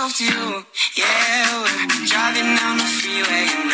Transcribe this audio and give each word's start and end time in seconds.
Yeah, 0.00 1.60
we're 1.60 2.06
driving 2.06 2.56
down 2.56 2.78
the 2.78 2.84
freeway 2.84 3.69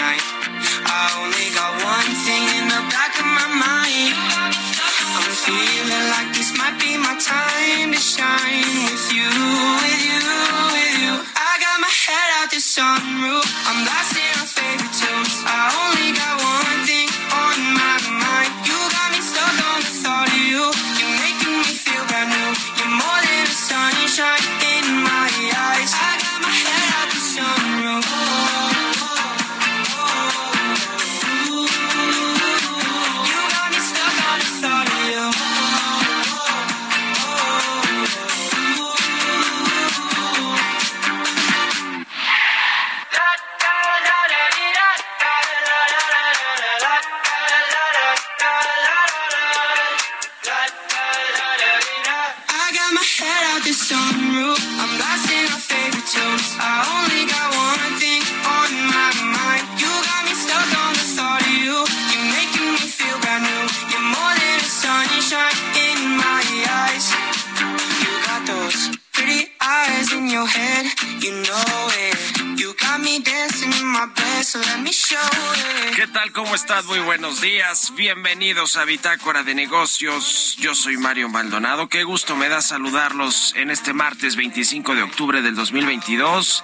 Muy 76.87 77.01
buenos 77.01 77.41
días. 77.41 77.93
Bienvenidos 77.97 78.77
a 78.77 78.85
Bitácora 78.85 79.43
de 79.43 79.57
Negocios. 79.57 80.57
Yo 80.59 80.75
soy 80.75 80.97
Mario 80.97 81.29
Maldonado. 81.29 81.89
Qué 81.89 82.05
gusto 82.05 82.37
me 82.37 82.49
da 82.49 82.63
saludarlos 82.63 83.55
en 83.57 83.71
este 83.71 83.93
martes 83.93 84.37
25 84.37 84.95
de 84.95 85.03
octubre 85.03 85.43
del 85.43 85.57
2022. 85.57 86.63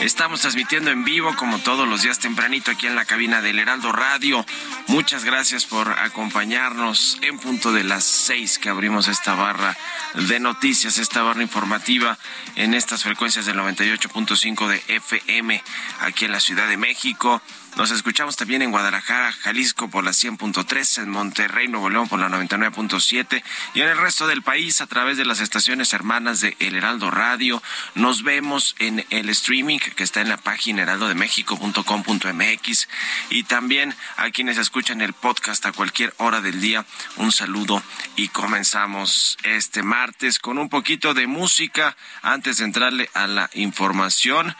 Estamos 0.00 0.40
transmitiendo 0.40 0.90
en 0.90 1.04
vivo 1.04 1.36
como 1.36 1.58
todos 1.58 1.86
los 1.86 2.02
días 2.02 2.18
tempranito 2.18 2.70
aquí 2.70 2.86
en 2.86 2.94
la 2.94 3.04
cabina 3.04 3.42
del 3.42 3.58
Heraldo 3.58 3.92
Radio. 3.92 4.46
Muchas 4.86 5.24
gracias 5.24 5.66
por 5.66 5.90
acompañarnos 5.90 7.18
en 7.20 7.38
punto 7.38 7.72
de 7.72 7.84
las 7.84 8.04
seis 8.04 8.58
que 8.58 8.70
abrimos 8.70 9.08
esta 9.08 9.34
barra 9.34 9.76
de 10.14 10.40
noticias, 10.40 10.96
esta 10.96 11.22
barra 11.22 11.42
informativa 11.42 12.18
en 12.56 12.72
estas 12.72 13.02
frecuencias 13.02 13.44
del 13.44 13.58
98.5 13.58 14.68
de 14.68 14.82
FM 14.88 15.62
aquí 16.00 16.24
en 16.24 16.32
la 16.32 16.40
Ciudad 16.40 16.66
de 16.66 16.78
México. 16.78 17.42
Nos 17.76 17.92
escuchamos 17.92 18.36
también 18.36 18.62
en 18.62 18.72
Guadalajara, 18.72 19.32
Jalisco 19.32 19.88
por 19.88 20.04
la 20.04 20.10
100.3, 20.10 21.02
en 21.02 21.08
Monterrey, 21.08 21.68
Nuevo 21.68 21.88
León 21.88 22.08
por 22.08 22.18
la 22.18 22.28
99.7 22.28 23.42
y 23.74 23.80
en 23.80 23.88
el 23.88 23.96
resto 23.96 24.26
del 24.26 24.42
país 24.42 24.80
a 24.80 24.86
través 24.86 25.16
de 25.16 25.24
las 25.24 25.40
estaciones 25.40 25.92
hermanas 25.92 26.40
de 26.40 26.56
El 26.58 26.74
Heraldo 26.74 27.10
Radio. 27.10 27.62
Nos 27.94 28.22
vemos 28.22 28.74
en 28.80 29.06
el 29.10 29.28
streaming 29.30 29.78
que 29.78 30.02
está 30.02 30.20
en 30.20 30.28
la 30.28 30.36
página 30.36 30.82
heraldodemexico.com.mx 30.82 32.88
y 33.30 33.44
también 33.44 33.94
a 34.16 34.30
quienes 34.30 34.58
escuchan 34.58 35.00
el 35.00 35.14
podcast 35.14 35.64
a 35.64 35.72
cualquier 35.72 36.12
hora 36.18 36.40
del 36.40 36.60
día. 36.60 36.84
Un 37.16 37.32
saludo 37.32 37.82
y 38.16 38.28
comenzamos 38.28 39.38
este 39.44 39.82
martes 39.82 40.38
con 40.38 40.58
un 40.58 40.68
poquito 40.68 41.14
de 41.14 41.26
música 41.26 41.96
antes 42.22 42.58
de 42.58 42.64
entrarle 42.64 43.08
a 43.14 43.26
la 43.26 43.48
información. 43.54 44.54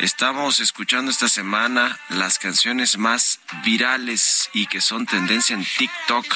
Estamos 0.00 0.58
escuchando 0.58 1.10
esta 1.10 1.28
semana 1.28 1.98
las 2.08 2.40
canciones 2.40 2.98
más 2.98 3.38
virales 3.64 4.50
y 4.52 4.66
que 4.66 4.80
son 4.80 5.06
tendencia 5.06 5.54
en 5.54 5.64
TikTok 5.64 6.26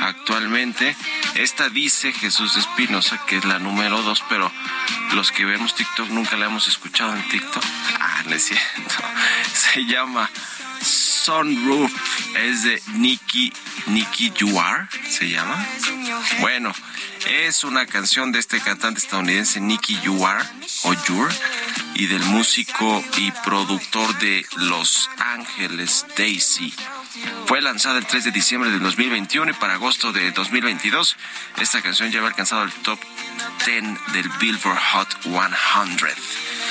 actualmente. 0.00 0.96
Esta 1.34 1.68
dice 1.68 2.12
Jesús 2.12 2.56
Espinosa, 2.56 3.20
que 3.26 3.36
es 3.36 3.44
la 3.44 3.58
número 3.58 4.00
dos, 4.02 4.24
pero 4.30 4.50
los 5.14 5.30
que 5.30 5.44
vemos 5.44 5.74
TikTok 5.74 6.08
nunca 6.08 6.36
la 6.36 6.46
hemos 6.46 6.68
escuchado 6.68 7.14
en 7.14 7.28
TikTok. 7.28 7.62
Ah, 8.00 8.22
no 8.24 8.34
es 8.34 8.44
cierto. 8.44 8.94
Se 9.52 9.84
llama 9.84 10.30
Sunroof. 11.24 11.92
Es 12.36 12.64
de 12.64 12.82
Nicky, 12.94 13.52
Nicky 13.86 14.32
Yuar, 14.32 14.88
se 15.08 15.28
llama. 15.28 15.64
Bueno, 16.40 16.72
es 17.26 17.62
una 17.62 17.86
canción 17.86 18.32
de 18.32 18.40
este 18.40 18.60
cantante 18.60 19.00
estadounidense 19.00 19.60
Nicky 19.60 20.00
Yuar 20.00 20.44
o 20.84 20.94
Yur 21.06 21.30
y 21.94 22.06
del 22.06 22.22
músico 22.24 23.04
y 23.18 23.30
productor 23.44 24.18
de 24.18 24.44
Los 24.56 25.08
Ángeles 25.18 26.06
Daisy. 26.16 26.74
Fue 27.46 27.60
lanzada 27.60 27.98
el 27.98 28.06
3 28.06 28.24
de 28.24 28.30
diciembre 28.32 28.70
del 28.70 28.80
2021 28.80 29.50
y 29.50 29.54
para 29.54 29.74
agosto 29.74 30.12
de 30.12 30.32
2022 30.32 31.16
esta 31.58 31.82
canción 31.82 32.10
ya 32.10 32.18
había 32.18 32.30
alcanzado 32.30 32.64
el 32.64 32.72
top 32.72 32.98
10 33.64 34.12
del 34.12 34.28
Billboard 34.40 34.78
Hot 34.92 35.22
100. 35.22 36.61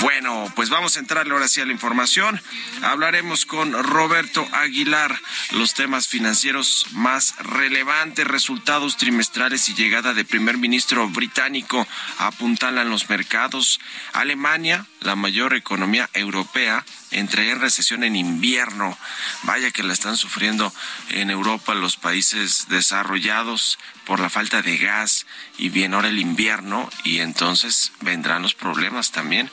Bueno, 0.00 0.52
pues 0.54 0.70
vamos 0.70 0.96
a 0.96 1.00
entrarle 1.00 1.32
ahora 1.32 1.48
sí 1.48 1.60
a 1.60 1.66
la 1.66 1.72
información. 1.72 2.40
Hablaremos 2.82 3.46
con 3.46 3.72
Roberto 3.72 4.46
Aguilar 4.52 5.18
los 5.52 5.74
temas 5.74 6.08
financieros 6.08 6.86
más 6.92 7.34
relevantes, 7.38 8.26
resultados 8.26 8.96
trimestrales 8.96 9.68
y 9.68 9.74
llegada 9.74 10.12
de 10.12 10.24
primer 10.24 10.58
ministro 10.58 11.08
británico 11.08 11.86
apuntalan 12.18 12.90
los 12.90 13.08
mercados. 13.08 13.80
Alemania, 14.12 14.86
la 15.00 15.16
mayor 15.16 15.54
economía 15.54 16.10
europea, 16.12 16.84
entraría 17.10 17.52
en 17.52 17.60
recesión 17.60 18.04
en 18.04 18.16
invierno. 18.16 18.98
Vaya 19.44 19.70
que 19.70 19.82
la 19.82 19.92
están 19.92 20.16
sufriendo 20.16 20.72
en 21.10 21.30
Europa 21.30 21.74
los 21.74 21.96
países 21.96 22.66
desarrollados 22.68 23.78
por 24.04 24.20
la 24.20 24.28
falta 24.28 24.60
de 24.60 24.76
gas 24.76 25.26
y 25.56 25.68
viene 25.68 25.96
ahora 25.96 26.08
el 26.08 26.18
invierno 26.18 26.90
y 27.04 27.20
entonces 27.20 27.92
vendrán 28.00 28.42
los 28.42 28.54
problemas 28.54 29.12
también 29.12 29.50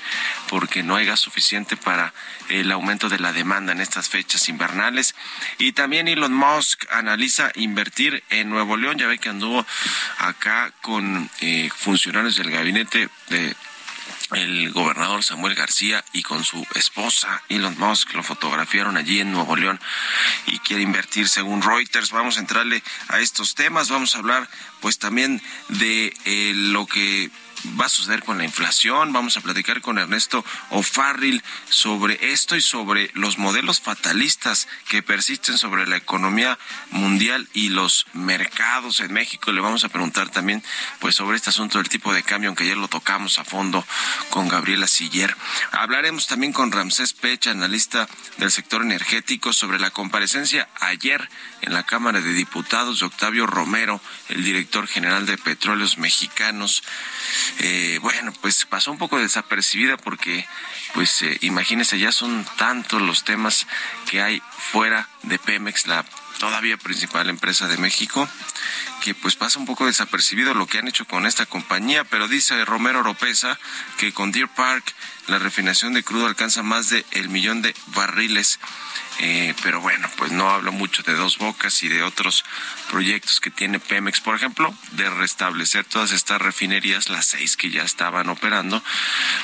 porque 0.50 0.83
no 0.83 0.95
hay 0.95 1.06
gas 1.06 1.19
suficiente 1.19 1.77
para 1.77 2.13
el 2.50 2.71
aumento 2.71 3.07
de 3.07 3.19
la 3.19 3.33
demanda 3.33 3.71
en 3.71 3.81
estas 3.81 4.09
fechas 4.09 4.50
invernales. 4.50 5.15
Y 5.57 5.74
también 5.74 6.07
Elon 6.07 6.33
Musk 6.33 6.86
analiza 6.92 7.51
invertir 7.56 8.24
en 8.30 8.50
Nuevo 8.50 8.77
León. 8.77 8.98
Ya 8.98 9.07
ve 9.07 9.19
que 9.19 9.30
anduvo 9.30 9.65
acá 10.18 10.74
con 10.81 11.30
eh, 11.39 11.69
funcionarios 11.75 12.36
del 12.36 12.51
gabinete 12.51 13.09
de 13.30 13.56
el 14.34 14.72
gobernador 14.72 15.24
Samuel 15.24 15.56
García 15.56 16.04
y 16.13 16.24
con 16.24 16.44
su 16.44 16.66
esposa 16.75 17.42
Elon 17.50 17.78
Musk 17.78 18.13
lo 18.13 18.24
fotografiaron 18.24 18.98
allí 18.98 19.19
en 19.19 19.31
Nuevo 19.31 19.56
León 19.56 19.80
y 20.46 20.60
quiere 20.60 20.84
invertir 20.84 21.28
según 21.28 21.62
Reuters. 21.62 22.12
Vamos 22.12 22.38
a 22.38 22.42
entrarle 22.42 22.84
a 23.10 23.19
estos 23.19 23.56
temas, 23.56 23.90
vamos 23.90 24.16
a 24.16 24.19
hablar 24.19 24.50
pues 24.80 24.98
también 24.98 25.42
de 25.69 26.13
eh, 26.25 26.54
lo 26.56 26.86
que 26.86 27.30
va 27.80 27.86
a 27.86 27.90
suceder 27.90 28.24
con 28.24 28.38
la 28.38 28.44
inflación. 28.44 29.13
Vamos 29.13 29.38
a 29.38 29.42
platicar 29.42 29.81
con 29.81 29.98
Ernesto 29.98 30.44
O'Farrill 30.69 31.44
sobre 31.69 32.31
esto 32.31 32.56
y 32.56 32.62
sobre 32.62 33.12
los 33.13 33.38
modelos 33.38 33.81
fatalistas 33.81 34.68
que 34.88 35.04
persisten 35.04 35.58
sobre 35.58 35.88
la 35.88 35.98
economía 35.98 36.58
mundial 36.92 37.48
y 37.54 37.69
los 37.69 38.06
mercados 38.13 39.00
en 39.00 39.13
México. 39.13 39.52
Le 39.52 39.62
vamos 39.62 39.84
a 39.84 39.90
preguntar 39.90 40.30
también 40.30 40.63
pues 41.00 41.16
sobre 41.16 41.38
este 41.38 41.50
asunto 41.50 41.78
del 41.78 41.90
tipo 41.90 42.13
de 42.13 42.24
cambio, 42.24 42.50
aunque 42.50 42.63
ayer 42.63 42.78
lo 42.78 42.88
tocamos 42.88 43.40
a 43.40 43.44
fondo 43.44 43.86
con 44.30 44.48
Gabriela 44.48 44.88
Siller. 44.88 45.36
Hablaremos 45.72 46.28
también 46.28 46.54
con 46.54 46.72
Ramsés 46.72 47.13
Pecha, 47.13 47.52
analista 47.52 48.08
del 48.38 48.52
sector 48.52 48.81
energético, 48.81 49.54
sobre 49.54 49.80
la 49.80 49.92
comparecencia 49.92 50.69
ayer 50.80 51.30
en 51.62 51.74
la 51.74 51.84
Cámara 51.84 52.22
de 52.22 52.34
Diputados 52.34 53.02
Octavio 53.02 53.46
Romero, 53.48 54.02
el 54.30 54.44
director 54.44 54.88
general 54.88 55.25
de 55.25 55.38
Petróleos 55.38 55.98
Mexicanos. 55.98 56.84
Eh, 57.60 58.00
bueno, 58.02 58.34
pues 58.42 58.66
pasó 58.66 58.92
un 58.92 58.98
poco 58.98 59.19
desapercibida 59.19 59.98
porque, 59.98 60.48
pues 60.94 61.22
eh, 61.22 61.38
imagínense, 61.42 62.00
ya 62.00 62.12
son 62.12 62.46
tantos 62.58 63.02
los 63.02 63.24
temas 63.24 63.68
que 64.10 64.22
hay 64.22 64.42
fuera 64.58 65.10
de 65.24 65.40
Pemex, 65.40 65.88
la 65.88 66.06
todavía 66.41 66.75
principal 66.75 67.29
empresa 67.29 67.67
de 67.67 67.77
México, 67.77 68.27
que 69.03 69.13
pues 69.13 69.35
pasa 69.35 69.59
un 69.59 69.67
poco 69.67 69.85
desapercibido 69.85 70.55
lo 70.55 70.65
que 70.65 70.79
han 70.79 70.88
hecho 70.88 71.05
con 71.05 71.27
esta 71.27 71.45
compañía, 71.45 72.03
pero 72.03 72.27
dice 72.27 72.65
Romero 72.65 73.01
Oropesa 73.01 73.59
que 73.99 74.11
con 74.11 74.31
Deer 74.31 74.47
Park 74.47 74.91
la 75.27 75.38
refinación 75.38 75.93
de 75.93 76.01
crudo 76.01 76.25
alcanza 76.25 76.63
más 76.63 76.89
de 76.89 77.05
el 77.11 77.29
millón 77.29 77.61
de 77.61 77.75
barriles. 77.93 78.59
Eh, 79.19 79.53
pero 79.61 79.81
bueno, 79.81 80.09
pues 80.17 80.31
no 80.31 80.49
hablo 80.49 80.71
mucho 80.71 81.03
de 81.03 81.13
dos 81.13 81.38
bocas 81.38 81.83
y 81.83 81.89
de 81.89 82.01
otros 82.01 82.43
proyectos 82.89 83.39
que 83.39 83.51
tiene 83.51 83.79
Pemex, 83.79 84.19
por 84.19 84.35
ejemplo, 84.35 84.73
de 84.93 85.11
restablecer 85.11 85.85
todas 85.85 86.11
estas 86.11 86.41
refinerías, 86.41 87.09
las 87.09 87.27
seis 87.27 87.55
que 87.55 87.69
ya 87.69 87.83
estaban 87.83 88.29
operando, 88.29 88.83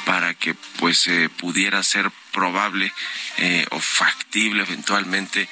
para 0.06 0.34
que 0.34 0.56
pues 0.80 1.08
eh, 1.08 1.30
pudiera 1.30 1.84
ser 1.84 2.10
probable 2.32 2.92
eh, 3.38 3.68
o 3.70 3.80
factible 3.80 4.64
eventualmente 4.64 5.48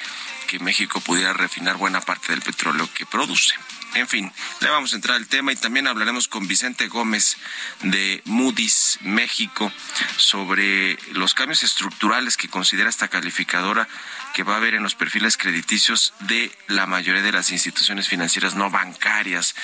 que 0.46 0.60
México 0.60 1.00
pudiera 1.02 1.34
refinar 1.34 1.78
buena 1.78 2.02
parte 2.02 2.32
del 2.32 2.42
petróleo 2.42 2.90
que 2.94 3.06
produce. 3.06 3.56
En 3.96 4.10
fin, 4.10 4.30
le 4.60 4.70
vamos 4.70 4.92
a 4.92 4.98
entrar 4.98 5.16
al 5.16 5.28
tema 5.28 5.54
y 5.54 5.56
también 5.56 5.88
hablaremos 5.88 6.28
con 6.28 6.50
Vicente 6.50 6.90
Gómez 6.90 7.38
de 7.82 8.22
Moody's 8.26 9.00
México 9.02 9.72
sobre 10.18 10.98
los 11.14 11.34
cambios 11.34 11.64
estructurales 11.64 12.36
que 12.36 12.50
considera 12.50 12.90
esta 12.90 13.08
calificadora 13.08 13.88
que 14.34 14.44
va 14.44 14.56
a 14.56 14.58
haber 14.58 14.76
en 14.76 14.84
los 14.84 14.96
perfiles 14.96 15.38
crediticios 15.38 16.14
de 16.20 16.52
la 16.68 16.86
mayoría 16.88 17.22
de 17.22 17.32
las 17.32 17.52
instituciones 17.52 18.10
financieras 18.10 18.54
no 18.54 18.70
bancarias. 18.70 19.56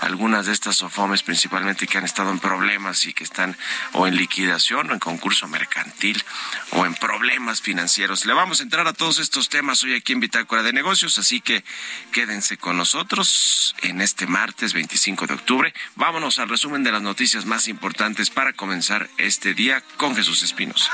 Algunas 0.00 0.44
de 0.44 0.52
estas 0.52 0.76
SOFOMES 0.76 1.22
principalmente 1.22 1.86
que 1.86 1.96
han 1.96 2.04
estado 2.04 2.30
en 2.30 2.40
problemas 2.40 3.06
y 3.06 3.14
que 3.14 3.24
están 3.24 3.56
o 3.94 4.06
en 4.06 4.16
liquidación 4.16 4.90
o 4.90 4.92
en 4.92 4.98
concurso 4.98 5.48
mercantil 5.48 6.22
o 6.72 6.84
en 6.84 6.94
problemas 6.94 7.62
financieros. 7.62 8.26
Le 8.26 8.34
vamos 8.34 8.60
a 8.60 8.64
entrar 8.64 8.86
a 8.86 8.92
todos 8.92 9.18
estos 9.18 9.48
temas 9.48 9.82
hoy 9.82 9.94
aquí 9.94 10.12
en 10.12 10.20
Bitácora 10.28 10.62
de 10.62 10.74
Negocios, 10.74 11.16
así 11.16 11.40
que 11.40 11.64
quédense 12.12 12.58
con 12.58 12.76
nosotros 12.76 13.74
en 13.80 14.02
este 14.02 14.26
martes 14.26 14.74
25 14.74 15.26
de 15.26 15.32
octubre. 15.32 15.74
Vámonos 15.96 16.38
al 16.38 16.50
resumen 16.50 16.82
de 16.82 16.92
las 16.92 17.00
noticias 17.00 17.46
más 17.46 17.66
importantes 17.66 18.28
para 18.28 18.52
comenzar 18.52 19.08
este 19.16 19.54
día 19.54 19.82
con 19.96 20.14
Jesús 20.14 20.42
Espinos. 20.42 20.90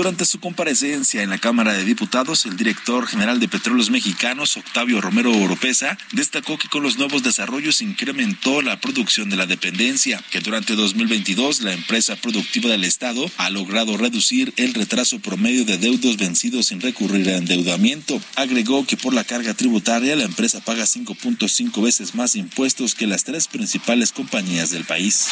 Durante 0.00 0.24
su 0.24 0.40
comparecencia 0.40 1.22
en 1.22 1.28
la 1.28 1.36
Cámara 1.36 1.74
de 1.74 1.84
Diputados, 1.84 2.46
el 2.46 2.56
director 2.56 3.06
general 3.06 3.38
de 3.38 3.48
Petróleos 3.48 3.90
Mexicanos, 3.90 4.56
Octavio 4.56 4.98
Romero 5.02 5.30
Oropesa, 5.30 5.98
destacó 6.12 6.56
que 6.56 6.68
con 6.68 6.82
los 6.82 6.96
nuevos 6.96 7.22
desarrollos 7.22 7.82
incrementó 7.82 8.62
la 8.62 8.80
producción 8.80 9.28
de 9.28 9.36
la 9.36 9.44
dependencia, 9.44 10.24
que 10.30 10.40
durante 10.40 10.74
2022 10.74 11.60
la 11.60 11.74
empresa 11.74 12.16
productiva 12.16 12.70
del 12.70 12.84
Estado 12.84 13.30
ha 13.36 13.50
logrado 13.50 13.98
reducir 13.98 14.54
el 14.56 14.72
retraso 14.72 15.18
promedio 15.18 15.66
de 15.66 15.76
deudos 15.76 16.16
vencidos 16.16 16.68
sin 16.68 16.80
recurrir 16.80 17.28
a 17.28 17.36
endeudamiento. 17.36 18.18
Agregó 18.36 18.86
que 18.86 18.96
por 18.96 19.12
la 19.12 19.24
carga 19.24 19.52
tributaria 19.52 20.16
la 20.16 20.24
empresa 20.24 20.64
paga 20.64 20.84
5.5 20.84 21.82
veces 21.82 22.14
más 22.14 22.36
impuestos 22.36 22.94
que 22.94 23.06
las 23.06 23.24
tres 23.24 23.48
principales 23.48 24.12
compañías 24.12 24.70
del 24.70 24.86
país. 24.86 25.28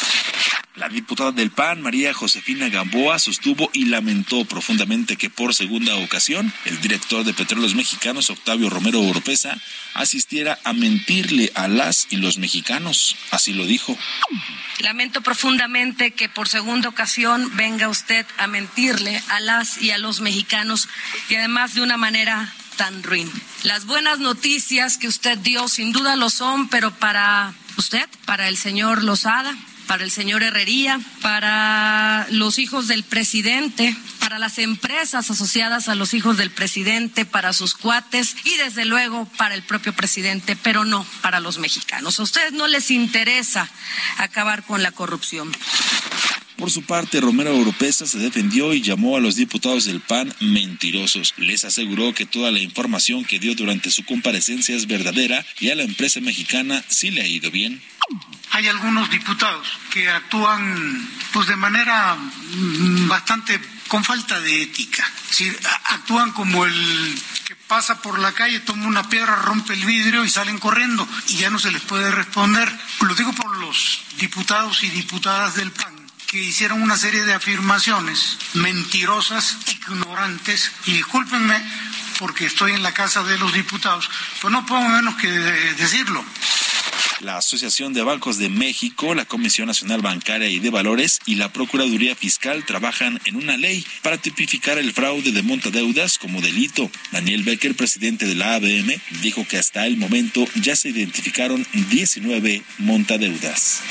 La 0.79 0.87
diputada 0.87 1.33
del 1.33 1.51
PAN, 1.51 1.81
María 1.81 2.13
Josefina 2.13 2.69
Gamboa, 2.69 3.19
sostuvo 3.19 3.69
y 3.73 3.85
lamentó 3.85 4.45
profundamente 4.45 5.17
que 5.17 5.29
por 5.29 5.53
segunda 5.53 5.97
ocasión 5.97 6.53
el 6.63 6.79
director 6.79 7.25
de 7.25 7.33
Petróleos 7.33 7.75
Mexicanos, 7.75 8.29
Octavio 8.29 8.69
Romero 8.69 9.01
Oropesa, 9.01 9.57
asistiera 9.93 10.57
a 10.63 10.71
mentirle 10.71 11.51
a 11.53 11.67
las 11.67 12.07
y 12.11 12.15
los 12.15 12.37
mexicanos. 12.37 13.17
Así 13.31 13.51
lo 13.51 13.65
dijo. 13.65 13.97
Lamento 14.79 15.19
profundamente 15.19 16.11
que 16.11 16.29
por 16.29 16.47
segunda 16.47 16.87
ocasión 16.87 17.57
venga 17.57 17.89
usted 17.89 18.25
a 18.37 18.47
mentirle 18.47 19.21
a 19.27 19.41
las 19.41 19.81
y 19.81 19.91
a 19.91 19.97
los 19.97 20.21
mexicanos 20.21 20.87
y 21.27 21.35
además 21.35 21.73
de 21.73 21.81
una 21.81 21.97
manera 21.97 22.53
tan 22.77 23.03
ruin. 23.03 23.29
Las 23.63 23.85
buenas 23.85 24.19
noticias 24.19 24.97
que 24.97 25.09
usted 25.09 25.37
dio 25.39 25.67
sin 25.67 25.91
duda 25.91 26.15
lo 26.15 26.29
son, 26.29 26.69
pero 26.69 26.91
para 26.91 27.53
usted, 27.75 28.07
para 28.23 28.47
el 28.47 28.55
señor 28.55 29.03
Lozada, 29.03 29.53
para 29.89 30.03
el 30.03 30.11
señor 30.11 30.43
Herrería, 30.43 31.01
para 31.23 32.27
los 32.29 32.59
hijos 32.59 32.87
del 32.87 33.01
presidente, 33.01 33.95
para 34.19 34.37
las 34.37 34.59
empresas 34.59 35.31
asociadas 35.31 35.89
a 35.89 35.95
los 35.95 36.13
hijos 36.13 36.37
del 36.37 36.51
presidente, 36.51 37.25
para 37.25 37.53
sus 37.53 37.73
cuates 37.73 38.35
y 38.43 38.55
desde 38.57 38.85
luego 38.85 39.27
para 39.35 39.55
el 39.55 39.63
propio 39.63 39.91
presidente, 39.93 40.55
pero 40.55 40.85
no 40.85 41.03
para 41.23 41.39
los 41.39 41.57
mexicanos. 41.57 42.19
A 42.19 42.23
ustedes 42.23 42.51
no 42.51 42.67
les 42.67 42.91
interesa 42.91 43.67
acabar 44.19 44.63
con 44.63 44.83
la 44.83 44.91
corrupción. 44.91 45.51
Por 46.55 46.69
su 46.69 46.83
parte, 46.83 47.19
Romero 47.19 47.57
Oropesa 47.57 48.05
se 48.05 48.19
defendió 48.19 48.75
y 48.75 48.83
llamó 48.83 49.17
a 49.17 49.19
los 49.19 49.37
diputados 49.37 49.85
del 49.85 50.01
PAN 50.01 50.31
mentirosos. 50.39 51.33
Les 51.37 51.65
aseguró 51.65 52.13
que 52.13 52.27
toda 52.27 52.51
la 52.51 52.59
información 52.59 53.25
que 53.25 53.39
dio 53.39 53.55
durante 53.55 53.89
su 53.89 54.05
comparecencia 54.05 54.75
es 54.75 54.85
verdadera 54.85 55.43
y 55.59 55.71
a 55.71 55.75
la 55.75 55.81
empresa 55.81 56.21
mexicana 56.21 56.83
sí 56.89 57.09
le 57.09 57.23
ha 57.23 57.27
ido 57.27 57.49
bien. 57.49 57.81
Hay 58.59 58.67
algunos 58.67 59.09
diputados 59.09 59.79
que 59.89 60.09
actúan 60.09 61.09
pues 61.31 61.47
de 61.47 61.55
manera 61.55 62.13
mm, 62.15 63.07
bastante 63.07 63.57
con 63.87 64.03
falta 64.03 64.37
de 64.41 64.63
ética. 64.63 65.09
actúan 65.85 66.33
como 66.33 66.65
el 66.65 67.21
que 67.45 67.55
pasa 67.55 68.01
por 68.01 68.19
la 68.19 68.33
calle, 68.33 68.59
toma 68.59 68.85
una 68.85 69.07
piedra, 69.07 69.37
rompe 69.37 69.75
el 69.75 69.85
vidrio 69.85 70.25
y 70.25 70.29
salen 70.29 70.57
corriendo 70.57 71.07
y 71.29 71.37
ya 71.37 71.49
no 71.49 71.57
se 71.57 71.71
les 71.71 71.81
puede 71.83 72.11
responder. 72.11 72.69
Lo 72.99 73.15
digo 73.15 73.31
por 73.31 73.57
los 73.59 74.01
diputados 74.17 74.83
y 74.83 74.89
diputadas 74.89 75.55
del 75.55 75.71
PAN 75.71 75.95
que 76.27 76.43
hicieron 76.43 76.81
una 76.81 76.97
serie 76.97 77.23
de 77.23 77.35
afirmaciones 77.35 78.39
mentirosas, 78.55 79.55
ignorantes, 79.67 80.69
y 80.85 80.97
discúlpenme 80.97 81.63
porque 82.19 82.45
estoy 82.45 82.73
en 82.73 82.83
la 82.83 82.93
Casa 82.93 83.23
de 83.23 83.37
los 83.37 83.53
Diputados, 83.53 84.09
pues 84.41 84.51
no 84.51 84.65
puedo 84.65 84.81
menos 84.81 85.15
que 85.15 85.29
decirlo. 85.29 86.25
La 87.21 87.37
Asociación 87.37 87.93
de 87.93 88.01
Bancos 88.01 88.37
de 88.37 88.49
México, 88.49 89.13
la 89.13 89.25
Comisión 89.25 89.67
Nacional 89.67 90.01
Bancaria 90.01 90.49
y 90.49 90.59
de 90.59 90.69
Valores 90.69 91.19
y 91.25 91.35
la 91.35 91.51
Procuraduría 91.51 92.15
Fiscal 92.15 92.65
trabajan 92.65 93.19
en 93.25 93.35
una 93.35 93.57
ley 93.57 93.85
para 94.01 94.17
tipificar 94.17 94.77
el 94.77 94.93
fraude 94.93 95.31
de 95.31 95.41
montadeudas 95.41 96.17
como 96.17 96.41
delito. 96.41 96.89
Daniel 97.11 97.43
Becker, 97.43 97.75
presidente 97.75 98.25
de 98.25 98.35
la 98.35 98.55
ABM, 98.55 98.99
dijo 99.21 99.45
que 99.47 99.57
hasta 99.57 99.85
el 99.85 99.97
momento 99.97 100.47
ya 100.55 100.75
se 100.75 100.89
identificaron 100.89 101.65
19 101.89 102.63
montadeudas. 102.77 103.81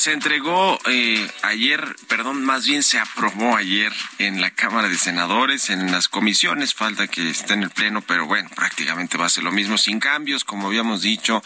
Pues 0.00 0.04
se 0.06 0.12
entregó 0.14 0.78
eh, 0.86 1.30
ayer, 1.42 1.94
perdón, 2.08 2.42
más 2.42 2.64
bien 2.64 2.82
se 2.82 2.98
aprobó 2.98 3.54
ayer 3.54 3.92
en 4.18 4.40
la 4.40 4.50
Cámara 4.50 4.88
de 4.88 4.96
Senadores, 4.96 5.68
en 5.68 5.92
las 5.92 6.08
comisiones, 6.08 6.72
falta 6.72 7.06
que 7.06 7.28
esté 7.28 7.52
en 7.52 7.64
el 7.64 7.68
Pleno, 7.68 8.00
pero 8.00 8.24
bueno, 8.26 8.48
prácticamente 8.56 9.18
va 9.18 9.26
a 9.26 9.28
ser 9.28 9.44
lo 9.44 9.52
mismo, 9.52 9.76
sin 9.76 10.00
cambios, 10.00 10.42
como 10.42 10.68
habíamos 10.68 11.02
dicho, 11.02 11.42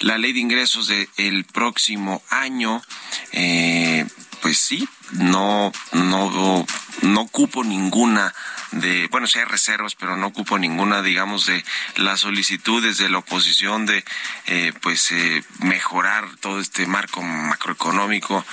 la 0.00 0.18
ley 0.18 0.34
de 0.34 0.40
ingresos 0.40 0.88
del 0.88 1.46
próximo 1.46 2.22
año, 2.28 2.82
eh, 3.32 4.04
pues 4.40 4.58
sí, 4.58 4.88
no, 5.12 5.72
no, 5.92 6.66
no 7.02 7.26
cupo 7.28 7.64
ninguna 7.64 8.34
de, 8.72 9.08
bueno, 9.10 9.26
sí 9.26 9.38
hay 9.38 9.44
reservas, 9.44 9.94
pero 9.94 10.16
no 10.16 10.26
ocupo 10.26 10.58
ninguna, 10.58 11.02
digamos, 11.02 11.46
de 11.46 11.64
las 11.96 12.20
solicitudes 12.20 12.98
de 12.98 13.08
la 13.08 13.18
oposición 13.18 13.86
de, 13.86 14.04
eh, 14.46 14.72
pues, 14.80 15.10
eh, 15.12 15.42
mejorar 15.60 16.28
todo 16.40 16.60
este 16.60 16.86
marco 16.86 17.22
macroeconómico 17.22 18.44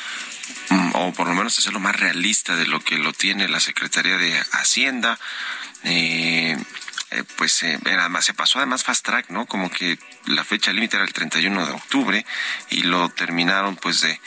mm, 0.70 0.92
o 0.94 1.14
por 1.14 1.28
lo 1.28 1.36
menos 1.36 1.58
hacerlo 1.60 1.80
más 1.80 2.00
realista 2.00 2.56
de 2.56 2.68
lo 2.68 2.80
que 2.80 2.98
lo 2.98 3.14
tiene 3.14 3.48
la 3.48 3.60
Secretaría 3.60 4.18
de 4.18 4.40
Hacienda. 4.54 5.20
Eh, 5.84 6.58
pues 7.38 7.64
además 7.64 8.26
se 8.26 8.34
pasó 8.34 8.58
además 8.58 8.84
fast 8.84 9.06
track, 9.06 9.30
¿no? 9.30 9.46
Como 9.46 9.70
que 9.70 9.98
la 10.26 10.44
fecha 10.44 10.74
límite 10.74 10.98
era 10.98 11.06
el 11.06 11.14
31 11.14 11.66
de 11.66 11.72
octubre 11.72 12.26
y 12.70 12.82
lo 12.82 13.08
terminaron 13.10 13.78
pues 13.78 14.02
de 14.02 14.20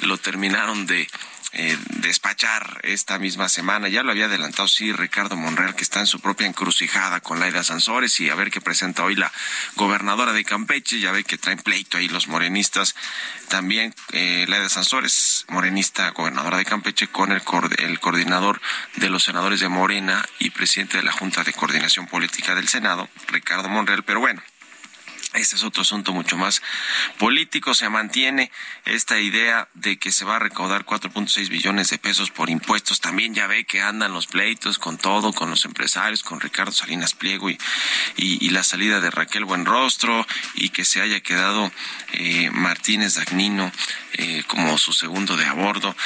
lo 0.00 0.18
terminaron 0.18 0.86
de 0.86 1.08
eh, 1.56 1.78
despachar 2.00 2.80
esta 2.82 3.20
misma 3.20 3.48
semana. 3.48 3.86
Ya 3.86 4.02
lo 4.02 4.10
había 4.10 4.24
adelantado, 4.24 4.66
sí, 4.66 4.92
Ricardo 4.92 5.36
Monreal, 5.36 5.76
que 5.76 5.84
está 5.84 6.00
en 6.00 6.08
su 6.08 6.18
propia 6.18 6.48
encrucijada 6.48 7.20
con 7.20 7.38
Laida 7.38 7.62
Sansores 7.62 8.18
y 8.18 8.28
a 8.28 8.34
ver 8.34 8.50
qué 8.50 8.60
presenta 8.60 9.04
hoy 9.04 9.14
la 9.14 9.30
gobernadora 9.76 10.32
de 10.32 10.44
Campeche. 10.44 10.98
Ya 10.98 11.12
ve 11.12 11.22
que 11.22 11.38
traen 11.38 11.60
pleito 11.60 11.96
ahí 11.96 12.08
los 12.08 12.26
morenistas. 12.26 12.96
También 13.48 13.94
eh, 14.10 14.46
Laida 14.48 14.68
Sansores, 14.68 15.46
morenista, 15.48 16.10
gobernadora 16.10 16.56
de 16.56 16.64
Campeche, 16.64 17.06
con 17.06 17.30
el, 17.30 17.42
el 17.78 18.00
coordinador 18.00 18.60
de 18.96 19.08
los 19.08 19.22
senadores 19.22 19.60
de 19.60 19.68
Morena 19.68 20.26
y 20.40 20.50
presidente 20.50 20.96
de 20.96 21.04
la 21.04 21.12
Junta 21.12 21.44
de 21.44 21.52
Coordinación 21.52 22.08
Política 22.08 22.56
del 22.56 22.66
Senado, 22.66 23.08
Ricardo 23.28 23.68
Monreal. 23.68 24.02
Pero 24.02 24.18
bueno, 24.18 24.42
ese 25.34 25.56
es 25.56 25.64
otro 25.64 25.82
asunto 25.82 26.12
mucho 26.12 26.36
más 26.36 26.62
político. 27.18 27.74
Se 27.74 27.88
mantiene 27.88 28.50
esta 28.84 29.20
idea 29.20 29.68
de 29.74 29.98
que 29.98 30.12
se 30.12 30.24
va 30.24 30.36
a 30.36 30.38
recaudar 30.38 30.84
4.6 30.84 31.48
billones 31.48 31.90
de 31.90 31.98
pesos 31.98 32.30
por 32.30 32.50
impuestos. 32.50 33.00
También 33.00 33.34
ya 33.34 33.46
ve 33.46 33.64
que 33.64 33.82
andan 33.82 34.12
los 34.12 34.26
pleitos 34.26 34.78
con 34.78 34.96
todo, 34.96 35.32
con 35.32 35.50
los 35.50 35.64
empresarios, 35.64 36.22
con 36.22 36.40
Ricardo 36.40 36.72
Salinas 36.72 37.14
Pliego 37.14 37.50
y, 37.50 37.58
y, 38.16 38.50
la 38.50 38.62
salida 38.62 39.00
de 39.00 39.10
Raquel 39.10 39.44
Buenrostro 39.44 40.26
y 40.54 40.68
que 40.70 40.84
se 40.84 41.00
haya 41.00 41.20
quedado 41.20 41.72
eh, 42.12 42.50
Martínez 42.52 43.14
Dagnino 43.14 43.72
eh, 44.12 44.44
como 44.46 44.78
su 44.78 44.92
segundo 44.92 45.36
de 45.36 45.44
a 45.44 45.52
bordo, 45.52 45.96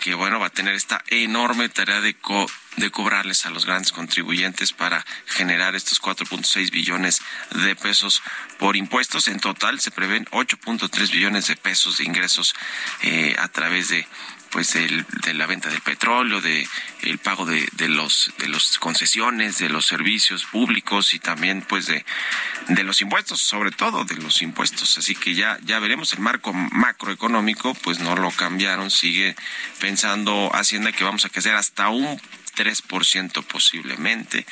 que 0.00 0.14
bueno, 0.14 0.38
va 0.38 0.46
a 0.46 0.50
tener 0.50 0.74
esta 0.74 1.02
enorme 1.08 1.68
tarea 1.68 2.00
de 2.00 2.16
de 2.78 2.90
cobrarles 2.90 3.44
a 3.44 3.50
los 3.50 3.66
grandes 3.66 3.92
contribuyentes 3.92 4.72
para 4.72 5.04
generar 5.26 5.74
estos 5.74 6.00
4.6 6.00 6.70
billones 6.70 7.20
de 7.50 7.74
pesos 7.74 8.22
por 8.58 8.76
impuestos. 8.76 9.28
En 9.28 9.40
total 9.40 9.80
se 9.80 9.90
prevén 9.90 10.26
8.3 10.26 11.10
billones 11.10 11.48
de 11.48 11.56
pesos 11.56 11.98
de 11.98 12.04
ingresos 12.04 12.54
eh, 13.02 13.34
a 13.38 13.48
través 13.48 13.88
de 13.88 14.06
pues 14.50 14.72
de 14.72 15.34
la 15.34 15.46
venta 15.46 15.68
del 15.68 15.80
petróleo, 15.80 16.40
de 16.40 16.66
el 17.02 17.18
pago 17.18 17.46
de, 17.46 17.68
de 17.72 17.88
los 17.88 18.32
de 18.38 18.48
los 18.48 18.78
concesiones, 18.78 19.58
de 19.58 19.68
los 19.68 19.86
servicios 19.86 20.44
públicos 20.44 21.14
y 21.14 21.18
también 21.18 21.62
pues 21.62 21.86
de, 21.86 22.04
de 22.68 22.82
los 22.84 23.00
impuestos, 23.00 23.40
sobre 23.40 23.70
todo 23.70 24.04
de 24.04 24.16
los 24.16 24.42
impuestos. 24.42 24.98
Así 24.98 25.14
que 25.14 25.34
ya 25.34 25.58
ya 25.62 25.78
veremos 25.78 26.12
el 26.12 26.20
marco 26.20 26.52
macroeconómico, 26.52 27.74
pues 27.74 27.98
no 28.00 28.16
lo 28.16 28.30
cambiaron, 28.30 28.90
sigue 28.90 29.36
pensando 29.80 30.50
Hacienda 30.54 30.92
que 30.92 31.04
vamos 31.04 31.24
a 31.24 31.28
crecer 31.28 31.54
hasta 31.54 31.88
un 31.88 32.20
3% 32.58 33.44
posiblemente, 33.44 34.44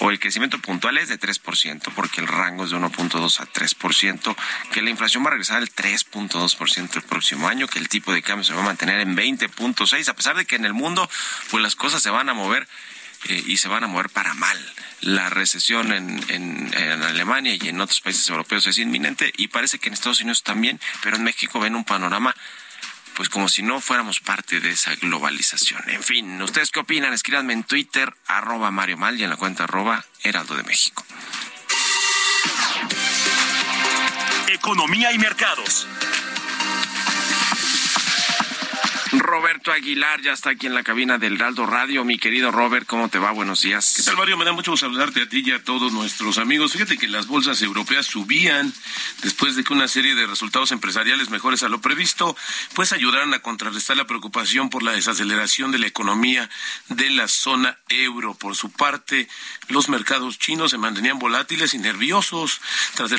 o 0.00 0.10
el 0.10 0.18
crecimiento 0.20 0.58
puntual 0.60 0.98
es 0.98 1.08
de 1.08 1.18
3%, 1.18 1.92
porque 1.94 2.20
el 2.20 2.28
rango 2.28 2.64
es 2.64 2.70
de 2.70 2.76
1.2 2.76 3.40
a 3.40 3.46
3%, 3.46 4.36
que 4.72 4.82
la 4.82 4.90
inflación 4.90 5.24
va 5.24 5.28
a 5.28 5.30
regresar 5.30 5.56
al 5.58 5.70
3.2% 5.70 6.96
el 6.96 7.02
próximo 7.02 7.48
año, 7.48 7.68
que 7.68 7.78
el 7.78 7.88
tipo 7.88 8.12
de 8.12 8.22
cambio 8.22 8.44
se 8.44 8.54
va 8.54 8.62
a 8.62 8.66
mantener 8.66 9.00
en 9.00 9.16
20.6, 9.16 10.08
a 10.08 10.14
pesar 10.14 10.36
de 10.36 10.44
que 10.44 10.56
en 10.56 10.64
el 10.64 10.74
mundo 10.74 11.08
pues 11.50 11.62
las 11.62 11.76
cosas 11.76 12.02
se 12.02 12.10
van 12.10 12.28
a 12.28 12.34
mover 12.34 12.68
eh, 13.28 13.42
y 13.46 13.56
se 13.56 13.68
van 13.68 13.84
a 13.84 13.86
mover 13.86 14.10
para 14.10 14.34
mal. 14.34 14.58
La 15.00 15.30
recesión 15.30 15.92
en, 15.92 16.22
en, 16.28 16.72
en, 16.74 17.02
Alemania 17.02 17.56
y 17.60 17.68
en 17.68 17.80
otros 17.80 18.00
países 18.00 18.28
europeos 18.28 18.66
es 18.66 18.78
inminente 18.78 19.32
y 19.36 19.48
parece 19.48 19.78
que 19.78 19.88
en 19.88 19.94
Estados 19.94 20.20
Unidos 20.20 20.42
también, 20.42 20.80
pero 21.02 21.16
en 21.16 21.24
México 21.24 21.60
ven 21.60 21.74
un 21.74 21.84
panorama 21.84 22.34
pues 23.16 23.30
como 23.30 23.48
si 23.48 23.62
no 23.62 23.80
fuéramos 23.80 24.20
parte 24.20 24.60
de 24.60 24.70
esa 24.70 24.94
globalización. 24.94 25.82
En 25.88 26.02
fin, 26.02 26.40
¿ustedes 26.42 26.70
qué 26.70 26.80
opinan? 26.80 27.14
Escríbanme 27.14 27.54
en 27.54 27.64
Twitter, 27.64 28.12
arroba 28.26 28.70
Mario 28.70 28.98
Mal 28.98 29.18
y 29.18 29.24
en 29.24 29.30
la 29.30 29.36
cuenta 29.36 29.64
arroba 29.64 30.04
Heraldo 30.22 30.54
de 30.54 30.62
México. 30.64 31.04
Economía 34.48 35.12
y 35.12 35.18
mercados. 35.18 35.86
Roberto 39.36 39.70
Aguilar 39.70 40.22
ya 40.22 40.32
está 40.32 40.48
aquí 40.48 40.66
en 40.66 40.72
la 40.72 40.82
cabina 40.82 41.18
del 41.18 41.34
Heraldo 41.34 41.66
Radio. 41.66 42.04
Mi 42.04 42.18
querido 42.18 42.50
Robert, 42.50 42.86
¿cómo 42.86 43.10
te 43.10 43.18
va? 43.18 43.32
Buenos 43.32 43.60
días. 43.60 43.92
¿Qué 43.94 44.02
tal, 44.02 44.16
Mario? 44.16 44.38
Me 44.38 44.46
da 44.46 44.52
mucho 44.52 44.74
saludarte 44.78 45.20
a 45.20 45.28
ti 45.28 45.42
y 45.44 45.50
a 45.50 45.62
todos 45.62 45.92
nuestros 45.92 46.38
amigos. 46.38 46.72
Fíjate 46.72 46.96
que 46.96 47.06
las 47.06 47.26
bolsas 47.26 47.60
europeas 47.60 48.06
subían 48.06 48.72
después 49.22 49.54
de 49.54 49.62
que 49.62 49.74
una 49.74 49.88
serie 49.88 50.14
de 50.14 50.26
resultados 50.26 50.72
empresariales 50.72 51.28
mejores 51.28 51.62
a 51.62 51.68
lo 51.68 51.82
previsto, 51.82 52.34
pues 52.74 52.94
ayudaron 52.94 53.34
a 53.34 53.40
contrarrestar 53.40 53.98
la 53.98 54.06
preocupación 54.06 54.70
por 54.70 54.82
la 54.82 54.92
desaceleración 54.92 55.70
de 55.70 55.80
la 55.80 55.86
economía 55.86 56.48
de 56.88 57.10
la 57.10 57.28
zona 57.28 57.76
euro. 57.90 58.32
Por 58.32 58.56
su 58.56 58.72
parte, 58.72 59.28
los 59.68 59.90
mercados 59.90 60.38
chinos 60.38 60.70
se 60.70 60.78
mantenían 60.78 61.18
volátiles 61.18 61.74
y 61.74 61.78
nerviosos 61.78 62.62
tras 62.94 63.10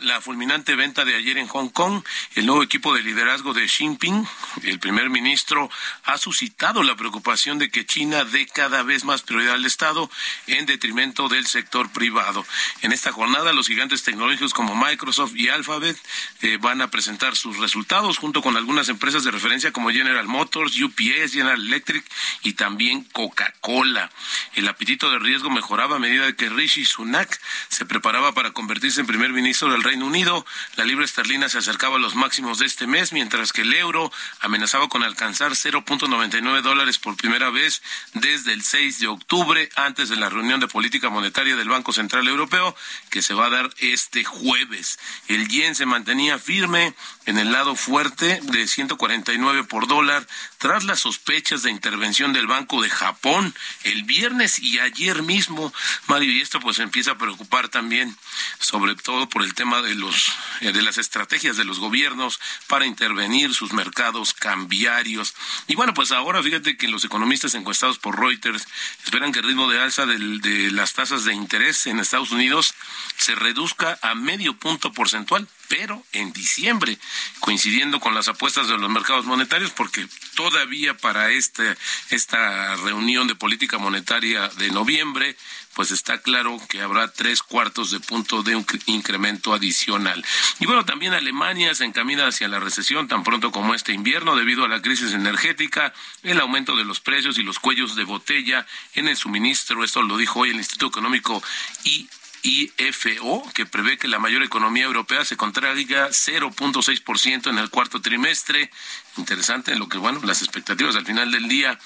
la 0.00 0.20
fulminante 0.22 0.74
venta 0.74 1.04
de 1.04 1.16
ayer 1.16 1.36
en 1.36 1.48
Hong 1.48 1.68
Kong. 1.68 2.02
El 2.34 2.46
nuevo 2.46 2.62
equipo 2.62 2.94
de 2.94 3.02
liderazgo 3.02 3.52
de 3.52 3.66
Xi 3.66 3.86
Jinping, 3.86 4.26
el 4.62 4.78
primer 4.80 5.10
ministro, 5.10 5.65
ha 6.04 6.18
suscitado 6.18 6.82
la 6.82 6.96
preocupación 6.96 7.58
de 7.58 7.70
que 7.70 7.86
China 7.86 8.24
dé 8.24 8.46
cada 8.46 8.82
vez 8.82 9.04
más 9.04 9.22
prioridad 9.22 9.54
al 9.54 9.66
Estado 9.66 10.10
en 10.46 10.66
detrimento 10.66 11.28
del 11.28 11.46
sector 11.46 11.90
privado. 11.90 12.44
En 12.82 12.92
esta 12.92 13.12
jornada, 13.12 13.52
los 13.52 13.68
gigantes 13.68 14.02
tecnológicos 14.02 14.54
como 14.54 14.74
Microsoft 14.76 15.34
y 15.36 15.48
Alphabet 15.48 15.96
eh, 16.42 16.58
van 16.60 16.80
a 16.82 16.90
presentar 16.90 17.36
sus 17.36 17.58
resultados 17.58 18.18
junto 18.18 18.42
con 18.42 18.56
algunas 18.56 18.88
empresas 18.88 19.24
de 19.24 19.30
referencia 19.30 19.72
como 19.72 19.90
General 19.90 20.26
Motors, 20.26 20.80
UPS, 20.80 21.32
General 21.32 21.60
Electric 21.60 22.04
y 22.42 22.54
también 22.54 23.04
Coca-Cola. 23.04 24.10
El 24.54 24.68
apetito 24.68 25.10
de 25.10 25.18
riesgo 25.18 25.50
mejoraba 25.50 25.96
a 25.96 25.98
medida 25.98 26.32
que 26.34 26.48
Rishi 26.48 26.84
Sunak 26.84 27.40
se 27.68 27.86
preparaba 27.86 28.32
para 28.32 28.52
convertirse 28.52 29.00
en 29.00 29.06
primer 29.06 29.30
ministro 29.30 29.70
del 29.70 29.82
Reino 29.82 30.06
Unido. 30.06 30.44
La 30.76 30.84
libra 30.84 31.04
esterlina 31.04 31.48
se 31.48 31.58
acercaba 31.58 31.96
a 31.96 32.00
los 32.00 32.14
máximos 32.14 32.58
de 32.58 32.66
este 32.66 32.86
mes, 32.86 33.12
mientras 33.12 33.52
que 33.52 33.62
el 33.62 33.74
euro 33.74 34.12
amenazaba 34.40 34.88
con 34.88 35.02
alcanzar 35.02 35.55
0.99 35.56 36.62
dólares 36.62 36.98
por 36.98 37.16
primera 37.16 37.50
vez 37.50 37.82
desde 38.14 38.52
el 38.52 38.62
6 38.62 39.00
de 39.00 39.06
octubre, 39.08 39.68
antes 39.76 40.08
de 40.08 40.16
la 40.16 40.28
reunión 40.28 40.60
de 40.60 40.68
política 40.68 41.10
monetaria 41.10 41.56
del 41.56 41.68
Banco 41.68 41.92
Central 41.92 42.28
Europeo, 42.28 42.74
que 43.10 43.22
se 43.22 43.34
va 43.34 43.46
a 43.46 43.50
dar 43.50 43.70
este 43.78 44.24
jueves. 44.24 44.98
El 45.28 45.48
yen 45.48 45.74
se 45.74 45.86
mantenía 45.86 46.38
firme 46.38 46.94
en 47.26 47.38
el 47.38 47.52
lado 47.52 47.74
fuerte 47.74 48.40
de 48.42 48.66
149 48.66 49.64
por 49.64 49.88
dólar 49.88 50.26
tras 50.58 50.84
las 50.84 51.00
sospechas 51.00 51.62
de 51.62 51.70
intervención 51.70 52.32
del 52.32 52.46
Banco 52.46 52.82
de 52.82 52.90
Japón 52.90 53.54
el 53.84 54.04
viernes 54.04 54.58
y 54.58 54.78
ayer 54.78 55.22
mismo 55.22 55.72
Mario, 56.06 56.32
y 56.32 56.40
esto 56.40 56.60
pues 56.60 56.78
empieza 56.78 57.12
a 57.12 57.18
preocupar 57.18 57.68
también, 57.68 58.16
sobre 58.58 58.94
todo 58.94 59.28
por 59.28 59.42
el 59.42 59.54
tema 59.54 59.82
de 59.82 59.94
los 59.94 60.32
eh, 60.60 60.72
de 60.72 60.82
las 60.82 60.98
estrategias 60.98 61.56
de 61.56 61.64
los 61.64 61.78
gobiernos 61.78 62.40
para 62.66 62.86
intervenir 62.86 63.54
sus 63.54 63.72
mercados 63.72 64.34
cambiarios. 64.34 65.34
Y 65.66 65.74
bueno, 65.74 65.94
pues 65.94 66.12
ahora 66.12 66.42
fíjate 66.42 66.76
que 66.76 66.88
los 66.88 67.04
economistas 67.04 67.54
encuestados 67.54 67.98
por 67.98 68.18
Reuters 68.18 68.66
esperan 69.04 69.32
que 69.32 69.40
el 69.40 69.46
ritmo 69.46 69.68
de 69.68 69.80
alza 69.80 70.06
de 70.06 70.70
las 70.72 70.94
tasas 70.94 71.24
de 71.24 71.34
interés 71.34 71.86
en 71.86 71.98
Estados 71.98 72.30
Unidos 72.30 72.74
se 73.16 73.34
reduzca 73.34 73.98
a 74.02 74.14
medio 74.14 74.54
punto 74.54 74.92
porcentual 74.92 75.48
pero 75.68 76.02
en 76.12 76.32
diciembre, 76.32 76.98
coincidiendo 77.40 78.00
con 78.00 78.14
las 78.14 78.28
apuestas 78.28 78.68
de 78.68 78.78
los 78.78 78.90
mercados 78.90 79.24
monetarios, 79.24 79.70
porque 79.70 80.06
todavía 80.34 80.96
para 80.96 81.30
este, 81.30 81.76
esta 82.10 82.76
reunión 82.76 83.26
de 83.26 83.34
política 83.34 83.78
monetaria 83.78 84.48
de 84.48 84.70
noviembre, 84.70 85.36
pues 85.76 85.90
está 85.90 86.22
claro 86.22 86.58
que 86.70 86.80
habrá 86.80 87.12
tres 87.12 87.42
cuartos 87.42 87.90
de 87.90 88.00
punto 88.00 88.42
de 88.42 88.56
un 88.56 88.66
incremento 88.86 89.52
adicional. 89.52 90.24
Y 90.58 90.64
bueno, 90.64 90.86
también 90.86 91.12
Alemania 91.12 91.74
se 91.74 91.84
encamina 91.84 92.26
hacia 92.26 92.48
la 92.48 92.58
recesión 92.58 93.08
tan 93.08 93.22
pronto 93.22 93.52
como 93.52 93.74
este 93.74 93.92
invierno 93.92 94.34
debido 94.36 94.64
a 94.64 94.68
la 94.68 94.80
crisis 94.80 95.12
energética, 95.12 95.92
el 96.22 96.40
aumento 96.40 96.76
de 96.76 96.86
los 96.86 97.00
precios 97.00 97.36
y 97.36 97.42
los 97.42 97.58
cuellos 97.58 97.94
de 97.94 98.04
botella 98.04 98.66
en 98.94 99.06
el 99.06 99.18
suministro. 99.18 99.84
Esto 99.84 100.02
lo 100.02 100.16
dijo 100.16 100.40
hoy 100.40 100.50
el 100.50 100.56
Instituto 100.56 100.86
Económico 100.86 101.42
y 101.84 102.08
IFO, 102.42 103.46
que 103.52 103.66
prevé 103.66 103.98
que 103.98 104.08
la 104.08 104.18
mayor 104.18 104.42
economía 104.42 104.84
europea 104.84 105.26
se 105.26 105.36
contraiga 105.36 106.08
0.6% 106.08 107.50
en 107.50 107.58
el 107.58 107.68
cuarto 107.68 108.00
trimestre. 108.00 108.70
Interesante 109.18 109.74
lo 109.74 109.90
que, 109.90 109.98
bueno, 109.98 110.20
las 110.24 110.40
expectativas 110.40 110.96
al 110.96 111.04
final 111.04 111.30
del 111.30 111.48
día 111.48 111.78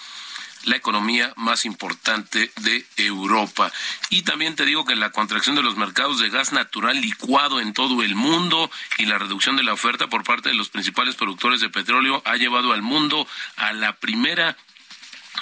la 0.64 0.76
economía 0.76 1.32
más 1.36 1.64
importante 1.64 2.50
de 2.60 2.86
Europa. 2.96 3.72
Y 4.10 4.22
también 4.22 4.56
te 4.56 4.66
digo 4.66 4.84
que 4.84 4.96
la 4.96 5.10
contracción 5.10 5.56
de 5.56 5.62
los 5.62 5.76
mercados 5.76 6.20
de 6.20 6.30
gas 6.30 6.52
natural 6.52 7.00
licuado 7.00 7.60
en 7.60 7.72
todo 7.72 8.02
el 8.02 8.14
mundo 8.14 8.70
y 8.98 9.06
la 9.06 9.18
reducción 9.18 9.56
de 9.56 9.62
la 9.62 9.72
oferta 9.72 10.08
por 10.08 10.24
parte 10.24 10.48
de 10.48 10.54
los 10.54 10.68
principales 10.68 11.14
productores 11.14 11.60
de 11.60 11.70
petróleo 11.70 12.22
ha 12.24 12.36
llevado 12.36 12.72
al 12.72 12.82
mundo 12.82 13.26
a 13.56 13.72
la 13.72 13.96
primera 13.96 14.56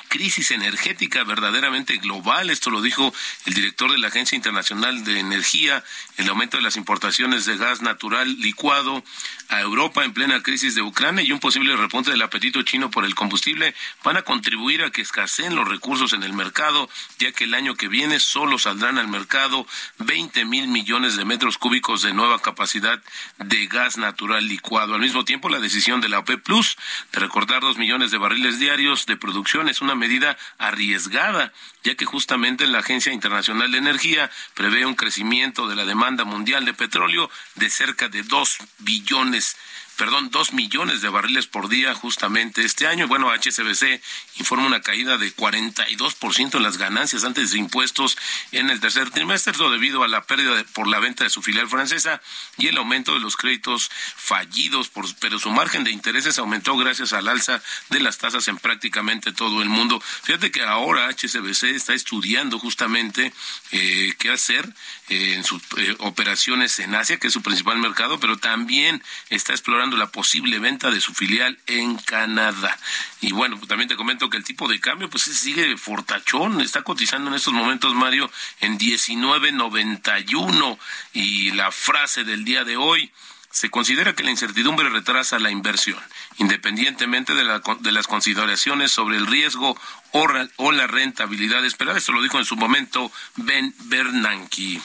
crisis 0.08 0.50
energética 0.50 1.24
verdaderamente 1.24 1.96
global. 1.96 2.50
Esto 2.50 2.70
lo 2.70 2.82
dijo 2.82 3.12
el 3.46 3.54
director 3.54 3.92
de 3.92 3.98
la 3.98 4.08
Agencia 4.08 4.36
Internacional 4.36 5.04
de 5.04 5.20
Energía. 5.20 5.84
El 6.16 6.28
aumento 6.28 6.56
de 6.56 6.62
las 6.62 6.76
importaciones 6.76 7.44
de 7.44 7.56
gas 7.56 7.82
natural 7.82 8.40
licuado 8.40 9.04
a 9.48 9.60
Europa 9.60 10.04
en 10.04 10.12
plena 10.12 10.42
crisis 10.42 10.74
de 10.74 10.82
Ucrania 10.82 11.22
y 11.22 11.32
un 11.32 11.40
posible 11.40 11.76
repunte 11.76 12.10
del 12.10 12.22
apetito 12.22 12.62
chino 12.62 12.90
por 12.90 13.04
el 13.04 13.14
combustible 13.14 13.74
van 14.04 14.16
a 14.16 14.22
contribuir 14.22 14.82
a 14.82 14.90
que 14.90 15.02
escaseen 15.02 15.54
los 15.54 15.68
recursos 15.68 16.12
en 16.12 16.22
el 16.22 16.32
mercado, 16.32 16.88
ya 17.18 17.32
que 17.32 17.44
el 17.44 17.54
año 17.54 17.74
que 17.74 17.88
viene 17.88 18.20
solo 18.20 18.58
saldrán 18.58 18.98
al 18.98 19.08
mercado 19.08 19.66
20 19.98 20.44
mil 20.44 20.68
millones 20.68 21.16
de 21.16 21.24
metros 21.24 21.58
cúbicos 21.58 22.02
de 22.02 22.12
nueva 22.12 22.40
capacidad 22.40 23.02
de 23.38 23.66
gas 23.66 23.96
natural 23.96 24.46
licuado. 24.46 24.94
Al 24.94 25.00
mismo 25.00 25.24
tiempo, 25.24 25.48
la 25.48 25.60
decisión 25.60 26.00
de 26.00 26.08
la 26.08 26.20
OPEP 26.20 26.42
Plus 26.42 26.76
de 27.12 27.20
recortar 27.20 27.60
dos 27.60 27.78
millones 27.78 28.10
de 28.10 28.18
barriles 28.18 28.58
diarios 28.58 29.06
de 29.06 29.16
producción 29.16 29.68
es 29.68 29.80
una 29.80 29.94
medida 29.98 30.38
arriesgada, 30.56 31.52
ya 31.84 31.94
que 31.94 32.06
justamente 32.06 32.66
la 32.66 32.78
Agencia 32.78 33.12
Internacional 33.12 33.70
de 33.70 33.78
Energía 33.78 34.30
prevé 34.54 34.86
un 34.86 34.94
crecimiento 34.94 35.68
de 35.68 35.76
la 35.76 35.84
demanda 35.84 36.24
mundial 36.24 36.64
de 36.64 36.74
petróleo 36.74 37.30
de 37.56 37.68
cerca 37.68 38.08
de 38.08 38.22
dos 38.22 38.58
billones 38.78 39.56
perdón, 39.98 40.30
dos 40.30 40.52
millones 40.52 41.02
de 41.02 41.08
barriles 41.08 41.48
por 41.48 41.68
día 41.68 41.92
justamente 41.94 42.64
este 42.64 42.86
año. 42.86 43.08
Bueno, 43.08 43.30
HSBC 43.30 44.00
informa 44.36 44.66
una 44.66 44.80
caída 44.80 45.18
de 45.18 45.34
42% 45.34 46.54
en 46.54 46.62
las 46.62 46.78
ganancias 46.78 47.24
antes 47.24 47.50
de 47.50 47.58
impuestos 47.58 48.16
en 48.52 48.70
el 48.70 48.78
tercer 48.78 49.10
trimestre, 49.10 49.52
debido 49.70 50.04
a 50.04 50.08
la 50.08 50.22
pérdida 50.22 50.62
por 50.72 50.86
la 50.86 51.00
venta 51.00 51.24
de 51.24 51.30
su 51.30 51.42
filial 51.42 51.68
francesa 51.68 52.22
y 52.56 52.68
el 52.68 52.76
aumento 52.76 53.12
de 53.12 53.20
los 53.20 53.36
créditos 53.36 53.90
fallidos, 54.16 54.88
por, 54.88 55.06
pero 55.16 55.40
su 55.40 55.50
margen 55.50 55.82
de 55.82 55.90
intereses 55.90 56.38
aumentó 56.38 56.76
gracias 56.76 57.12
al 57.12 57.26
alza 57.26 57.60
de 57.90 57.98
las 57.98 58.18
tasas 58.18 58.46
en 58.46 58.58
prácticamente 58.58 59.32
todo 59.32 59.62
el 59.62 59.68
mundo. 59.68 60.00
Fíjate 60.22 60.52
que 60.52 60.62
ahora 60.62 61.08
HSBC 61.08 61.64
está 61.74 61.94
estudiando 61.94 62.60
justamente 62.60 63.32
eh, 63.72 64.14
qué 64.18 64.30
hacer 64.30 64.72
eh, 65.08 65.34
en 65.34 65.44
sus 65.44 65.60
eh, 65.76 65.96
operaciones 65.98 66.78
en 66.78 66.94
Asia, 66.94 67.16
que 67.18 67.26
es 67.26 67.32
su 67.32 67.42
principal 67.42 67.78
mercado, 67.78 68.20
pero 68.20 68.36
también 68.36 69.02
está 69.30 69.52
explorando 69.52 69.87
la 69.96 70.08
posible 70.08 70.58
venta 70.58 70.90
de 70.90 71.00
su 71.00 71.14
filial 71.14 71.58
en 71.66 71.96
Canadá. 71.96 72.76
Y 73.20 73.32
bueno, 73.32 73.56
pues 73.56 73.68
también 73.68 73.88
te 73.88 73.96
comento 73.96 74.30
que 74.30 74.36
el 74.36 74.44
tipo 74.44 74.68
de 74.68 74.80
cambio 74.80 75.10
pues 75.10 75.24
sigue 75.24 75.76
fortachón, 75.76 76.60
está 76.60 76.82
cotizando 76.82 77.30
en 77.30 77.36
estos 77.36 77.52
momentos 77.52 77.94
Mario 77.94 78.30
en 78.60 78.78
19.91 78.78 80.78
y 81.14 81.50
la 81.52 81.72
frase 81.72 82.24
del 82.24 82.44
día 82.44 82.64
de 82.64 82.76
hoy 82.76 83.10
se 83.50 83.70
considera 83.70 84.14
que 84.14 84.22
la 84.22 84.30
incertidumbre 84.30 84.90
retrasa 84.90 85.38
la 85.38 85.50
inversión, 85.50 85.98
independientemente 86.36 87.34
de, 87.34 87.44
la, 87.44 87.62
de 87.80 87.92
las 87.92 88.06
consideraciones 88.06 88.92
sobre 88.92 89.16
el 89.16 89.26
riesgo 89.26 89.76
o, 90.12 90.26
o, 90.56 90.72
la 90.72 90.86
rentabilidad 90.86 91.64
esperada. 91.64 91.98
Esto 91.98 92.12
lo 92.12 92.22
dijo 92.22 92.38
en 92.38 92.44
su 92.44 92.56
momento 92.56 93.10
Ben 93.36 93.74
Bernanke. 93.84 94.80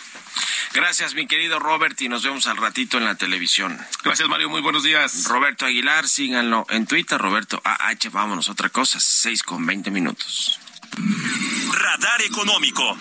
Gracias, 0.73 1.13
mi 1.13 1.27
querido 1.27 1.59
Robert, 1.59 2.01
y 2.01 2.09
nos 2.09 2.23
vemos 2.23 2.47
al 2.47 2.57
ratito 2.57 2.97
en 2.97 3.05
la 3.05 3.15
televisión. 3.15 3.79
Gracias, 4.03 4.27
Mario. 4.27 4.49
Muy 4.49 4.61
buenos 4.61 4.83
días. 4.83 5.25
Roberto 5.25 5.65
Aguilar, 5.65 6.07
síganlo 6.07 6.65
en 6.69 6.87
Twitter, 6.87 7.19
Roberto 7.19 7.61
AH. 7.63 8.09
Vámonos, 8.11 8.49
otra 8.49 8.69
cosa, 8.69 8.99
seis 8.99 9.43
con 9.43 9.65
veinte 9.65 9.91
minutos. 9.91 10.59
Radar 11.71 12.21
Económico. 12.21 12.97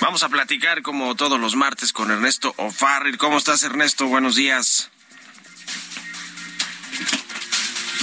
Vamos 0.00 0.22
a 0.22 0.28
platicar 0.28 0.82
como 0.82 1.14
todos 1.16 1.40
los 1.40 1.56
martes 1.56 1.92
con 1.92 2.10
Ernesto 2.10 2.54
O'Farrill. 2.56 3.18
¿Cómo 3.18 3.36
estás, 3.36 3.62
Ernesto? 3.62 4.06
Buenos 4.06 4.36
días. 4.36 4.90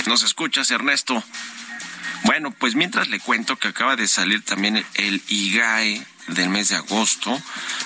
¿Nos 0.05 0.21
escuchas, 0.21 0.69
Ernesto? 0.71 1.23
Bueno, 2.23 2.51
pues 2.51 2.75
mientras 2.75 3.09
le 3.09 3.19
cuento 3.19 3.57
que 3.57 3.67
acaba 3.67 3.95
de 3.95 4.07
salir 4.07 4.43
también 4.43 4.83
el 4.95 5.21
IGAE 5.27 6.05
del 6.27 6.49
mes 6.49 6.69
de 6.69 6.77
agosto, 6.77 7.39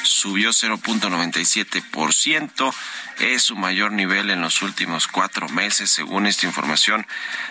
subió 0.04 0.52
0.97%, 0.52 2.74
es 3.20 3.44
su 3.44 3.58
mayor 3.58 3.92
nivel 3.92 4.30
en 4.30 4.40
los 4.42 4.62
últimos 4.62 5.08
cuatro 5.08 5.50
meses, 5.50 5.90
según 5.90 6.26
esta 6.26 6.46
información 6.46 7.06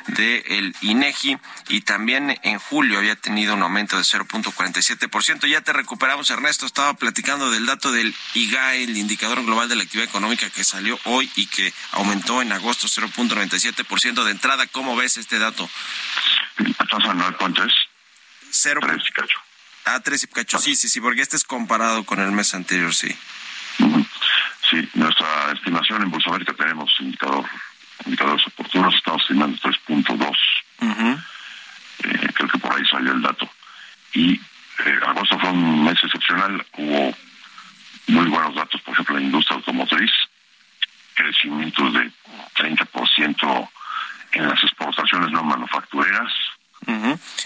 del 0.07 0.74
INEGI, 0.81 1.37
y 1.68 1.83
también 1.83 2.38
en 2.42 2.59
julio 2.59 2.96
había 2.98 3.16
tenido 3.16 3.53
un 3.55 3.62
aumento 3.62 3.96
de 3.96 4.03
0.47%. 4.03 5.46
Ya 5.46 5.61
te 5.61 5.74
recuperamos, 5.74 6.31
Ernesto, 6.31 6.64
estaba 6.64 6.94
platicando 6.94 7.51
del 7.51 7.66
dato 7.66 7.92
del 7.92 8.14
IGAE, 8.35 8.85
el 8.85 8.96
indicador 8.96 9.44
global 9.44 9.68
de 9.68 9.77
la 9.77 9.83
actividad 9.83 10.09
económica 10.09 10.48
que 10.51 10.64
salió 10.64 10.98
hoy 11.05 11.31
y 11.37 11.44
que 11.46 11.74
aumentó 11.92 12.40
en 12.40 12.53
agosto 12.53 12.88
0.97% 12.88 14.24
de 14.24 14.31
entrada. 14.31 14.66
¿Cómo 14.68 14.96
ves 14.96 15.18
este 15.18 15.38
dato? 15.38 15.68
Cero. 18.51 18.81
Tres 18.83 19.03
y 19.07 19.12
cacho. 19.12 19.38
Ah, 19.88 20.01
tres 20.01 20.24
y 20.24 20.27
cacho. 20.27 20.59
Sí, 20.59 20.77
sí, 20.77 20.88
sí, 20.88 21.01
porque 21.01 21.22
este 21.22 21.37
es 21.37 21.44
comparado 21.44 22.05
con 22.05 22.20
el 22.20 22.31
mes 22.33 22.53
anterior, 22.55 22.94
sí. 22.94 23.09
Sí, 24.70 24.87
nuestra 24.94 25.53
estimación 25.53 26.03
en 26.03 26.11
Bolsa 26.11 26.29
América 26.29 26.53
tenemos 26.53 26.90
indicador, 27.01 27.46
indicadores 28.05 28.46
oportunos, 28.48 28.94
estamos 28.94 29.22
estimando 29.22 29.57
3.2. 29.59 30.37
eh, 32.05 32.29
creo 32.35 32.48
que 32.48 32.59
por 32.59 32.77
ahí 32.77 32.85
salió 32.85 33.12
el 33.12 33.22
dato. 33.22 33.48
Y 34.12 34.35
eh, 34.35 35.01
agosto 35.07 35.38
fue 35.38 35.51
un 35.51 35.85
mes 35.85 35.98
excepcional, 36.03 36.66
hubo 36.77 37.16
muy 38.09 38.27
buenos 38.27 38.55
datos, 38.55 38.81
por 38.83 38.92
ejemplo, 38.92 39.16
en 39.16 39.22
la 39.22 39.27
industria 39.27 39.57
automotriz, 39.57 40.11
crecimiento 41.14 41.90
de 41.90 42.12
30% 42.57 43.68
en 44.33 44.48
las 44.48 44.62
exportaciones 44.62 45.31
no 45.31 45.42
manufactureras. 45.44 46.33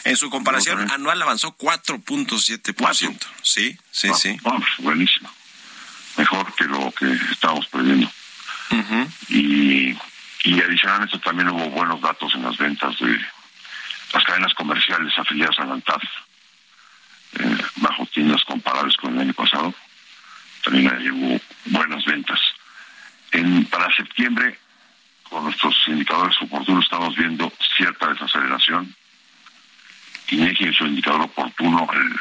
En 0.04 0.11
su 0.22 0.30
comparación 0.30 0.88
anual 0.92 1.20
avanzó 1.20 1.56
4.7%. 1.56 3.18
Sí, 3.42 3.76
sí, 3.90 4.08
Ah, 4.08 4.14
sí. 4.14 4.36
buenísimo. 4.78 5.28
Mejor 6.16 6.54
que 6.54 6.64
lo 6.64 6.92
que 6.92 7.10
estábamos 7.32 7.66
previendo. 7.66 8.08
y, 9.28 9.96
y 10.44 10.60
adicional 10.60 11.10
a 11.12 11.18
también 11.18 11.48
hubo 11.48 11.68
buenos 11.70 12.00
datos 12.00 12.32
en 12.34 12.42
las 12.44 12.56
ventas 12.56 12.96
de 13.00 13.18
las 14.12 14.22
cadenas 14.24 14.54
comerciales 14.54 15.12
afiliadas 15.18 15.58
a 15.58 15.64
la 15.64 15.72
ANTAD, 15.74 16.00
eh, 17.40 17.58
bajo 17.76 18.06
tiendas 18.06 18.44
comparables 18.44 18.96
con 18.98 19.14
el 19.14 19.20
año 19.22 19.34
pasado. 19.34 19.74
También 20.62 20.94
ahí 20.94 21.10
hubo 21.10 21.40
buenas 21.64 22.04
ventas. 22.04 22.38
En, 23.32 23.64
para 23.64 23.92
septiembre, 23.92 24.56
con 25.24 25.42
nuestros 25.44 25.74
indicadores 25.88 26.36
oportunos, 26.42 26.84
estamos 26.84 27.16
viendo 27.16 27.52
cierta 27.76 28.06
desaceleración. 28.12 28.94
INEGI 30.32 30.64
en 30.64 30.74
su 30.74 30.86
indicador 30.86 31.22
oportuno 31.22 31.88
el, 31.92 32.12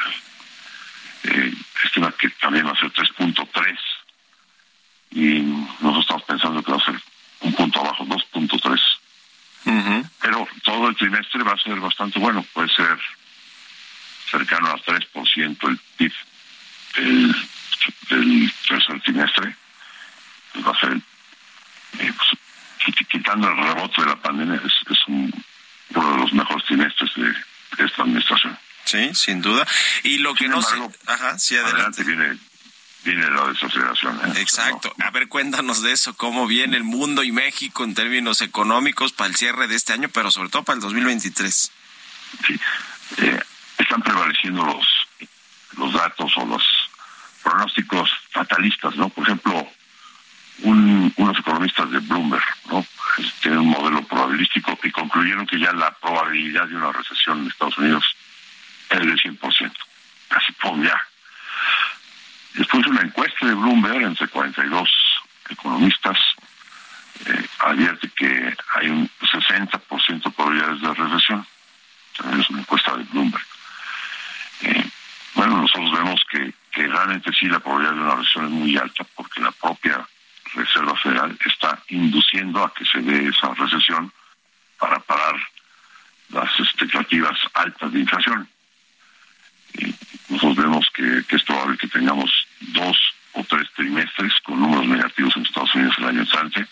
eh, 1.24 1.54
estima 1.84 2.12
que 2.12 2.28
también 2.30 2.66
va 2.66 2.72
a 2.72 2.80
ser 2.80 2.92
3.3 2.92 3.78
y 5.12 5.40
nosotros 5.80 6.00
estamos 6.00 6.22
pensando 6.24 6.62
que 6.62 6.72
va 6.72 6.78
a 6.78 6.84
ser 6.84 7.00
un 7.40 7.52
punto 7.52 7.80
abajo, 7.80 8.04
2.3. 8.04 8.80
Pero 10.20 10.48
todo 10.64 10.88
el 10.88 10.96
trimestre 10.96 11.42
va 11.42 11.52
a 11.52 11.58
ser 11.58 11.78
bastante 11.80 12.18
bueno, 12.18 12.44
puede 12.52 12.68
ser 12.68 12.98
cercano 14.30 14.68
a 14.68 14.76
3% 14.76 15.68
el 15.68 15.78
PIB 15.96 16.12
del, 16.96 17.36
del 18.08 18.52
tercer 18.66 19.00
trimestre. 19.02 19.56
Va 20.66 20.70
a 20.70 20.80
ser, 20.80 20.96
eh, 21.98 22.12
pues, 22.16 23.06
quitando 23.08 23.48
el 23.48 23.56
rebote 23.56 24.00
de 24.00 24.06
la 24.08 24.16
pandemia, 24.16 24.60
es, 24.64 24.98
un, 25.08 25.44
uno 25.94 26.12
de 26.12 26.18
los 26.18 26.32
mejores 26.32 26.64
trimestres 26.64 27.10
de, 27.14 27.34
esta 27.78 28.02
administración. 28.02 28.58
Sí, 28.84 29.14
sin 29.14 29.40
duda. 29.40 29.66
Y 30.02 30.18
lo 30.18 30.34
que 30.34 30.48
no 30.48 30.60
sé... 30.62 30.76
Ajá, 31.06 31.38
sí, 31.38 31.56
adelante. 31.56 32.04
viene, 32.04 32.36
viene 33.04 33.30
la 33.30 33.48
desaceleración. 33.48 34.20
¿eh? 34.24 34.40
Exacto. 34.40 34.92
A 35.02 35.10
ver, 35.10 35.28
cuéntanos 35.28 35.82
de 35.82 35.92
eso, 35.92 36.14
cómo 36.14 36.46
viene 36.46 36.76
el 36.76 36.84
mundo 36.84 37.22
y 37.22 37.32
México 37.32 37.84
en 37.84 37.94
términos 37.94 38.40
económicos 38.42 39.12
para 39.12 39.30
el 39.30 39.36
cierre 39.36 39.68
de 39.68 39.76
este 39.76 39.92
año, 39.92 40.08
pero 40.08 40.30
sobre 40.30 40.48
todo 40.48 40.62
para 40.62 40.76
el 40.76 40.82
2023. 40.82 41.72
Sí, 42.46 42.60
eh, 43.18 43.40
están 43.78 44.02
prevaleciendo 44.02 44.64
los, 44.64 44.86
los 45.76 45.92
datos 45.92 46.32
o 46.36 46.46
los 46.46 46.62
pronósticos 47.42 48.10
fatalistas, 48.30 48.96
¿no? 48.96 49.08
Por 49.08 49.24
ejemplo, 49.24 49.68
unos 50.62 51.38
economistas 51.38 51.90
de 51.90 51.98
Bloomberg, 51.98 52.44
¿no? 52.70 52.86
Tienen 53.40 53.60
un 53.60 53.70
modelo 53.70 54.02
probabilístico 54.02 54.78
y 54.82 54.90
concluyeron 54.90 55.46
que 55.46 55.58
ya 55.58 55.72
la 55.72 55.90
probabilidad 55.90 56.66
de 56.66 56.76
una 56.76 56.92
recesión 56.92 57.40
en 57.40 57.48
Estados 57.48 57.76
Unidos 57.78 58.04
es 58.88 58.98
del 58.98 59.18
100%. 59.18 59.72
Casi 60.28 60.52
pum, 60.52 60.82
ya. 60.82 61.00
Después 62.54 62.86
una 62.86 63.02
encuesta 63.02 63.46
de 63.46 63.54
Bloomberg 63.54 64.02
entre 64.02 64.28
42 64.28 64.90
economistas 65.50 66.18
eh, 67.26 67.46
advierte 67.60 68.08
que 68.10 68.54
hay 68.74 68.88
un 68.88 69.08
60% 69.20 70.22
de 70.22 70.30
probabilidades 70.30 70.80
de 70.80 70.94
recesión. 70.94 71.46
También 72.16 72.40
es 72.40 72.50
una 72.50 72.60
encuesta 72.60 72.96
de 72.96 73.04
Bloomberg. 73.04 73.46
Eh, 74.62 74.90
bueno, 75.34 75.58
nosotros 75.58 75.92
vemos 75.92 76.20
que, 76.30 76.52
que 76.70 76.86
realmente 76.86 77.30
sí 77.32 77.46
la 77.46 77.60
probabilidad 77.60 77.94
de 77.94 78.00
una 78.00 78.16
recesión 78.16 78.44
es 78.46 78.50
muy 78.50 78.76
alta 78.76 79.04
porque 79.14 79.40
la 79.40 79.52
propia 79.52 80.06
Reserva 80.54 80.96
Federal 80.96 81.38
está 81.44 81.78
induciendo 81.88 82.62
a 82.62 82.72
que 82.74 82.84
se 82.84 83.00
dé 83.00 83.28
esa 83.28 83.54
recesión 83.54 84.12
para 84.78 84.98
parar 85.00 85.36
las 86.30 86.50
expectativas 86.58 87.38
altas 87.54 87.92
de 87.92 88.00
inflación. 88.00 88.48
Y 89.74 89.94
nosotros 90.28 90.56
vemos 90.56 90.90
que, 90.94 91.24
es 91.28 91.42
probable 91.44 91.78
que 91.78 91.88
tengamos 91.88 92.30
dos 92.60 92.96
o 93.32 93.44
tres 93.44 93.68
trimestres 93.74 94.32
con 94.44 94.60
números 94.60 94.86
negativos 94.86 95.36
en 95.36 95.42
Estados 95.42 95.74
Unidos 95.74 95.94
el 95.98 96.06
año 96.06 96.20
entrante 96.20 96.66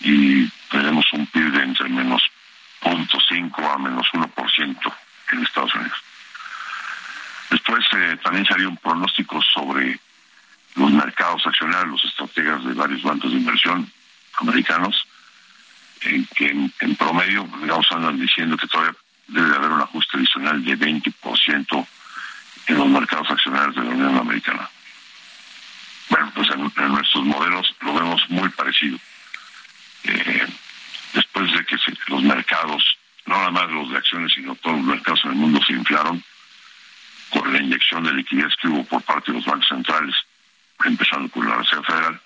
y 0.00 0.46
tenemos 0.70 1.12
un 1.12 1.26
PIB 1.26 1.52
de 1.52 1.62
entre 1.62 1.88
menos 1.88 2.22
0.5 2.82 3.74
a 3.74 3.78
menos 3.78 4.06
1% 4.12 4.94
en 5.32 5.42
Estados 5.42 5.74
Unidos. 5.74 5.98
Después 7.50 7.84
eh, 7.92 8.18
también 8.22 8.44
salió 8.46 8.68
un 8.68 8.76
pronóstico 8.76 9.40
sobre 9.42 9.98
los 10.74 10.90
mercados 10.90 11.46
accionarios, 11.46 11.90
los 11.90 12.04
estrategas 12.04 12.64
de 12.64 12.74
varios 12.74 13.02
bancos 13.02 13.30
de 13.30 13.38
inversión 13.38 13.90
americanos, 14.40 15.06
en 16.02 16.26
que 16.34 16.46
en, 16.48 16.96
promedio, 16.96 17.48
digamos, 17.60 17.86
andan 17.92 18.18
diciendo 18.18 18.56
que 18.56 18.66
todavía 18.66 18.94
debe 19.28 19.54
haber 19.54 19.70
un 19.70 19.80
ajuste 19.80 20.18
adicional 20.18 20.64
de 20.64 20.76
20% 20.76 21.86
en 22.66 22.76
los 22.76 22.88
mercados 22.88 23.30
accionarios 23.30 23.76
de 23.76 23.84
la 23.84 23.90
Unión 23.90 24.16
Americana. 24.16 24.68
Bueno, 26.10 26.32
pues 26.34 26.48
en, 26.50 26.60
nuestros 26.92 27.24
modelos 27.24 27.74
lo 27.80 27.94
vemos 27.94 28.22
muy 28.28 28.48
parecido. 28.50 28.98
Eh, 30.04 30.46
después 31.14 31.52
de 31.52 31.64
que 31.64 31.76
los 32.08 32.22
mercados, 32.22 32.98
no 33.26 33.36
nada 33.36 33.50
más 33.50 33.70
los 33.70 33.90
de 33.90 33.96
acciones, 33.96 34.32
sino 34.34 34.54
todos 34.56 34.76
los 34.76 34.86
mercados 34.86 35.20
en 35.24 35.30
el 35.30 35.36
mundo 35.36 35.60
se 35.66 35.72
inflaron 35.72 36.22
con 37.30 37.52
la 37.52 37.62
inyección 37.62 38.04
de 38.04 38.12
liquidez 38.12 38.52
que 38.60 38.68
hubo 38.68 38.84
por 38.84 39.02
parte 39.02 39.32
de 39.32 39.38
los 39.38 39.46
bancos 39.46 39.68
centrales 39.68 40.14
empezando 40.84 41.28
por 41.28 41.46
la 41.46 41.56
Reserva 41.56 41.84
Federal, 41.84 42.20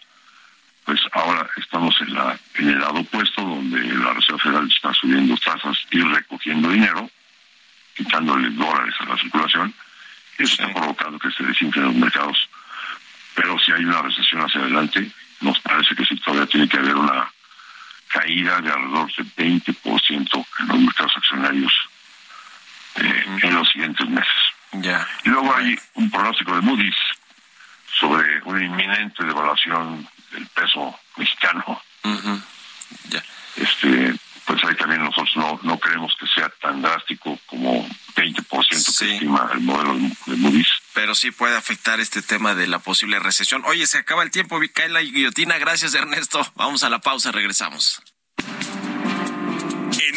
pues 0.85 1.01
ahora 1.13 1.47
estamos 1.57 1.95
en, 2.01 2.15
la, 2.15 2.39
en 2.55 2.69
el 2.71 2.79
lado 2.79 3.01
opuesto, 3.01 3.43
donde 3.43 3.79
la 3.79 4.15
Reserva 4.15 4.39
Federal 4.39 4.69
está 4.69 4.95
subiendo 4.95 5.37
tasas 5.37 5.77
y 5.91 6.01
recogiendo 6.01 6.71
dinero, 6.71 7.11
quitándole 7.95 8.49
dólares 8.51 8.95
a 9.01 9.05
la 9.05 9.19
circulación, 9.19 9.75
eso 10.39 10.53
está 10.53 10.73
provocando 10.73 11.19
que 11.19 11.31
se 11.33 11.43
desinflen 11.43 11.87
los 11.87 11.95
mercados. 11.95 12.49
Pero 13.35 13.59
si 13.59 13.73
hay 13.73 13.85
una 13.85 14.03
recesión 14.03 14.41
hacia 14.41 14.61
adelante, 14.61 15.11
nos 15.41 15.59
parece 15.61 15.95
que 15.95 16.05
sí 16.05 16.17
todavía 16.21 16.47
tiene 16.47 16.69
que 16.69 16.79
haber 16.79 16.95
una 16.95 17.31
caída 18.09 18.61
de 18.61 18.71
alrededor 18.71 19.13
del 19.15 19.35
20% 19.35 20.47
en 20.61 20.69
los 20.69 20.79
mercados 20.81 21.13
accionarios 21.17 21.73
eh, 22.97 23.25
en 23.43 23.55
los 23.55 23.69
siguientes 23.69 24.09
meses. 24.09 24.33
Ya. 24.73 25.07
Y 25.25 25.29
luego 25.29 25.55
hay 25.55 25.79
un 25.95 26.11
pronóstico 26.11 26.55
de 26.55 26.63
Moody's 26.63 26.97
sobre 27.99 28.43
una 28.45 28.65
inminente 28.65 29.25
devaluación 29.25 30.09
del 30.33 30.47
peso 30.49 30.99
mexicano. 31.17 31.83
Este, 33.57 34.15
pues 34.47 34.65
ahí 34.65 34.75
también 34.77 35.03
nosotros 35.03 35.37
no, 35.37 35.61
no 35.63 35.79
creemos 35.79 36.15
que 36.19 36.27
sea 36.27 36.49
tan 36.61 36.81
drástico 36.81 37.39
como 37.47 37.87
20% 38.15 38.99
que 38.99 39.15
estima 39.15 39.51
el 39.53 39.61
modelo 39.61 39.95
de 39.95 40.37
Moody's. 40.37 40.69
Pero 40.95 41.15
sí 41.15 41.31
puede 41.31 41.57
afectar 41.57 42.01
este 42.01 42.23
tema 42.23 42.55
de 42.55 42.67
la 42.67 42.79
posible 42.79 43.19
recesión. 43.19 43.63
Oye, 43.67 43.87
se 43.87 43.99
acaba 43.99 44.23
el 44.23 44.31
tiempo, 44.31 44.59
cae 44.73 44.89
la 44.89 45.03
guillotina. 45.03 45.59
Gracias, 45.59 45.95
Ernesto. 45.95 46.41
Vamos 46.55 46.83
a 46.83 46.91
la 46.91 47.01
pausa, 47.01 47.33
regresamos. 47.33 48.03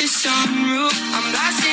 My 0.00 1.67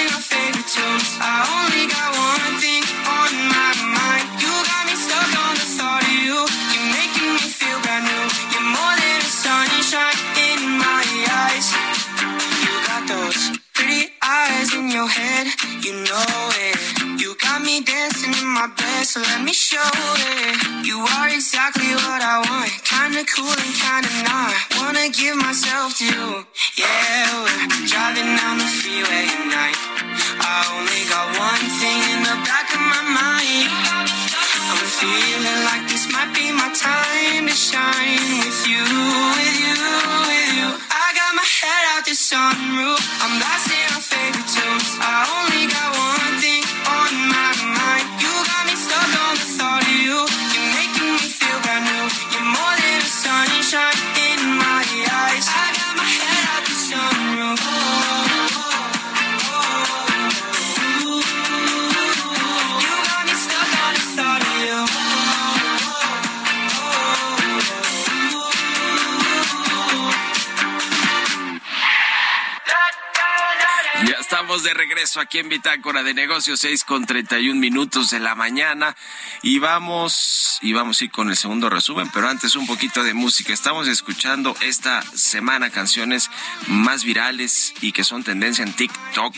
en 75.40 75.50
Bitácora 75.50 76.04
de 76.04 76.14
Negocios, 76.14 76.60
6 76.62 76.84
con 76.84 77.06
31 77.06 77.60
minutos 77.60 78.10
de 78.10 78.20
la 78.20 78.36
mañana. 78.36 78.96
Y 79.42 79.60
vamos, 79.60 80.60
y 80.62 80.74
vamos 80.74 81.02
a 81.02 81.10
con 81.10 81.30
el 81.30 81.36
segundo 81.36 81.70
resumen, 81.70 82.10
pero 82.14 82.30
antes 82.30 82.56
un 82.56 82.68
poquito 82.68 83.04
de 83.04 83.14
música. 83.14 83.54
Estamos 83.54 83.88
escuchando 83.88 84.56
esta 84.62 85.02
semana 85.14 85.70
canciones 85.70 86.30
más 86.68 87.04
virales 87.04 87.74
y 87.82 87.92
que 87.92 88.04
son 88.04 88.24
tendencia 88.24 88.64
en 88.64 88.74
TikTok. 88.74 89.36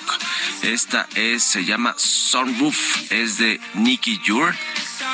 Esta 0.62 1.08
es, 1.16 1.44
se 1.44 1.66
llama 1.66 1.96
Sunroof, 1.98 3.12
es 3.12 3.38
de 3.38 3.60
Nicky 3.74 4.22
Jure, 4.26 4.56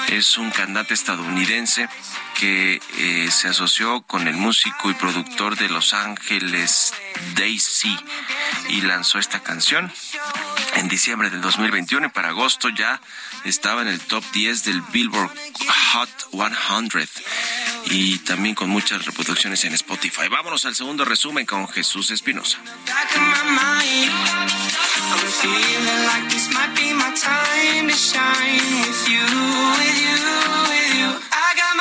es 0.09 0.37
un 0.37 0.51
cantante 0.51 0.93
estadounidense 0.93 1.87
que 2.39 2.81
eh, 2.97 3.31
se 3.31 3.47
asoció 3.47 4.01
con 4.01 4.27
el 4.27 4.35
músico 4.35 4.89
y 4.89 4.93
productor 4.93 5.57
de 5.57 5.69
Los 5.69 5.93
Ángeles 5.93 6.93
Daisy 7.35 7.97
y 8.69 8.81
lanzó 8.81 9.19
esta 9.19 9.41
canción 9.41 9.91
en 10.75 10.87
diciembre 10.87 11.29
del 11.29 11.41
2021 11.41 12.07
y 12.07 12.09
para 12.09 12.29
agosto 12.29 12.69
ya 12.69 12.99
estaba 13.45 13.81
en 13.81 13.87
el 13.87 13.99
top 13.99 14.23
10 14.33 14.63
del 14.65 14.81
Billboard 14.81 15.31
Hot 15.93 16.29
100 16.31 17.09
y 17.85 18.17
también 18.19 18.55
con 18.55 18.69
muchas 18.69 19.05
reproducciones 19.05 19.63
en 19.65 19.73
Spotify. 19.73 20.27
Vámonos 20.29 20.65
al 20.65 20.75
segundo 20.75 21.05
resumen 21.05 21.45
con 21.45 21.67
Jesús 21.67 22.11
Espinosa. 22.11 22.57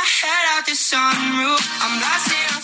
my 0.02 0.08
head 0.08 0.58
out 0.58 0.66
the 0.66 0.72
sunroof. 0.72 1.62
I'm 1.80 2.00
blasting 2.00 2.61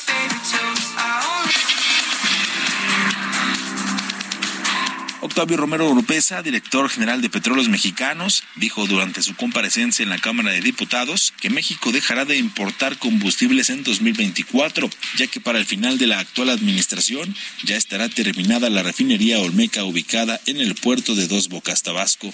Octavio 5.20 5.56
Romero 5.56 5.90
Oropesa, 5.90 6.42
director 6.42 6.88
general 6.88 7.20
de 7.20 7.28
Petróleos 7.28 7.68
Mexicanos, 7.68 8.44
dijo 8.54 8.86
durante 8.86 9.20
su 9.20 9.34
comparecencia 9.34 10.04
en 10.04 10.10
la 10.10 10.20
Cámara 10.20 10.52
de 10.52 10.60
Diputados 10.60 11.32
que 11.40 11.50
México 11.50 11.90
dejará 11.90 12.24
de 12.24 12.36
importar 12.36 12.98
combustibles 12.98 13.70
en 13.70 13.82
2024, 13.82 14.88
ya 15.16 15.26
que 15.26 15.40
para 15.40 15.58
el 15.58 15.66
final 15.66 15.98
de 15.98 16.06
la 16.06 16.20
actual 16.20 16.50
administración 16.50 17.34
ya 17.64 17.76
estará 17.76 18.08
terminada 18.08 18.70
la 18.70 18.84
refinería 18.84 19.40
Olmeca 19.40 19.84
ubicada 19.84 20.40
en 20.46 20.58
el 20.58 20.76
puerto 20.76 21.16
de 21.16 21.26
Dos 21.26 21.48
Bocas, 21.48 21.82
Tabasco. 21.82 22.30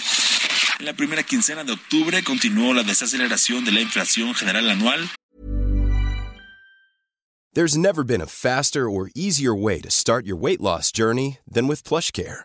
En 0.78 0.84
la 0.84 0.92
primera 0.92 1.22
quincena 1.22 1.64
de 1.64 1.72
octubre 1.72 2.22
continuó 2.22 2.74
la 2.74 2.82
desaceleración 2.82 3.64
de 3.64 3.72
la 3.72 3.80
inflación 3.80 4.34
general 4.34 4.68
anual. 4.68 5.08
There's 7.54 7.78
never 7.78 8.02
been 8.02 8.20
a 8.20 8.26
faster 8.26 8.90
or 8.90 9.10
easier 9.14 9.54
way 9.54 9.80
to 9.80 9.88
start 9.88 10.26
your 10.26 10.36
weight 10.36 10.60
loss 10.60 10.90
journey 10.90 11.38
than 11.48 11.68
with 11.68 11.84
PlushCare. 11.84 12.44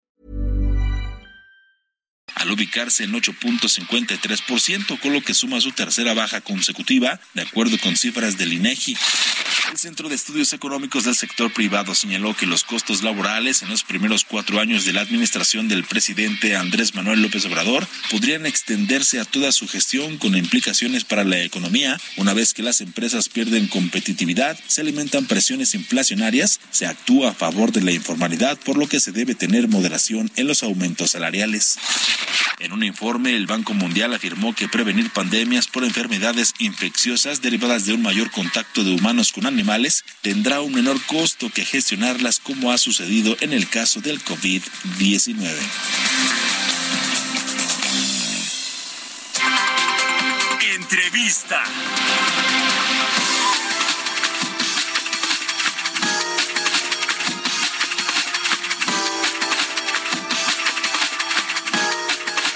Al 2.41 2.51
ubicarse 2.51 3.03
en 3.03 3.13
8.53%, 3.13 4.99
con 4.99 5.13
lo 5.13 5.21
que 5.21 5.33
suma 5.33 5.61
su 5.61 5.71
tercera 5.71 6.13
baja 6.13 6.41
consecutiva, 6.41 7.19
de 7.33 7.43
acuerdo 7.43 7.77
con 7.79 7.95
cifras 7.95 8.37
del 8.37 8.53
INEGI. 8.53 8.97
El 9.71 9.77
Centro 9.77 10.09
de 10.09 10.15
Estudios 10.15 10.51
Económicos 10.51 11.05
del 11.05 11.15
Sector 11.15 11.53
Privado 11.53 11.95
señaló 11.95 12.35
que 12.35 12.45
los 12.45 12.63
costos 12.63 13.03
laborales 13.03 13.61
en 13.61 13.69
los 13.69 13.83
primeros 13.83 14.25
cuatro 14.25 14.59
años 14.59 14.85
de 14.85 14.91
la 14.91 15.01
administración 15.01 15.67
del 15.67 15.85
presidente 15.85 16.55
Andrés 16.55 16.95
Manuel 16.95 17.21
López 17.21 17.45
Obrador 17.45 17.87
podrían 18.09 18.45
extenderse 18.45 19.19
a 19.19 19.25
toda 19.25 19.51
su 19.51 19.67
gestión 19.67 20.17
con 20.17 20.35
implicaciones 20.35 21.05
para 21.05 21.23
la 21.23 21.41
economía. 21.41 21.97
Una 22.17 22.33
vez 22.33 22.53
que 22.53 22.63
las 22.63 22.81
empresas 22.81 23.29
pierden 23.29 23.67
competitividad, 23.67 24.59
se 24.67 24.81
alimentan 24.81 25.25
presiones 25.25 25.73
inflacionarias, 25.73 26.59
se 26.71 26.87
actúa 26.87 27.29
a 27.29 27.33
favor 27.33 27.71
de 27.71 27.81
la 27.81 27.91
informalidad, 27.91 28.57
por 28.57 28.77
lo 28.77 28.87
que 28.87 28.99
se 28.99 29.11
debe 29.11 29.35
tener 29.35 29.67
moderación 29.67 30.31
en 30.35 30.47
los 30.47 30.63
aumentos 30.63 31.11
salariales. 31.11 31.77
En 32.59 32.73
un 32.73 32.83
informe, 32.83 33.35
el 33.35 33.47
Banco 33.47 33.73
Mundial 33.73 34.13
afirmó 34.13 34.53
que 34.53 34.67
prevenir 34.67 35.09
pandemias 35.09 35.67
por 35.67 35.83
enfermedades 35.83 36.53
infecciosas 36.59 37.41
derivadas 37.41 37.85
de 37.85 37.93
un 37.93 38.01
mayor 38.01 38.29
contacto 38.29 38.83
de 38.83 38.93
humanos 38.93 39.31
con 39.31 39.45
animales 39.45 40.03
tendrá 40.21 40.61
un 40.61 40.73
menor 40.73 41.01
costo 41.05 41.49
que 41.49 41.65
gestionarlas 41.65 42.39
como 42.39 42.71
ha 42.71 42.77
sucedido 42.77 43.35
en 43.41 43.53
el 43.53 43.67
caso 43.67 44.01
del 44.01 44.23
COVID-19. 44.23 45.57
Entrevista. 50.75 51.63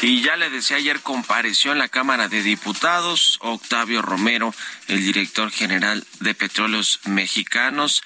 Y 0.05 0.21
ya 0.21 0.35
le 0.35 0.51
decía 0.51 0.77
ayer, 0.77 1.01
compareció 1.01 1.71
en 1.71 1.79
la 1.79 1.87
Cámara 1.87 2.27
de 2.27 2.43
Diputados 2.43 3.39
Octavio 3.41 4.03
Romero, 4.03 4.53
el 4.87 5.03
director 5.03 5.49
general 5.49 6.05
de 6.19 6.35
Petróleos 6.35 6.99
Mexicanos. 7.05 8.03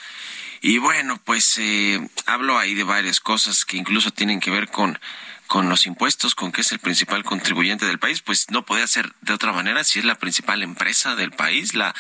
Y 0.62 0.78
bueno, 0.78 1.20
pues 1.26 1.58
eh, 1.58 2.00
hablo 2.26 2.58
ahí 2.58 2.74
de 2.74 2.86
varias 2.86 3.20
cosas 3.20 3.66
que 3.66 3.76
incluso 3.76 4.12
tienen 4.12 4.40
que 4.40 4.50
ver 4.50 4.70
con 4.70 4.98
con 5.48 5.68
los 5.68 5.88
impuestos, 5.88 6.36
con 6.36 6.52
que 6.52 6.62
es 6.62 6.72
el 6.72 6.78
principal 6.78 7.24
contribuyente 7.24 7.88
del 7.88 7.98
país, 7.98 8.22
pues 8.22 8.52
no 8.52 8.66
podía 8.66 8.86
ser 8.86 9.12
de 9.22 9.34
otra 9.34 9.52
manera 9.52 9.84
si 9.84 9.98
es 9.98 10.06
la 10.06 10.20
principal 10.20 10.62
empresa 10.62 11.16
del 11.16 11.32
país, 11.32 11.74
la, 11.74 11.96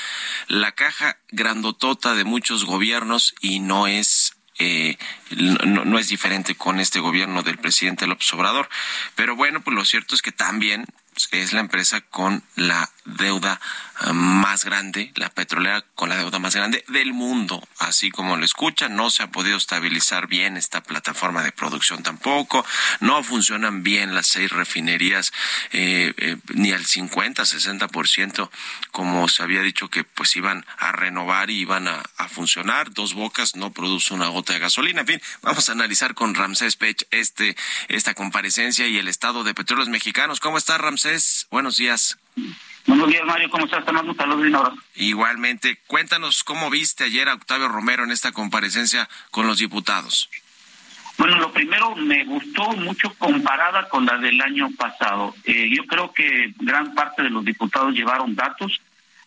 la 0.47 0.73
caja 0.73 1.17
grandotota 1.31 2.13
de 2.13 2.25
muchos 2.25 2.63
gobiernos 2.63 3.33
y 3.41 3.59
no 3.59 3.87
es 3.87 4.35
eh, 4.59 4.97
no, 5.31 5.85
no, 5.85 5.99
es 5.99 6.09
diferente 6.09 6.55
con 6.55 6.79
este 6.79 6.99
gobierno 6.99 7.43
del 7.43 7.57
presidente 7.57 8.07
López 8.07 8.31
Obrador. 8.33 8.69
Pero 9.15 9.35
bueno, 9.35 9.61
pues 9.61 9.75
lo 9.75 9.85
cierto 9.85 10.15
es 10.15 10.21
que 10.21 10.31
también 10.31 10.85
es 11.31 11.53
la 11.53 11.61
empresa 11.61 12.01
con 12.01 12.43
la 12.55 12.89
deuda 13.09 13.59
eh, 14.05 14.13
más 14.13 14.65
grande, 14.65 15.11
la 15.15 15.29
petrolera 15.29 15.83
con 15.95 16.09
la 16.09 16.17
deuda 16.17 16.39
más 16.39 16.55
grande 16.55 16.83
del 16.87 17.13
mundo, 17.13 17.67
así 17.79 18.11
como 18.11 18.37
lo 18.37 18.45
escuchan, 18.45 18.95
no 18.95 19.09
se 19.09 19.23
ha 19.23 19.27
podido 19.27 19.57
estabilizar 19.57 20.27
bien 20.27 20.57
esta 20.57 20.81
plataforma 20.81 21.43
de 21.43 21.51
producción 21.51 22.01
tampoco, 22.03 22.65
no 23.01 23.21
funcionan 23.23 23.83
bien 23.83 24.15
las 24.15 24.27
seis 24.27 24.51
refinerías 24.51 25.33
eh, 25.71 26.13
eh, 26.17 26.37
ni 26.53 26.71
al 26.71 26.85
50, 26.85 27.43
60% 27.43 28.49
como 28.91 29.27
se 29.27 29.43
había 29.43 29.61
dicho 29.61 29.89
que 29.89 30.03
pues 30.03 30.35
iban 30.35 30.65
a 30.77 30.91
renovar 30.91 31.49
y 31.49 31.59
iban 31.59 31.87
a, 31.87 32.01
a, 32.17 32.29
funcionar, 32.29 32.93
dos 32.93 33.13
bocas 33.13 33.55
no 33.55 33.71
produce 33.71 34.13
una 34.13 34.27
gota 34.27 34.53
de 34.53 34.59
gasolina, 34.59 35.01
en 35.01 35.07
fin, 35.07 35.21
vamos 35.41 35.67
a 35.69 35.73
analizar 35.73 36.13
con 36.13 36.35
Ramsés 36.35 36.75
Pech 36.75 37.07
este, 37.11 37.55
esta 37.87 38.13
comparecencia 38.13 38.87
y 38.87 38.97
el 38.97 39.07
estado 39.07 39.43
de 39.43 39.53
petróleos 39.53 39.89
mexicanos. 39.89 40.39
¿Cómo 40.39 40.57
está 40.57 40.77
Ramsés? 40.77 41.47
Buenos 41.51 41.77
días. 41.77 42.17
Buenos 42.87 43.07
días, 43.07 43.25
Mario. 43.25 43.49
¿Cómo 43.49 43.65
estás? 43.65 43.85
Te 43.85 43.91
mando 43.91 44.11
un 44.11 44.17
saludo 44.17 44.47
y 44.47 44.53
abrazo. 44.53 44.77
Igualmente. 44.95 45.79
Cuéntanos 45.87 46.43
cómo 46.43 46.69
viste 46.69 47.03
ayer 47.03 47.29
a 47.29 47.33
Octavio 47.33 47.67
Romero 47.67 48.03
en 48.03 48.11
esta 48.11 48.31
comparecencia 48.31 49.07
con 49.31 49.47
los 49.47 49.59
diputados. 49.59 50.29
Bueno, 51.17 51.37
lo 51.37 51.51
primero 51.51 51.95
me 51.97 52.23
gustó 52.23 52.71
mucho 52.71 53.13
comparada 53.15 53.89
con 53.89 54.05
la 54.05 54.17
del 54.17 54.41
año 54.41 54.69
pasado. 54.77 55.35
Eh, 55.43 55.69
yo 55.69 55.85
creo 55.85 56.13
que 56.13 56.53
gran 56.59 56.95
parte 56.95 57.23
de 57.23 57.29
los 57.29 57.43
diputados 57.43 57.93
llevaron 57.93 58.35
datos. 58.35 58.79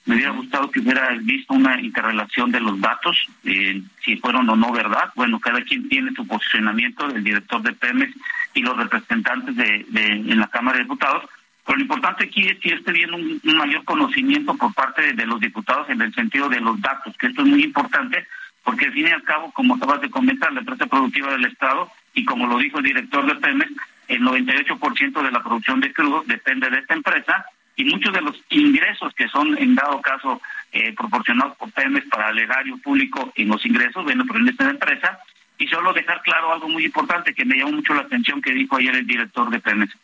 Me 0.07 0.17
hubiera 0.17 0.33
gustado 0.33 0.71
que 0.71 0.81
hubiera 0.81 1.11
visto 1.21 1.53
una 1.53 1.79
interrelación 1.79 2.51
de 2.51 2.61
los 2.61 2.81
datos, 2.81 3.17
eh, 3.45 3.83
si 4.05 4.17
fueron 4.17 4.49
o 4.49 4.57
no 4.57 4.73
verdad. 4.73 5.13
Bueno, 5.15 5.39
cada 5.39 5.63
quien 5.63 5.89
tiene 5.89 6.13
su 6.17 6.27
posicionamiento, 6.27 7.07
el 7.07 7.23
director 7.23 7.63
de 7.63 7.73
Pemex 7.73 8.13
y 8.55 8.63
los 8.63 8.77
representantes 8.77 9.55
de, 9.55 9.85
de 9.91 10.07
en 10.07 10.41
la 10.41 10.49
Cámara 10.49 10.79
de 10.79 10.85
Diputados 10.85 11.25
pero 11.65 11.77
lo 11.77 11.83
importante 11.83 12.25
aquí 12.25 12.49
es 12.49 12.59
que 12.59 12.75
esté 12.75 13.07
un, 13.07 13.41
un, 13.43 13.57
mayor 13.57 13.85
conocimiento 13.85 14.55
por 14.55 14.75
parte 14.75 15.13
de, 15.13 15.27
los 15.27 15.41
diputados 15.41 15.89
en 15.91 16.03
el 16.03 16.13
sentido 16.15 16.49
de 16.49 16.61
los 16.61 16.81
datos, 16.81 17.17
que 17.17 17.29
esto 17.29 17.43
es 17.43 17.49
muy 17.49 17.63
importante, 17.63 18.27
porque 18.65 18.87
al 18.87 18.93
fin 18.93 19.07
y 19.07 19.11
al 19.11 19.23
cabo, 19.23 19.53
como 19.53 19.75
acabas 19.75 20.01
de 20.01 20.11
comentar, 20.11 20.53
la 20.53 20.61
empresa 20.61 20.87
productiva 20.87 21.31
del 21.33 21.45
Estado, 21.45 21.91
y 22.15 22.25
como 22.25 22.47
lo 22.47 22.59
dijo 22.59 22.79
el 22.79 22.85
director 22.85 23.27
de 23.27 23.37
Pemex, 23.37 23.73
el 24.09 24.23
98% 24.23 25.23
de 25.23 25.31
la 25.31 25.43
producción 25.43 25.81
de 25.81 25.93
crudo 25.93 26.25
depende 26.27 26.69
de 26.69 26.79
esta 26.79 26.95
empresa, 26.95 27.47
y 27.77 27.85
muchos 27.85 28.13
de 28.13 28.21
los 28.21 28.37
ingresos 28.51 29.15
que 29.15 29.29
son, 29.29 29.57
en 29.57 29.75
dado 29.75 30.03
caso, 30.03 30.43
eh, 30.73 30.93
proporcionados 30.95 31.57
por 31.57 31.71
Pemex 31.73 32.07
para 32.09 32.31
el 32.31 32.41
erario 32.41 32.77
público 32.79 33.33
en 33.37 33.49
los 33.49 33.65
ingresos, 33.65 34.03
bueno, 34.03 34.25
pero 34.27 34.41
en 34.41 34.49
esta 34.49 34.69
empresa, 34.69 35.19
y 35.59 35.69
solo 35.69 35.93
dejar 35.93 36.21
claro 36.23 36.53
algo 36.53 36.69
muy 36.69 36.85
importante 36.85 37.35
que 37.35 37.45
me 37.45 37.57
llamó 37.57 37.73
mucho 37.73 37.95
la 37.95 38.03
atención 38.03 38.43
que 38.43 38.53
dijo 38.53 38.77
ayer 38.77 38.97
el 38.97 39.07
director 39.07 39.49
de 39.49 39.61
Pemex 39.61 39.97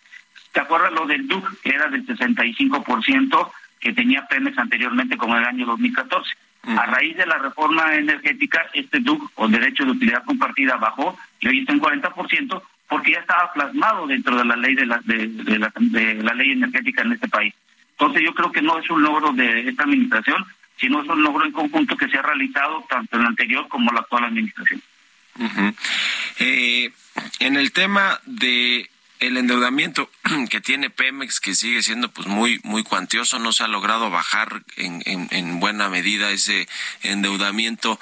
¿Te 0.52 0.60
acuerdas 0.60 0.92
lo 0.92 1.06
del 1.06 1.26
DUC, 1.26 1.60
que 1.62 1.70
era 1.70 1.88
del 1.88 2.06
65% 2.06 3.50
que 3.80 3.92
tenía 3.92 4.26
Pemex 4.26 4.58
anteriormente 4.58 5.16
como 5.16 5.36
en 5.36 5.42
el 5.42 5.48
año 5.48 5.66
2014? 5.66 6.30
A 6.76 6.86
raíz 6.86 7.16
de 7.16 7.26
la 7.26 7.38
reforma 7.38 7.94
energética, 7.94 8.66
este 8.74 9.00
DUC, 9.00 9.30
o 9.36 9.48
derecho 9.48 9.84
de 9.84 9.92
utilidad 9.92 10.24
compartida, 10.24 10.76
bajó 10.76 11.16
y 11.40 11.48
hoy 11.48 11.60
está 11.60 11.72
en 11.72 11.80
40% 11.80 12.62
porque 12.88 13.12
ya 13.12 13.20
estaba 13.20 13.52
plasmado 13.52 14.06
dentro 14.06 14.36
de 14.36 14.44
la 14.44 14.56
ley 14.56 14.74
de 14.74 14.86
la, 14.86 15.00
de, 15.04 15.28
de, 15.28 15.58
la, 15.58 15.72
de 15.76 16.14
la 16.22 16.34
ley 16.34 16.52
energética 16.52 17.02
en 17.02 17.12
este 17.12 17.28
país. 17.28 17.54
Entonces 17.92 18.22
yo 18.22 18.34
creo 18.34 18.50
que 18.50 18.62
no 18.62 18.78
es 18.78 18.88
un 18.90 19.02
logro 19.02 19.32
de 19.32 19.68
esta 19.68 19.84
administración, 19.84 20.44
sino 20.78 21.02
es 21.02 21.08
un 21.08 21.22
logro 21.22 21.44
en 21.44 21.52
conjunto 21.52 21.96
que 21.96 22.08
se 22.08 22.18
ha 22.18 22.22
realizado 22.22 22.84
tanto 22.88 23.16
en 23.16 23.22
la 23.22 23.28
anterior 23.28 23.68
como 23.68 23.90
en 23.90 23.94
la 23.96 24.00
actual 24.00 24.24
administración. 24.24 24.82
Eh, 26.38 26.90
en 27.40 27.56
el 27.56 27.72
tema 27.72 28.20
de 28.24 28.88
el 29.20 29.36
endeudamiento 29.36 30.10
que 30.50 30.60
tiene 30.60 30.90
Pemex, 30.90 31.40
que 31.40 31.54
sigue 31.54 31.82
siendo 31.82 32.10
pues 32.10 32.28
muy 32.28 32.60
muy 32.62 32.82
cuantioso, 32.82 33.38
no 33.38 33.52
se 33.52 33.64
ha 33.64 33.68
logrado 33.68 34.10
bajar 34.10 34.62
en, 34.76 35.02
en, 35.04 35.60
buena 35.60 35.88
medida 35.88 36.30
ese 36.30 36.68
endeudamiento 37.02 37.98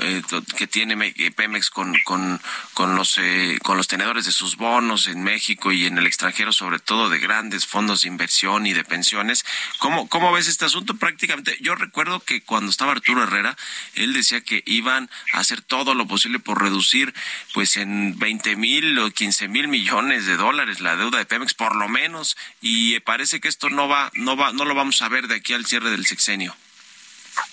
eh, 0.00 0.22
que 0.56 0.66
tiene 0.66 1.14
eh, 1.16 1.30
Pemex 1.30 1.70
con, 1.70 1.94
con, 2.04 2.40
con 2.72 2.96
los 2.96 3.18
eh, 3.18 3.58
con 3.62 3.76
los 3.76 3.88
tenedores 3.88 4.24
de 4.24 4.32
sus 4.32 4.56
bonos 4.56 5.08
en 5.08 5.22
México 5.22 5.72
y 5.72 5.84
en 5.86 5.98
el 5.98 6.06
extranjero, 6.06 6.52
sobre 6.52 6.78
todo 6.78 7.10
de 7.10 7.18
grandes 7.18 7.66
fondos 7.66 8.02
de 8.02 8.08
inversión 8.08 8.66
y 8.66 8.72
de 8.72 8.84
pensiones. 8.84 9.44
¿Cómo, 9.78 10.08
cómo 10.08 10.32
ves 10.32 10.48
este 10.48 10.64
asunto? 10.64 10.96
Prácticamente, 10.96 11.58
yo 11.60 11.74
recuerdo 11.74 12.20
que 12.20 12.40
cuando 12.42 12.70
estaba 12.70 12.92
Arturo 12.92 13.24
Herrera, 13.24 13.56
él 13.94 14.14
decía 14.14 14.40
que 14.40 14.62
iban 14.66 15.10
a 15.32 15.40
hacer 15.40 15.60
todo 15.60 15.94
lo 15.94 16.06
posible 16.06 16.38
por 16.38 16.62
reducir 16.62 17.12
pues 17.52 17.76
en 17.76 18.18
20 18.18 18.56
mil 18.56 18.98
o 18.98 19.10
15 19.10 19.48
mil 19.48 19.68
millones 19.68 20.26
de 20.26 20.36
dólares 20.36 20.45
dólares 20.46 20.80
la 20.80 20.96
deuda 20.96 21.18
de 21.18 21.26
Pemex, 21.26 21.54
por 21.54 21.74
lo 21.74 21.88
menos, 21.88 22.36
y 22.60 23.00
parece 23.00 23.40
que 23.40 23.48
esto 23.48 23.68
no 23.68 23.88
va, 23.88 24.10
no 24.14 24.36
va, 24.36 24.52
no 24.52 24.64
lo 24.64 24.74
vamos 24.74 25.02
a 25.02 25.08
ver 25.08 25.26
de 25.26 25.36
aquí 25.36 25.54
al 25.54 25.66
cierre 25.66 25.90
del 25.90 26.06
sexenio. 26.06 26.54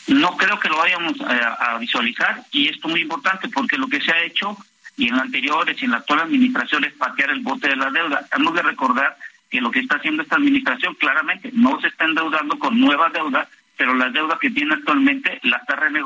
No 0.08 0.38
creo 0.38 0.60
que 0.60 0.70
lo 0.70 0.78
vayamos 0.78 1.14
a, 1.22 1.78
visualizar 1.80 2.44
y 2.52 2.70
esto 2.70 2.88
es 2.88 2.92
muy 2.92 3.02
importante 3.02 3.50
porque 3.50 3.78
lo 3.78 3.88
que 3.88 4.00
se 4.00 4.12
ha 4.12 4.24
hecho 4.24 4.56
y 4.96 5.08
en 5.08 5.16
anteriores 5.16 5.82
y 5.82 5.86
en 5.86 5.92
la 5.92 5.98
actual 5.98 6.22
administración 6.22 6.84
es 6.84 6.94
patear 6.94 7.32
el 7.32 7.42
bote 7.42 7.68
de 7.68 7.76
la 7.76 7.90
deuda. 7.90 8.28
Hemos 8.32 8.54
de 8.54 8.62
recordar 8.62 9.18
que 9.50 9.60
lo 9.60 9.72
que 9.72 9.80
está 9.80 9.96
haciendo 9.96 10.22
esta 10.22 10.36
administración 10.36 10.94
claramente 10.96 11.50
no 11.54 11.82
se 11.82 11.88
está 11.88 12.06
endeudando 12.06 12.60
con 12.60 12.80
nueva 12.80 13.10
deuda, 13.10 13.50
pero 13.76 13.96
la 13.96 14.10
deuda 14.10 14.38
que 14.40 14.52
tiene 14.52 14.76
actualmente 14.76 15.40
la 15.44 15.58
está 15.58 15.76
renegociando 15.76 16.03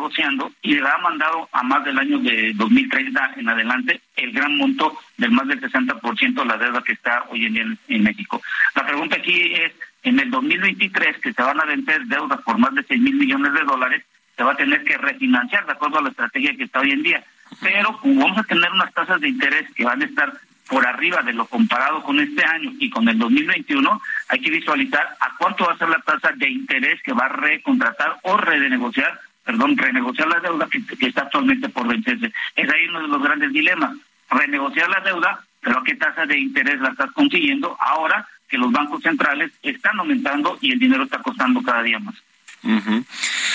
y 0.62 0.74
le 0.74 0.88
ha 0.88 0.98
mandado 0.98 1.48
a 1.52 1.62
más 1.64 1.84
del 1.84 1.98
año 2.00 2.18
de 2.20 2.52
2030 2.56 3.34
en 3.38 3.50
adelante 3.50 4.02
el 4.16 4.32
gran 4.32 4.58
monto 4.58 4.98
del 5.18 5.32
más 5.32 5.48
del 5.48 5.62
60% 5.62 6.34
de 6.34 6.46
la 6.46 6.58
deuda 6.58 6.82
que 6.82 6.94
está 6.94 7.26
hoy 7.30 7.46
en 7.46 7.54
día 7.54 7.66
en, 7.88 8.04
México. 8.04 8.42
La 8.76 8.86
pregunta 8.86 9.18
aquí 9.18 9.54
es, 9.54 9.74
en 10.04 10.20
el 10.20 10.32
2023, 10.32 11.20
que 11.20 11.34
se 11.34 11.42
van 11.42 11.60
a 11.60 11.66
vender 11.66 12.06
deudas 12.06 12.42
por 12.42 12.58
más 12.58 12.74
de 12.74 12.84
6 12.84 13.00
mil 13.00 13.16
millones 13.16 13.54
de 13.54 13.64
dólares, 13.64 14.04
se 14.36 14.44
va 14.44 14.54
a 14.54 14.58
tener 14.58 14.84
que 14.84 14.98
refinanciar 14.98 15.66
de 15.66 15.74
acuerdo 15.74 16.00
a 16.00 16.02
la 16.02 16.10
estrategia 16.10 16.56
que 16.56 16.64
está 16.64 16.80
hoy 16.80 16.92
en 16.92 17.04
día. 17.04 17.24
Pero 17.62 17.98
como 18.00 18.22
vamos 18.22 18.40
a 18.40 18.44
tener 18.44 18.72
unas 18.72 18.94
tasas 18.94 19.22
de 19.22 19.30
interés 19.30 19.72
que 19.74 19.86
van 19.86 20.02
a 20.02 20.06
estar 20.06 20.34
por 20.68 20.86
arriba 20.86 21.22
de 21.22 21.34
lo 21.34 21.46
comparado 21.46 22.04
con 22.04 22.20
este 22.20 22.44
año 22.44 22.72
y 22.80 22.90
con 22.90 23.08
el 23.08 23.18
2021, 23.18 24.02
hay 24.30 24.40
que 24.40 24.52
visualizar 24.52 25.16
a 25.20 25.36
cuánto 25.38 25.66
va 25.66 25.74
a 25.74 25.78
ser 25.78 25.90
la 25.90 26.00
tasa 26.00 26.32
de 26.36 26.50
interés 26.50 27.02
que 27.04 27.14
va 27.14 27.26
a 27.26 27.30
recontratar 27.30 28.18
o 28.24 28.38
renegociar, 28.38 29.20
perdón, 29.48 29.78
renegociar 29.78 30.28
la 30.28 30.42
deuda 30.42 30.68
que, 30.70 31.08
está 31.08 31.22
actualmente 31.22 31.70
por 31.70 31.88
vencerse. 31.88 32.34
Es 32.54 32.70
ahí 32.70 32.86
uno 32.90 33.02
de 33.04 33.08
los 33.08 33.24
grandes 33.24 33.54
dilemas. 33.54 33.96
Renegociar 34.30 34.90
la 34.90 35.00
deuda, 35.00 35.40
pero 35.62 35.80
a 35.80 35.84
qué 35.86 35.96
tasa 35.96 36.26
de 36.26 36.38
interés 36.38 36.82
la 36.82 36.90
estás 36.90 37.10
consiguiendo 37.14 37.78
ahora 37.80 38.28
que 38.50 38.58
los 38.58 38.70
bancos 38.74 39.02
centrales 39.02 39.54
están 39.64 39.98
aumentando 40.00 40.58
y 40.60 40.74
el 40.74 40.80
dinero 40.80 41.04
está 41.04 41.20
costando 41.20 41.62
cada 41.62 41.82
día 41.82 41.98
más. 41.98 42.16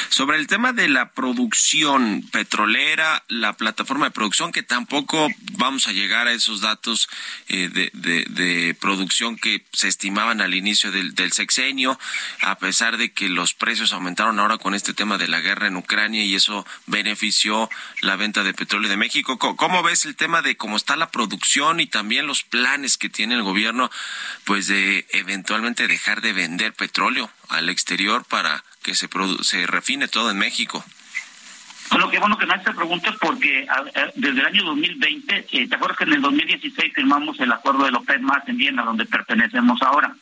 Sobre 0.09 0.39
el 0.39 0.47
tema 0.47 0.73
de 0.73 0.89
la 0.89 1.13
producción 1.13 2.23
petrolera, 2.33 3.25
la 3.29 3.55
plataforma 3.55 4.07
de 4.07 4.11
producción, 4.11 4.53
que 4.53 4.63
tampoco 4.63 5.29
vamos 5.53 5.89
a 5.89 5.93
llegar 5.93 6.29
a 6.29 6.33
esos 6.33 6.61
datos 6.61 7.09
eh, 7.49 7.69
de, 7.93 8.77
producción 8.81 9.37
que 9.37 9.65
se 9.73 9.89
estimaban 9.89 10.41
al 10.41 10.55
inicio 10.55 10.91
del, 10.91 11.33
sexenio, 11.33 11.99
a 12.41 12.59
pesar 12.59 12.97
de 12.97 13.13
que 13.13 13.29
los 13.29 13.55
precios 13.55 13.93
aumentaron 13.93 14.39
ahora 14.39 14.59
con 14.59 14.75
este 14.75 14.93
tema 14.93 15.19
de 15.19 15.29
la 15.29 15.41
guerra 15.41 15.67
en 15.67 15.77
Ucrania 15.77 16.25
y 16.25 16.35
eso 16.35 16.67
benefició 16.87 17.71
la 18.01 18.17
venta 18.17 18.43
de 18.43 18.55
petróleo 18.55 18.91
de 18.91 18.97
México. 18.97 19.39
¿Cómo, 19.39 19.83
ves 19.83 20.05
el 20.05 20.17
tema 20.17 20.43
de 20.43 20.57
cómo 20.57 20.77
está 20.77 20.97
la 20.97 21.11
producción 21.11 21.81
y 21.81 21.87
también 21.87 22.27
los 22.27 22.43
planes 22.43 22.99
que 22.99 23.09
tiene 23.09 23.35
el 23.35 23.43
gobierno, 23.43 23.91
pues 24.45 24.67
de 24.67 25.07
eventualmente 25.11 25.89
dejar 25.89 26.21
de 26.21 26.33
vender 26.33 26.73
petróleo 26.75 27.31
al 27.49 27.69
exterior 27.69 28.25
para 28.25 28.65
que 28.83 28.95
se, 28.95 29.09
se 29.43 29.67
refine 29.67 30.09
todo 30.09 30.31
en 30.31 30.39
México. 30.39 30.85
Bueno, 31.93 32.09
qué 32.09 32.19
bueno 32.19 32.39
que 32.39 32.47
me 32.47 32.55
hace 32.55 32.73
preguntas 32.73 33.15
porque 33.21 33.67
desde 34.15 34.41
el 34.41 34.47
año 34.47 34.65
2020, 34.65 35.47
eh, 35.53 35.69
¿te 35.69 35.75
acuerdas 35.75 35.99
que 35.99 36.05
en 36.05 36.15
el 36.15 36.23
2016 36.23 36.95
firmamos 36.95 37.39
el 37.39 37.53
acuerdo 37.53 37.85
de 37.85 37.91
López 37.91 38.19
Más 38.23 38.49
en 38.49 38.57
Viena, 38.57 38.83
donde 38.83 39.05
pertenecemos 39.05 39.83
ahora? 39.83 40.15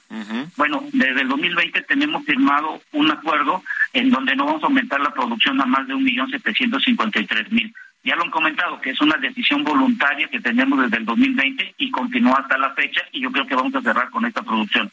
Bueno, 0.56 0.82
desde 0.92 1.20
el 1.20 1.28
2020 1.28 1.82
tenemos 1.82 2.24
firmado 2.24 2.82
un 2.90 3.10
acuerdo 3.12 3.62
en 3.92 4.10
donde 4.10 4.34
no 4.34 4.46
vamos 4.46 4.64
a 4.64 4.66
aumentar 4.66 5.00
la 5.00 5.14
producción 5.14 5.60
a 5.60 5.66
más 5.66 5.86
de 5.86 5.94
un 5.94 6.02
millón 6.02 6.28
setecientos 6.28 6.82
cincuenta 6.82 7.20
y 7.20 7.26
tres 7.26 7.52
mil. 7.52 7.72
Ya 8.02 8.16
lo 8.16 8.24
han 8.24 8.30
comentado, 8.30 8.80
que 8.80 8.90
es 8.90 9.00
una 9.00 9.16
decisión 9.18 9.62
voluntaria 9.62 10.26
que 10.26 10.40
tenemos 10.40 10.80
desde 10.80 10.96
el 10.96 11.04
2020 11.04 11.74
y 11.78 11.90
continúa 11.92 12.40
hasta 12.40 12.58
la 12.58 12.70
fecha 12.70 13.02
y 13.12 13.20
yo 13.20 13.30
creo 13.30 13.46
que 13.46 13.54
vamos 13.54 13.74
a 13.76 13.82
cerrar 13.82 14.10
con 14.10 14.24
esta 14.26 14.42
producción. 14.42 14.90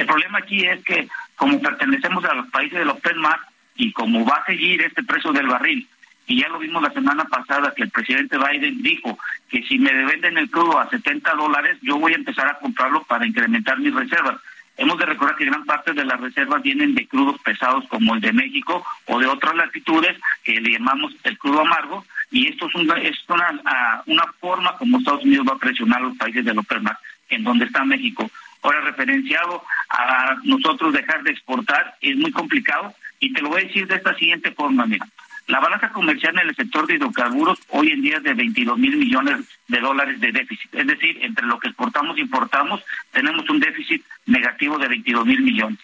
El 0.00 0.06
problema 0.06 0.38
aquí 0.38 0.64
es 0.64 0.82
que 0.82 1.08
como 1.36 1.60
pertenecemos 1.60 2.24
a 2.24 2.32
los 2.32 2.48
países 2.48 2.78
de 2.78 2.86
los 2.86 2.98
PENMAR 3.00 3.38
y 3.76 3.92
como 3.92 4.24
va 4.24 4.36
a 4.36 4.46
seguir 4.46 4.80
este 4.80 5.02
precio 5.02 5.30
del 5.30 5.46
barril, 5.46 5.86
y 6.26 6.40
ya 6.40 6.48
lo 6.48 6.58
vimos 6.58 6.82
la 6.82 6.90
semana 6.90 7.24
pasada 7.24 7.74
que 7.76 7.82
el 7.82 7.90
presidente 7.90 8.38
Biden 8.38 8.80
dijo 8.80 9.18
que 9.50 9.62
si 9.64 9.78
me 9.78 9.92
venden 10.06 10.38
el 10.38 10.50
crudo 10.50 10.78
a 10.78 10.88
70 10.88 11.34
dólares, 11.34 11.76
yo 11.82 11.98
voy 11.98 12.14
a 12.14 12.16
empezar 12.16 12.48
a 12.48 12.58
comprarlo 12.58 13.02
para 13.02 13.26
incrementar 13.26 13.78
mis 13.78 13.92
reservas. 13.92 14.40
Hemos 14.78 14.96
de 14.96 15.04
recordar 15.04 15.36
que 15.36 15.44
gran 15.44 15.66
parte 15.66 15.92
de 15.92 16.06
las 16.06 16.18
reservas 16.18 16.62
vienen 16.62 16.94
de 16.94 17.06
crudos 17.06 17.38
pesados 17.42 17.86
como 17.88 18.14
el 18.14 18.22
de 18.22 18.32
México 18.32 18.82
o 19.04 19.18
de 19.18 19.26
otras 19.26 19.54
latitudes 19.54 20.16
que 20.42 20.58
le 20.62 20.78
llamamos 20.78 21.14
el 21.24 21.36
crudo 21.36 21.60
amargo 21.60 22.06
y 22.30 22.48
esto 22.48 22.68
es 22.68 22.74
una, 22.74 22.94
es 22.94 23.18
una, 23.28 24.02
una 24.06 24.24
forma 24.40 24.78
como 24.78 24.96
Estados 24.96 25.24
Unidos 25.24 25.46
va 25.46 25.56
a 25.56 25.58
presionar 25.58 25.98
a 25.98 26.04
los 26.04 26.16
países 26.16 26.42
de 26.42 26.54
los 26.54 26.64
PERMAC 26.64 26.96
en 27.28 27.44
donde 27.44 27.66
está 27.66 27.84
México 27.84 28.30
ahora 28.62 28.80
referenciado 28.80 29.62
a 29.88 30.36
nosotros 30.44 30.92
dejar 30.92 31.22
de 31.22 31.32
exportar 31.32 31.96
es 32.00 32.16
muy 32.16 32.32
complicado 32.32 32.94
y 33.18 33.32
te 33.32 33.42
lo 33.42 33.50
voy 33.50 33.62
a 33.62 33.64
decir 33.66 33.86
de 33.86 33.96
esta 33.96 34.14
siguiente 34.14 34.50
forma, 34.52 34.86
mira. 34.86 35.06
La 35.46 35.58
balanza 35.58 35.90
comercial 35.90 36.38
en 36.38 36.48
el 36.48 36.54
sector 36.54 36.86
de 36.86 36.94
hidrocarburos 36.94 37.58
hoy 37.70 37.90
en 37.90 38.02
día 38.02 38.18
es 38.18 38.22
de 38.22 38.34
22 38.34 38.78
mil 38.78 38.96
millones 38.96 39.38
de 39.66 39.80
dólares 39.80 40.20
de 40.20 40.30
déficit. 40.30 40.72
Es 40.72 40.86
decir, 40.86 41.18
entre 41.22 41.44
lo 41.44 41.58
que 41.58 41.68
exportamos 41.68 42.16
e 42.16 42.20
importamos, 42.20 42.82
tenemos 43.10 43.48
un 43.50 43.58
déficit 43.58 44.04
negativo 44.26 44.78
de 44.78 44.86
22 44.86 45.26
mil 45.26 45.40
millones. 45.40 45.78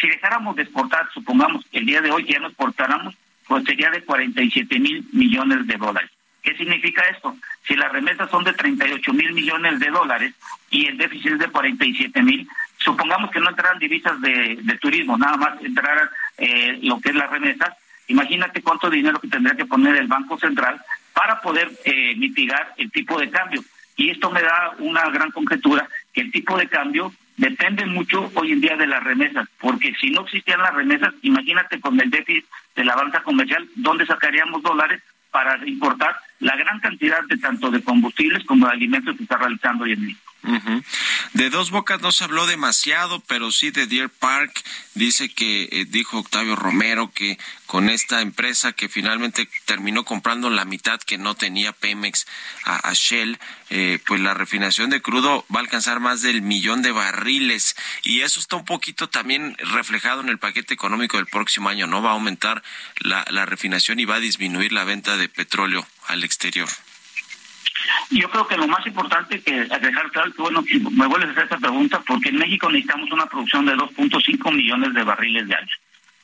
Si 0.00 0.06
dejáramos 0.08 0.54
de 0.54 0.62
exportar, 0.62 1.08
supongamos 1.12 1.66
el 1.72 1.84
día 1.84 2.00
de 2.00 2.12
hoy 2.12 2.26
ya 2.28 2.38
no 2.38 2.46
exportáramos, 2.46 3.16
pues 3.48 3.64
sería 3.64 3.90
de 3.90 4.04
47 4.04 4.78
mil 4.78 5.04
millones 5.12 5.66
de 5.66 5.76
dólares. 5.76 6.10
¿Qué 6.48 6.56
significa 6.56 7.02
esto? 7.02 7.36
Si 7.66 7.76
las 7.76 7.92
remesas 7.92 8.30
son 8.30 8.42
de 8.42 8.54
38 8.54 9.12
mil 9.12 9.34
millones 9.34 9.78
de 9.80 9.90
dólares 9.90 10.32
y 10.70 10.86
el 10.86 10.96
déficit 10.96 11.32
es 11.32 11.38
de 11.40 11.48
47 11.48 12.22
mil, 12.22 12.48
supongamos 12.78 13.30
que 13.30 13.38
no 13.38 13.50
entraran 13.50 13.78
divisas 13.78 14.18
de, 14.22 14.78
turismo, 14.80 15.18
nada 15.18 15.36
más 15.36 15.62
entraran 15.62 16.08
eh, 16.38 16.78
lo 16.80 16.98
que 17.00 17.10
es 17.10 17.16
las 17.16 17.28
remesas, 17.28 17.68
imagínate 18.06 18.62
cuánto 18.62 18.88
dinero 18.88 19.20
que 19.20 19.28
tendría 19.28 19.58
que 19.58 19.66
poner 19.66 19.96
el 19.96 20.06
Banco 20.06 20.38
Central 20.38 20.80
para 21.12 21.38
poder 21.42 21.70
eh, 21.84 22.16
mitigar 22.16 22.72
el 22.78 22.90
tipo 22.92 23.20
de 23.20 23.28
cambio. 23.28 23.62
Y 23.96 24.08
esto 24.08 24.30
me 24.30 24.40
da 24.40 24.72
una 24.78 25.02
gran 25.10 25.30
conjetura 25.32 25.86
que 26.14 26.22
el 26.22 26.32
tipo 26.32 26.56
de 26.56 26.68
cambio 26.68 27.12
depende 27.36 27.84
mucho 27.84 28.30
hoy 28.36 28.52
en 28.52 28.62
día 28.62 28.74
de 28.74 28.86
las 28.86 29.04
remesas, 29.04 29.46
porque 29.60 29.94
si 30.00 30.12
no 30.12 30.22
existían 30.22 30.62
las 30.62 30.72
remesas, 30.72 31.12
imagínate 31.20 31.78
con 31.78 32.00
el 32.00 32.08
déficit 32.08 32.46
de 32.74 32.84
la 32.86 32.96
banca 32.96 33.22
comercial, 33.22 33.68
¿dónde 33.74 34.06
sacaríamos 34.06 34.62
dólares 34.62 35.02
para 35.30 35.58
importar 35.66 36.16
la 36.40 36.56
gran 36.56 36.78
cantidad 36.80 37.22
de 37.28 37.36
tanto 37.38 37.70
de 37.70 37.82
combustibles 37.82 38.44
como 38.44 38.66
de 38.66 38.72
alimentos 38.72 39.16
que 39.16 39.22
está 39.22 39.36
realizando 39.38 39.84
hoy 39.84 39.92
en 39.92 40.16
De 41.32 41.50
dos 41.50 41.70
bocas 41.70 42.00
no 42.00 42.12
se 42.12 42.24
habló 42.24 42.46
demasiado, 42.46 43.20
pero 43.20 43.50
sí 43.50 43.70
de 43.70 43.86
Deer 43.86 44.08
Park. 44.08 44.62
Dice 44.94 45.28
que, 45.28 45.68
eh, 45.70 45.84
dijo 45.88 46.18
Octavio 46.18 46.56
Romero, 46.56 47.10
que 47.12 47.38
con 47.66 47.90
esta 47.90 48.22
empresa 48.22 48.72
que 48.72 48.88
finalmente 48.88 49.48
terminó 49.66 50.04
comprando 50.04 50.48
la 50.48 50.64
mitad 50.64 51.00
que 51.00 51.18
no 51.18 51.34
tenía 51.34 51.72
Pemex 51.72 52.26
a, 52.64 52.92
Shell, 52.94 53.38
eh, 53.70 53.98
pues 54.06 54.20
la 54.20 54.32
refinación 54.32 54.90
de 54.90 55.02
crudo 55.02 55.44
va 55.54 55.60
a 55.60 55.62
alcanzar 55.62 56.00
más 56.00 56.22
del 56.22 56.40
millón 56.40 56.82
de 56.82 56.92
barriles. 56.92 57.76
Y 58.02 58.22
eso 58.22 58.40
está 58.40 58.56
un 58.56 58.64
poquito 58.64 59.08
también 59.08 59.56
reflejado 59.58 60.20
en 60.20 60.28
el 60.28 60.38
paquete 60.38 60.72
económico 60.72 61.16
del 61.16 61.26
próximo 61.26 61.68
año, 61.68 61.86
¿no? 61.86 62.00
Va 62.00 62.10
a 62.10 62.14
aumentar 62.14 62.62
la 63.00 63.46
refinación 63.46 64.00
y 64.00 64.04
va 64.04 64.16
a 64.16 64.20
disminuir 64.20 64.72
la 64.72 64.84
venta 64.84 65.16
de 65.16 65.28
petróleo 65.28 65.86
al 66.06 66.24
exterior. 66.24 66.68
Yo 68.10 68.28
creo 68.30 68.46
que 68.46 68.56
lo 68.56 68.66
más 68.68 68.86
importante 68.86 69.40
que 69.40 69.64
dejar 69.64 70.10
claro, 70.10 70.32
que 70.32 70.42
bueno, 70.42 70.64
me 70.92 71.06
vuelves 71.06 71.28
a 71.28 71.32
hacer 71.32 71.44
esta 71.44 71.58
pregunta, 71.58 72.02
porque 72.06 72.30
en 72.30 72.38
México 72.38 72.70
necesitamos 72.70 73.10
una 73.12 73.26
producción 73.26 73.66
de 73.66 73.76
2.5 73.76 74.52
millones 74.52 74.94
de 74.94 75.02
barriles 75.02 75.48
de 75.48 75.54
año. 75.54 75.74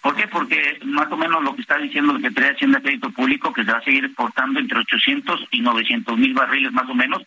¿Por 0.01 0.15
qué? 0.17 0.29
Porque 0.29 0.79
más 0.85 1.11
o 1.11 1.17
menos 1.17 1.43
lo 1.43 1.55
que 1.55 1.63
está 1.63 1.79
diciendo 1.79 2.13
la 2.13 2.19
Secretaría 2.19 2.51
de 2.51 2.57
Hacienda 2.57 2.81
Crédito 2.81 3.11
Público, 3.11 3.53
que 3.53 3.65
se 3.65 3.73
va 3.73 3.79
a 3.79 3.85
seguir 3.85 4.05
exportando 4.05 4.61
entre 4.61 4.79
800 4.81 5.49
y 5.51 5.61
900 5.61 6.19
mil 6.19 6.35
barriles 6.35 6.73
más 6.73 6.89
o 6.91 6.95
menos, 6.95 7.23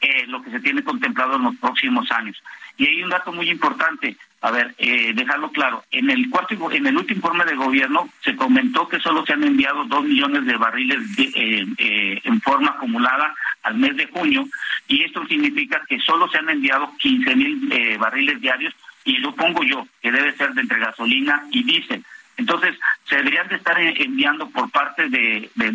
eh, 0.00 0.26
lo 0.28 0.42
que 0.42 0.50
se 0.50 0.60
tiene 0.60 0.82
contemplado 0.82 1.36
en 1.36 1.42
los 1.42 1.56
próximos 1.56 2.10
años. 2.10 2.42
Y 2.76 2.86
hay 2.86 3.02
un 3.02 3.10
dato 3.10 3.32
muy 3.32 3.48
importante, 3.50 4.16
a 4.40 4.50
ver, 4.50 4.74
eh, 4.78 5.12
dejarlo 5.14 5.50
claro, 5.52 5.84
en 5.90 6.10
el 6.10 6.28
cuarto, 6.28 6.54
en 6.72 6.86
el 6.86 6.96
último 6.96 7.16
informe 7.16 7.44
de 7.44 7.54
gobierno 7.54 8.08
se 8.22 8.34
comentó 8.34 8.88
que 8.88 8.98
solo 8.98 9.24
se 9.24 9.32
han 9.32 9.44
enviado 9.44 9.84
dos 9.84 10.04
millones 10.04 10.44
de 10.44 10.56
barriles 10.56 10.98
eh, 11.18 11.64
eh, 11.78 12.20
en 12.24 12.40
forma 12.40 12.70
acumulada 12.70 13.34
al 13.62 13.76
mes 13.76 13.96
de 13.96 14.06
junio 14.06 14.46
y 14.88 15.02
esto 15.02 15.24
significa 15.26 15.82
que 15.88 15.98
solo 16.00 16.28
se 16.28 16.38
han 16.38 16.50
enviado 16.50 16.92
15 16.98 17.36
mil 17.36 17.72
eh, 17.72 17.96
barriles 17.96 18.40
diarios 18.40 18.74
y 19.04 19.16
supongo 19.16 19.62
yo 19.62 19.86
que 20.02 20.10
debe 20.10 20.36
ser 20.36 20.52
de 20.54 20.62
entre 20.62 20.80
gasolina 20.80 21.44
y 21.50 21.62
diésel. 21.62 22.04
Entonces, 22.36 22.76
se 23.08 23.16
deberían 23.16 23.48
de 23.48 23.56
estar 23.56 23.78
enviando 23.78 24.50
por 24.50 24.68
parte 24.70 25.08
de, 25.08 25.48
de 25.54 25.70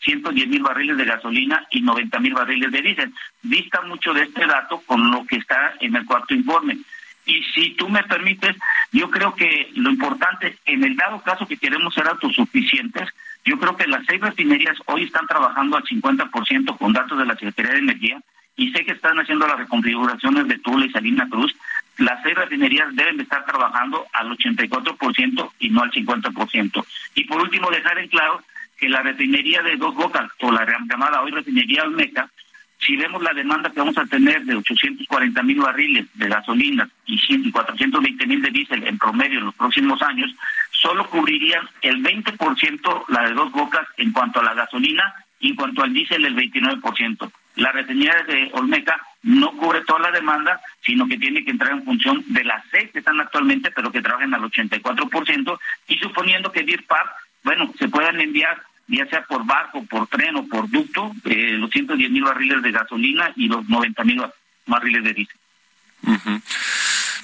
110 0.00 0.48
mil 0.48 0.62
barriles 0.62 0.96
de 0.96 1.04
gasolina 1.04 1.66
y 1.70 1.80
90 1.80 2.18
mil 2.20 2.34
barriles 2.34 2.70
de 2.70 2.82
diésel. 2.82 3.12
Dista 3.42 3.82
mucho 3.82 4.12
de 4.12 4.22
este 4.22 4.46
dato 4.46 4.80
con 4.86 5.10
lo 5.10 5.24
que 5.26 5.36
está 5.36 5.74
en 5.80 5.96
el 5.96 6.04
cuarto 6.04 6.34
informe. 6.34 6.78
Y 7.26 7.42
si 7.54 7.70
tú 7.70 7.88
me 7.88 8.04
permites, 8.04 8.56
yo 8.92 9.10
creo 9.10 9.34
que 9.34 9.70
lo 9.74 9.90
importante, 9.90 10.58
en 10.64 10.84
el 10.84 10.96
dado 10.96 11.20
caso 11.22 11.46
que 11.46 11.56
queremos 11.56 11.92
ser 11.92 12.06
autosuficientes, 12.06 13.08
yo 13.44 13.58
creo 13.58 13.76
que 13.76 13.88
las 13.88 14.06
seis 14.06 14.20
refinerías 14.20 14.76
hoy 14.86 15.04
están 15.04 15.26
trabajando 15.26 15.76
al 15.76 15.82
50% 15.82 16.78
con 16.78 16.92
datos 16.92 17.18
de 17.18 17.26
la 17.26 17.34
Secretaría 17.34 17.72
de 17.72 17.78
Energía 17.78 18.20
y 18.56 18.70
sé 18.70 18.84
que 18.84 18.92
están 18.92 19.18
haciendo 19.18 19.46
las 19.46 19.58
reconfiguraciones 19.58 20.48
de 20.48 20.58
Tula 20.58 20.86
y 20.86 20.90
Salina 20.90 21.28
Cruz. 21.28 21.54
Las 21.98 22.22
seis 22.22 22.34
refinerías 22.36 22.94
deben 22.94 23.16
de 23.16 23.24
estar 23.24 23.44
trabajando 23.44 24.06
al 24.12 24.30
84% 24.30 25.50
y 25.58 25.70
no 25.70 25.82
al 25.82 25.90
50%. 25.90 26.86
Y 27.14 27.24
por 27.24 27.40
último, 27.40 27.70
dejar 27.70 27.98
en 27.98 28.08
claro 28.08 28.42
que 28.78 28.88
la 28.88 29.02
refinería 29.02 29.62
de 29.62 29.76
Dos 29.76 29.94
Bocas, 29.94 30.30
o 30.40 30.52
la 30.52 30.66
llamada 30.88 31.22
hoy 31.22 31.30
refinería 31.30 31.84
Olmeca, 31.84 32.30
si 32.78 32.96
vemos 32.96 33.22
la 33.22 33.32
demanda 33.32 33.70
que 33.70 33.80
vamos 33.80 33.96
a 33.96 34.04
tener 34.06 34.44
de 34.44 34.54
840 34.54 35.42
mil 35.42 35.60
barriles 35.60 36.06
de 36.14 36.28
gasolina 36.28 36.88
y 37.06 37.50
420 37.50 38.26
mil 38.26 38.42
de 38.42 38.50
diésel 38.50 38.86
en 38.86 38.98
promedio 38.98 39.38
en 39.38 39.46
los 39.46 39.54
próximos 39.54 40.00
años, 40.02 40.34
solo 40.70 41.08
cubrirían 41.08 41.68
el 41.82 42.02
20% 42.02 43.04
la 43.08 43.22
de 43.28 43.34
dos 43.34 43.50
bocas 43.50 43.86
en 43.96 44.12
cuanto 44.12 44.40
a 44.40 44.44
la 44.44 44.54
gasolina 44.54 45.14
y 45.40 45.50
en 45.50 45.56
cuanto 45.56 45.82
al 45.82 45.92
diésel 45.92 46.24
el 46.26 46.36
29%. 46.36 47.30
La 47.56 47.72
refinería 47.72 48.22
de 48.28 48.50
Olmeca 48.52 49.00
no 49.22 49.52
cubre 49.56 49.80
toda 49.86 50.00
la 50.00 50.10
demanda, 50.10 50.60
sino 50.82 51.08
que 51.08 51.16
tiene 51.16 51.42
que 51.44 51.50
entrar 51.50 51.72
en 51.72 51.84
función 51.84 52.22
de 52.28 52.44
las 52.44 52.62
seis 52.70 52.90
que 52.92 52.98
están 52.98 53.18
actualmente, 53.18 53.70
pero 53.70 53.90
que 53.90 54.02
trabajan 54.02 54.34
al 54.34 54.42
84%, 54.42 55.58
y 55.88 55.98
suponiendo 55.98 56.52
que 56.52 56.62
Deer 56.62 56.84
Park, 56.84 57.10
bueno, 57.46 57.72
se 57.78 57.88
puedan 57.88 58.20
enviar 58.20 58.60
ya 58.88 59.06
sea 59.06 59.22
por 59.22 59.46
barco, 59.46 59.84
por 59.86 60.08
tren 60.08 60.34
o 60.36 60.48
por 60.48 60.68
ducto, 60.68 61.12
eh, 61.24 61.52
los 61.52 61.70
110 61.70 62.10
mil 62.10 62.24
barriles 62.24 62.60
de 62.60 62.72
gasolina 62.72 63.32
y 63.36 63.46
los 63.46 63.68
90 63.68 64.02
mil 64.04 64.22
barriles 64.66 65.04
de 65.04 65.14
diésel. 65.14 65.36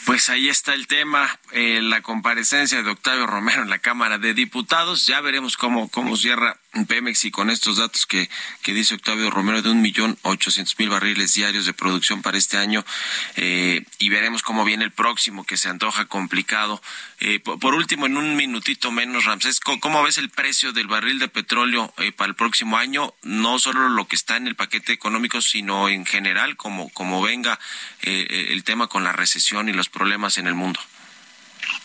Pues 0.06 0.28
ahí 0.28 0.48
está 0.48 0.74
el 0.74 0.86
tema, 0.86 1.28
eh, 1.52 1.80
la 1.82 2.02
comparecencia 2.02 2.82
de 2.82 2.90
Octavio 2.90 3.26
Romero 3.26 3.62
en 3.62 3.70
la 3.70 3.78
Cámara 3.78 4.18
de 4.18 4.32
Diputados. 4.32 5.06
Ya 5.06 5.20
veremos 5.20 5.56
cómo, 5.56 5.88
cómo 5.88 6.16
cierra 6.16 6.56
Pemex 6.86 7.26
y 7.26 7.30
con 7.30 7.50
estos 7.50 7.76
datos 7.76 8.06
que, 8.06 8.30
que 8.62 8.72
dice 8.72 8.94
Octavio 8.94 9.30
Romero 9.30 9.60
de 9.60 9.70
un 9.70 9.82
millón 9.82 10.18
ochocientos 10.22 10.78
mil 10.78 10.88
barriles 10.88 11.34
diarios 11.34 11.66
de 11.66 11.74
producción 11.74 12.22
para 12.22 12.38
este 12.38 12.56
año 12.56 12.84
eh, 13.36 13.84
y 13.98 14.08
veremos 14.08 14.42
cómo 14.42 14.64
viene 14.64 14.84
el 14.84 14.90
próximo 14.90 15.44
que 15.44 15.56
se 15.56 15.68
antoja 15.68 16.06
complicado. 16.06 16.82
Eh, 17.20 17.40
por, 17.40 17.74
último, 17.74 18.06
en 18.06 18.16
un 18.16 18.36
minutito 18.36 18.90
menos, 18.90 19.26
Ramsés, 19.26 19.60
¿cómo, 19.60 20.02
ves 20.02 20.18
el 20.18 20.30
precio 20.30 20.72
del 20.72 20.86
barril 20.86 21.18
de 21.18 21.28
petróleo 21.28 21.92
eh, 21.98 22.10
para 22.10 22.30
el 22.30 22.34
próximo 22.34 22.78
año? 22.78 23.14
No 23.22 23.58
solo 23.58 23.90
lo 23.90 24.08
que 24.08 24.16
está 24.16 24.36
en 24.36 24.46
el 24.46 24.56
paquete 24.56 24.92
económico, 24.92 25.40
sino 25.42 25.88
en 25.88 26.06
general, 26.06 26.56
como, 26.56 26.88
como 26.90 27.22
venga 27.22 27.58
el 28.02 28.64
tema 28.64 28.88
con 28.88 29.04
la 29.04 29.12
recesión 29.12 29.68
y 29.68 29.72
los 29.72 29.88
problemas 29.88 30.38
en 30.38 30.46
el 30.46 30.54
mundo. 30.54 30.80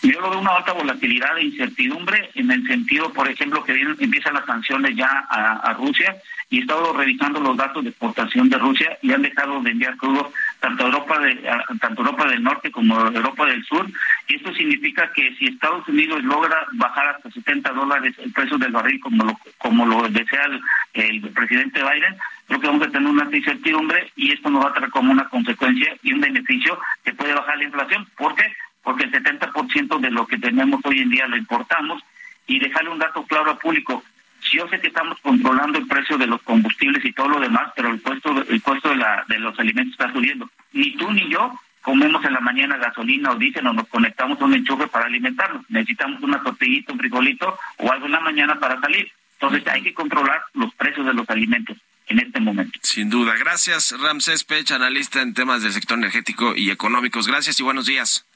Yo 0.01 0.21
lo 0.21 0.29
veo 0.29 0.39
una 0.39 0.55
alta 0.55 0.73
volatilidad 0.73 1.37
e 1.37 1.45
incertidumbre 1.45 2.29
en 2.35 2.51
el 2.51 2.65
sentido, 2.67 3.11
por 3.11 3.27
ejemplo, 3.27 3.63
que 3.63 3.73
empiezan 3.99 4.35
las 4.35 4.45
sanciones 4.45 4.95
ya 4.95 5.07
a, 5.29 5.73
Rusia 5.73 6.15
y 6.49 6.59
he 6.59 6.61
estado 6.61 6.93
revisando 6.93 7.39
los 7.39 7.57
datos 7.57 7.83
de 7.83 7.89
exportación 7.89 8.49
de 8.49 8.57
Rusia 8.57 8.97
y 9.01 9.11
han 9.11 9.21
dejado 9.21 9.61
de 9.61 9.71
enviar 9.71 9.97
crudo 9.97 10.31
tanto 10.59 10.85
Europa 10.85 11.19
de 11.19 11.35
tanto 11.79 12.01
Europa 12.01 12.27
del 12.27 12.41
Norte 12.41 12.71
como 12.71 12.99
Europa 12.99 13.45
del 13.45 13.63
Sur 13.65 13.85
y 14.27 14.35
esto 14.35 14.53
significa 14.53 15.11
que 15.13 15.35
si 15.35 15.47
Estados 15.47 15.87
Unidos 15.89 16.23
logra 16.23 16.65
bajar 16.73 17.09
hasta 17.09 17.29
70 17.31 17.69
dólares 17.73 18.15
el 18.19 18.31
precio 18.31 18.57
del 18.57 18.71
barril 18.71 18.99
como 19.01 19.25
lo 19.25 19.39
como 19.57 19.85
lo 19.85 20.07
desea 20.07 20.45
el, 20.93 21.21
presidente 21.31 21.81
Biden 21.81 22.15
creo 22.47 22.59
que 22.61 22.67
vamos 22.67 22.87
a 22.87 22.91
tener 22.91 23.09
una 23.09 23.27
incertidumbre 23.31 24.11
y 24.15 24.31
esto 24.31 24.49
nos 24.49 24.65
va 24.65 24.69
a 24.69 24.73
traer 24.73 24.89
como 24.89 25.11
una 25.11 25.27
consecuencia 25.29 25.95
y 26.01 26.13
un 26.13 26.21
beneficio 26.21 26.79
que 27.03 27.13
puede 27.13 27.33
bajar 27.33 27.57
la 27.57 27.65
inflación. 27.65 28.07
Porque 28.17 28.43
porque 28.87 29.03
el 29.03 29.11
70% 29.11 29.99
de 29.99 30.11
lo 30.11 30.25
que 30.25 30.37
tenemos 30.37 30.79
hoy 30.85 30.99
en 30.99 31.09
día 31.09 31.27
lo 31.27 31.35
importamos 31.35 32.01
y 32.47 32.57
dejarle 32.57 32.89
un 32.89 32.99
dato 32.99 33.21
claro 33.23 33.51
al 33.51 33.57
público. 33.57 34.01
Yo 34.49 34.65
sé 34.69 34.79
que 34.79 34.87
estamos 34.87 35.19
controlando 35.19 35.77
el 35.77 35.87
precio 35.87 36.17
de 36.17 36.25
los 36.25 36.41
combustibles 36.43 37.03
y 37.03 37.11
todo 37.11 37.27
lo 37.27 37.41
demás, 37.41 37.73
pero 37.75 37.89
el 37.89 38.01
costo, 38.01 38.45
el 38.47 38.61
costo 38.61 38.87
de, 38.87 38.95
la, 38.95 39.25
de 39.27 39.39
los 39.39 39.59
alimentos 39.59 39.91
está 39.91 40.13
subiendo. 40.13 40.49
Ni 40.71 40.95
tú 40.95 41.11
ni 41.11 41.29
yo 41.29 41.59
comemos 41.81 42.23
en 42.23 42.31
la 42.31 42.39
mañana 42.39 42.77
gasolina 42.77 43.31
o 43.31 43.35
diésel 43.35 43.67
o 43.67 43.73
nos 43.73 43.89
conectamos 43.89 44.39
a 44.39 44.45
un 44.45 44.53
enchufe 44.53 44.87
para 44.87 45.07
alimentarnos. 45.07 45.69
Necesitamos 45.69 46.23
una 46.23 46.41
tortillita, 46.41 46.93
un 46.93 46.99
frijolito 46.99 47.59
o 47.79 47.91
algo 47.91 48.05
en 48.05 48.13
la 48.13 48.21
mañana 48.21 48.57
para 48.57 48.79
salir. 48.79 49.11
Entonces 49.33 49.67
hay 49.67 49.83
que 49.83 49.93
controlar 49.93 50.43
los 50.53 50.73
precios 50.75 51.05
de 51.05 51.13
los 51.13 51.29
alimentos 51.29 51.77
en 52.07 52.19
este 52.19 52.39
momento. 52.39 52.79
Sin 52.83 53.09
duda. 53.09 53.35
Gracias, 53.37 53.93
Ramsés 53.99 54.45
Pech, 54.45 54.71
analista 54.71 55.21
en 55.21 55.33
temas 55.33 55.61
del 55.61 55.73
sector 55.73 55.97
energético 55.97 56.55
y 56.55 56.71
económicos. 56.71 57.27
Gracias 57.27 57.59
y 57.59 57.63
buenos 57.63 57.85
días. 57.85 58.26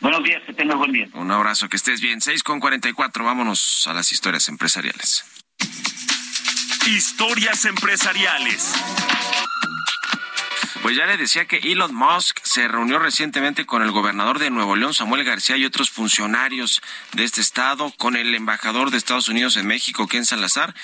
Buenos 0.00 0.24
días, 0.24 0.42
que 0.46 0.54
tengas 0.54 0.78
buen 0.78 0.92
día. 0.92 1.08
Un 1.12 1.30
abrazo, 1.30 1.68
que 1.68 1.76
estés 1.76 2.00
bien. 2.00 2.22
6 2.22 2.42
con 2.42 2.58
44, 2.58 3.22
vámonos 3.22 3.86
a 3.86 3.92
las 3.92 4.12
historias 4.12 4.48
empresariales. 4.48 5.24
Historias 6.86 7.66
empresariales. 7.66 8.72
Pues 10.80 10.96
ya 10.96 11.04
le 11.04 11.18
decía 11.18 11.44
que 11.44 11.58
Elon 11.58 11.94
Musk 11.94 12.38
se 12.42 12.66
reunió 12.66 12.98
recientemente 12.98 13.66
con 13.66 13.82
el 13.82 13.90
gobernador 13.90 14.38
de 14.38 14.48
Nuevo 14.48 14.76
León, 14.76 14.94
Samuel 14.94 15.24
García, 15.24 15.58
y 15.58 15.66
otros 15.66 15.90
funcionarios 15.90 16.80
de 17.12 17.24
este 17.24 17.42
estado, 17.42 17.92
con 17.98 18.16
el 18.16 18.34
embajador 18.34 18.90
de 18.90 18.96
Estados 18.96 19.28
Unidos 19.28 19.58
en 19.58 19.66
México, 19.66 20.08
Ken 20.08 20.24
Salazar. 20.24 20.74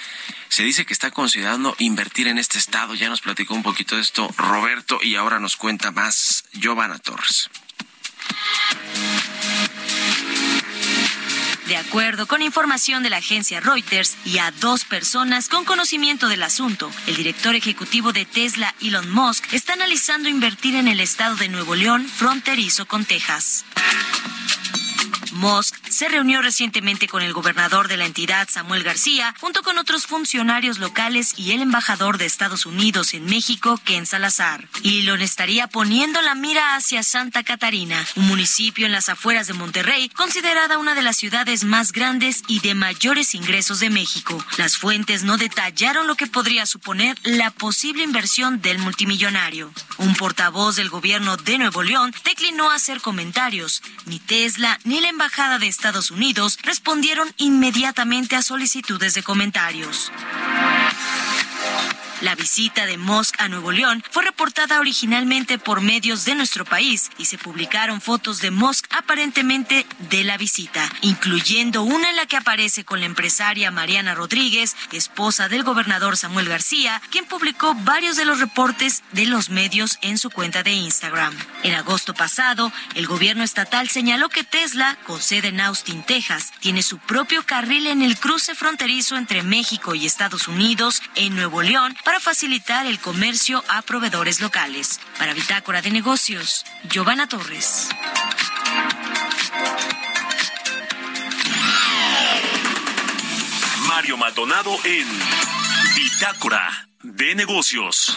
Se 0.51 0.63
dice 0.63 0.85
que 0.85 0.93
está 0.93 1.11
considerando 1.11 1.75
invertir 1.79 2.29
en 2.29 2.37
este 2.37 2.59
estado. 2.59 2.95
Ya 2.95 3.09
nos 3.09 3.23
platicó 3.23 3.55
un 3.55 3.63
poquito 3.63 3.97
de 3.97 4.03
esto 4.03 4.29
Roberto 4.37 4.99
y 5.03 5.15
ahora 5.15 5.41
nos 5.41 5.57
cuenta 5.57 5.91
más 5.91 6.45
Giovanna 6.53 6.99
Torres. 6.99 7.49
De 11.67 11.77
acuerdo 11.77 12.27
con 12.27 12.43
información 12.43 13.03
de 13.03 13.11
la 13.11 13.17
agencia 13.17 13.59
Reuters 13.61 14.17
y 14.25 14.39
a 14.39 14.53
dos 14.53 14.85
personas 14.85 15.49
con 15.49 15.65
conocimiento 15.65 16.29
del 16.29 16.45
asunto, 16.45 16.93
el 17.09 17.17
director 17.17 17.57
ejecutivo 17.57 18.13
de 18.13 18.25
Tesla, 18.25 18.75
Elon 18.81 19.11
Musk, 19.11 19.53
está 19.53 19.73
analizando 19.73 20.29
invertir 20.29 20.77
en 20.77 20.87
el 20.87 21.01
estado 21.01 21.35
de 21.35 21.49
Nuevo 21.49 21.75
León, 21.75 22.07
fronterizo 22.07 22.87
con 22.87 23.05
Texas. 23.05 23.65
Musk 25.33 25.86
se 25.97 26.09
reunió 26.09 26.43
recientemente 26.43 27.09
con 27.09 27.23
el 27.23 27.33
gobernador 27.33 27.89
de 27.89 27.97
la 27.97 28.05
entidad, 28.05 28.47
Samuel 28.51 28.83
García, 28.83 29.35
junto 29.41 29.63
con 29.63 29.79
otros 29.79 30.05
funcionarios 30.05 30.79
locales 30.79 31.33
y 31.39 31.53
el 31.53 31.63
embajador 31.63 32.19
de 32.19 32.27
Estados 32.27 32.67
Unidos 32.67 33.15
en 33.15 33.25
México, 33.25 33.81
Ken 33.83 34.05
Salazar. 34.05 34.69
Elon 34.85 35.23
estaría 35.23 35.69
poniendo 35.69 36.21
la 36.21 36.35
mira 36.35 36.77
hacia 36.77 37.03
Santa 37.03 37.45
Catarina, 37.45 38.07
un 38.15 38.27
municipio 38.27 38.85
en 38.85 38.93
las 38.93 39.09
afueras 39.09 39.47
de 39.47 39.55
Monterrey, 39.55 40.11
considerada 40.11 40.77
una 40.77 40.95
de 40.95 41.01
las 41.01 41.17
ciudades 41.17 41.65
más 41.65 41.93
grandes 41.93 42.43
y 42.47 42.61
de 42.61 42.75
mayores 42.75 43.35
ingresos 43.35 43.81
de 43.81 43.89
México. 43.89 44.45
Las 44.59 44.77
fuentes 44.77 45.25
no 45.25 45.39
detallaron 45.39 46.07
lo 46.07 46.17
que 46.17 46.27
podría 46.27 46.67
suponer 46.67 47.17
la 47.23 47.51
posible 47.53 48.03
inversión 48.03 48.61
del 48.61 48.79
multimillonario. 48.81 49.73
Un 49.97 50.15
portavoz 50.15 50.77
del 50.77 50.91
gobierno 50.91 51.39
de 51.39 51.57
Nuevo 51.57 51.83
León 51.83 52.15
declinó 52.23 52.71
hacer 52.71 53.01
comentarios. 53.01 53.83
Ni 54.05 54.19
Tesla 54.19 54.79
ni 54.85 55.01
la 55.01 55.09
embajada 55.09 55.59
de 55.59 55.69
Estados 55.69 55.86
Unidos 56.11 56.59
respondieron 56.63 57.33
inmediatamente 57.37 58.35
a 58.35 58.43
solicitudes 58.43 59.15
de 59.15 59.23
comentarios. 59.23 60.11
La 62.23 62.35
visita 62.35 62.87
de 62.87 62.97
Musk 62.97 63.35
a 63.39 63.49
Nuevo 63.49 63.73
León 63.73 64.03
fue 64.11 64.25
reportada 64.25 64.81
originalmente 64.81 65.59
por 65.59 65.83
medios 65.83 66.25
de 66.25 66.35
nuestro 66.35 66.65
país 66.65 67.11
y 67.19 67.27
se 67.27 67.37
publicaron 67.37 68.01
fotos 68.01 68.41
de 68.41 68.51
Musk 68.51 68.87
aparentemente 68.97 69.85
de 70.09 70.25
la 70.25 70.39
visita, 70.39 70.91
incluyendo 71.03 71.83
una 71.83 72.09
en 72.09 72.17
la 72.17 72.25
que 72.25 72.39
aparece 72.39 72.85
con 72.85 73.01
la 73.01 73.07
empresaria 73.07 73.71
Mariana 73.71 74.15
Rodríguez, 74.15 74.77
esposa 74.93 75.51
del 75.51 75.63
gobernador 75.63 76.17
Samuel 76.17 76.49
García, 76.49 77.03
quien 77.11 77.27
publicó 77.27 77.75
varios 77.75 78.17
de 78.17 78.25
los 78.25 78.41
reportes 78.41 79.03
de 79.13 79.27
los 79.27 79.51
medios 79.51 79.99
en 80.01 80.17
su 80.17 80.31
cuenta 80.31 80.63
de 80.63 80.73
Instagram. 80.73 81.35
En 81.65 81.75
agosto 81.75 82.15
pasado, 82.15 82.73
el 82.95 83.07
gobierno 83.07 83.45
estatal 83.45 83.91
señaló 83.91 84.31
que 84.31 84.43
Tesla, 84.43 84.97
con 85.07 85.21
sede 85.21 85.49
en 85.49 85.61
Austin, 85.61 86.03
Texas, 86.03 86.53
tiene 86.61 86.83
su 86.83 86.97
propio 86.97 87.45
carril 87.45 87.87
en 87.89 88.01
el 88.01 88.19
cruce 88.19 88.55
fronterizo 88.55 89.19
entre 89.19 89.43
México 89.43 89.95
y 89.95 90.07
Estados 90.07 90.49
Unidos 90.49 91.03
en 91.15 91.37
Nuevo 91.37 91.61
León 91.61 91.95
para 92.07 92.21
facilitar 92.21 92.87
el 92.87 93.01
comercio 93.01 93.65
a 93.67 93.83
proveedores 93.83 94.41
locales. 94.41 95.01
Para 95.19 95.35
Bitácora 95.35 95.83
de 95.83 95.91
Negocios, 95.91 96.65
Giovanna 96.89 97.29
Torres. 97.29 97.89
Mario 103.89 104.17
Maldonado 104.19 104.79
en 104.85 105.09
Bitácora 105.97 106.89
de 107.03 107.35
negocios. 107.35 108.17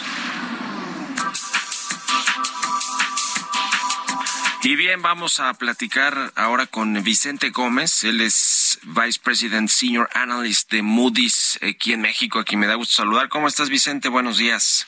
Y 4.62 4.76
bien, 4.76 5.00
vamos 5.00 5.40
a 5.40 5.54
platicar 5.54 6.34
ahora 6.36 6.66
con 6.66 7.02
Vicente 7.02 7.48
Gómez. 7.48 8.04
Él 8.04 8.20
es 8.20 8.78
Vice 8.82 9.18
President 9.18 9.70
Senior 9.70 10.10
Analyst 10.12 10.70
de 10.70 10.82
Moody's 10.82 11.58
aquí 11.62 11.94
en 11.94 12.02
México, 12.02 12.38
a 12.38 12.44
quien 12.44 12.60
me 12.60 12.66
da 12.66 12.74
gusto 12.74 12.96
saludar. 12.96 13.30
¿Cómo 13.30 13.48
estás, 13.48 13.70
Vicente? 13.70 14.10
Buenos 14.10 14.36
días. 14.36 14.86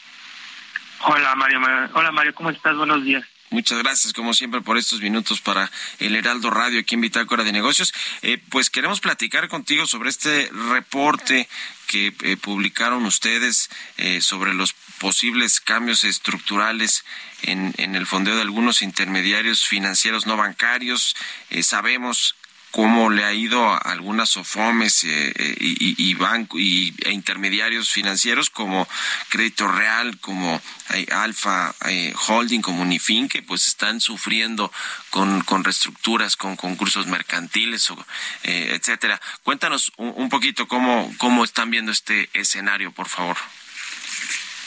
Hola, 1.05 1.35
Mario. 1.37 1.59
Hola, 1.95 2.12
Mario. 2.12 2.35
¿Cómo 2.35 2.51
estás? 2.51 2.77
Buenos 2.77 3.03
días. 3.03 3.25
Muchas 3.49 3.79
gracias, 3.79 4.12
como 4.12 4.35
siempre, 4.35 4.61
por 4.61 4.77
estos 4.77 5.01
minutos 5.01 5.41
para 5.41 5.70
el 5.99 6.16
Heraldo 6.16 6.51
Radio 6.51 6.81
aquí 6.81 6.95
en 6.95 7.03
Bitácora 7.03 7.43
de 7.43 7.53
Negocios. 7.53 7.95
Eh, 8.20 8.39
pues 8.51 8.68
queremos 8.68 9.01
platicar 9.01 9.49
contigo 9.49 9.87
sobre 9.87 10.11
este 10.11 10.51
reporte 10.70 11.49
que 11.87 12.14
eh, 12.23 12.37
publicaron 12.37 13.05
ustedes 13.05 13.70
eh, 13.97 14.20
sobre 14.20 14.55
los 14.55 14.75
posibles 15.03 15.61
cambios 15.61 16.05
estructurales 16.05 17.05
en, 17.42 17.74
en, 17.76 17.96
el 17.96 18.07
fondeo 18.07 18.36
de 18.36 18.42
algunos 18.42 18.82
intermediarios 18.82 19.66
financieros 19.66 20.28
no 20.28 20.36
bancarios. 20.36 21.16
Eh, 21.50 21.64
sabemos 21.64 22.36
cómo 22.70 23.11
le 23.11 23.24
ha 23.24 23.32
ido 23.32 23.68
a 23.68 23.78
algunas 23.78 24.36
OFOMES 24.36 25.05
eh, 25.05 25.32
eh, 25.34 25.57
y, 25.59 26.11
y, 26.11 26.14
banco, 26.14 26.57
y, 26.57 26.94
e 27.05 27.11
intermediarios 27.11 27.90
financieros 27.90 28.48
como 28.48 28.88
Crédito 29.28 29.66
Real, 29.66 30.18
como 30.20 30.62
eh, 30.94 31.07
Alfa 31.11 31.74
eh, 31.88 32.14
Holding, 32.28 32.62
como 32.62 32.82
Unifin, 32.82 33.28
que 33.28 33.42
pues 33.42 33.66
están 33.66 34.00
sufriendo 34.00 34.72
con, 35.11 35.42
con 35.42 35.64
reestructuras, 35.64 36.36
con 36.36 36.55
concursos 36.55 37.09
mercantiles, 37.09 37.90
o, 37.90 38.07
eh, 38.44 38.78
etcétera. 38.78 39.20
Cuéntanos 39.42 39.90
un, 39.96 40.12
un 40.16 40.28
poquito 40.28 40.68
cómo, 40.68 41.12
cómo 41.18 41.42
están 41.42 41.72
viendo 41.72 41.90
este 41.90 42.30
escenario, 42.34 42.92
por 42.92 43.09
favor. 43.09 43.36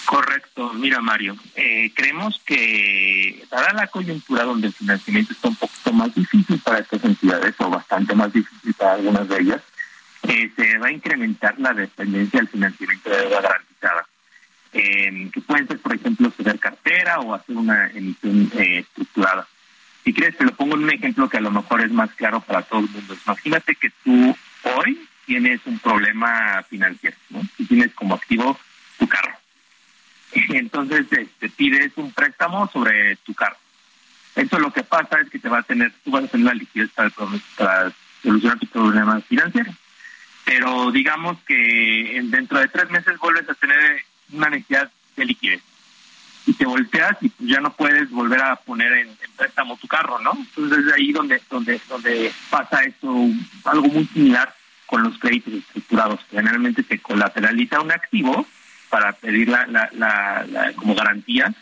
Correcto. 0.06 0.72
Mira, 0.74 1.02
Mario, 1.02 1.36
eh, 1.56 1.92
creemos 1.96 2.40
que 2.46 3.44
dada 3.50 3.74
la 3.74 3.88
coyuntura 3.88 4.44
donde 4.44 4.68
el 4.68 4.74
financiamiento 4.74 5.34
está 5.34 5.48
un 5.48 5.56
poquito 5.56 5.92
más 5.94 6.14
difícil 6.14 6.60
para 6.60 6.80
estas 6.80 7.04
entidades 7.04 7.56
o 7.58 7.70
bastante 7.70 8.14
más 8.14 8.32
difícil 8.32 8.74
para 8.76 8.94
algunas 8.94 9.28
de 9.28 9.40
ellas, 9.40 9.62
eh, 10.28 10.52
se 10.56 10.78
va 10.78 10.88
a 10.88 10.92
incrementar 10.92 11.60
la 11.60 11.74
dependencia 11.74 12.40
del 12.40 12.50
financiamiento 12.50 13.10
de 13.10 13.18
deuda 13.18 13.42
garantizada. 13.42 14.06
Eh, 14.74 15.30
que 15.34 15.42
pueden 15.42 15.68
ser, 15.68 15.80
por 15.80 15.96
ejemplo, 15.96 16.32
ceder 16.32 16.60
cartera 16.60 17.20
o 17.22 17.34
hacer 17.34 17.56
una 17.56 17.90
emisión 17.92 18.52
eh, 18.58 18.80
estructurada. 18.80 19.48
Si 20.04 20.14
quieres, 20.14 20.38
te 20.38 20.44
lo 20.44 20.56
pongo 20.56 20.76
en 20.76 20.84
un 20.84 20.92
ejemplo 20.92 21.30
que 21.30 21.38
a 21.38 21.42
lo 21.42 21.50
mejor 21.50 21.82
es 21.82 21.92
más 21.92 22.12
claro 22.14 22.42
para 22.42 22.62
todo 22.62 22.82
el 22.82 22.90
mundo. 22.90 23.16
Imagínate 23.26 23.76
que 23.76 23.90
tú 24.04 24.36
hoy 24.64 25.08
tienes 25.26 25.62
un 25.66 25.80
problema 25.80 26.62
financiero, 26.70 27.18
¿no? 27.30 27.42
Y 27.58 27.66
tienes 27.66 27.94
como 27.94 28.16
activo 28.16 28.60
tu 29.00 29.08
carro 29.08 29.36
entonces 30.50 31.08
te, 31.10 31.26
te, 31.40 31.50
pides 31.50 31.92
un 31.96 32.12
préstamo 32.12 32.70
sobre 32.72 33.16
tu 33.18 33.34
carro. 33.34 33.58
Eso 34.36 34.60
lo 34.60 34.72
que 34.72 34.84
pasa 34.84 35.20
es 35.22 35.30
que 35.30 35.40
te 35.40 35.50
va 35.50 35.60
a 35.60 35.64
tener, 35.64 35.92
tú 36.04 36.12
vas 36.12 36.26
a 36.26 36.28
tener 36.28 36.48
la 36.48 36.54
liquidez 36.54 36.90
para, 36.92 37.10
para 37.58 37.94
solucionar 38.22 38.60
tu 38.60 38.68
problema 38.68 39.22
financiero. 39.22 39.72
Pero 40.44 40.92
digamos 40.92 41.38
que 41.48 42.22
dentro 42.26 42.60
de 42.60 42.68
tres 42.68 42.90
meses 42.92 43.18
vuelves 43.20 43.50
a 43.50 43.54
tener 43.56 44.04
una 44.32 44.50
necesidad 44.50 44.92
de 45.16 45.26
liquidez. 45.26 45.62
Y 46.46 46.54
te 46.54 46.66
volteas 46.66 47.18
y 47.22 47.32
ya 47.40 47.60
no 47.60 47.74
puedes 47.74 48.12
volver 48.12 48.42
a 48.42 48.56
poner 48.58 48.92
en, 48.94 49.10
préstamo 49.36 49.78
tu 49.78 49.88
carro, 49.88 50.20
¿no? 50.20 50.34
Entonces 50.34 50.86
es 50.86 50.94
ahí 50.94 51.12
donde, 51.12 51.42
donde, 51.50 51.82
donde 51.90 52.32
pasa 52.50 52.84
eso, 52.84 53.30
algo 53.64 53.88
muy 53.88 54.06
similar 54.06 54.54
con 54.86 55.02
los 55.02 55.18
créditos 55.18 55.54
estructurados. 55.54 56.20
Generalmente 56.30 56.84
se 56.84 57.00
colateraliza 57.00 57.82
un 57.82 57.92
activo 57.92 58.46
para 58.96 59.12
pedir 59.12 59.50
la, 59.50 59.68
la, 59.68 59.90
la, 59.92 60.46
la, 60.50 60.72
como 60.72 60.96
garantía, 60.96 61.54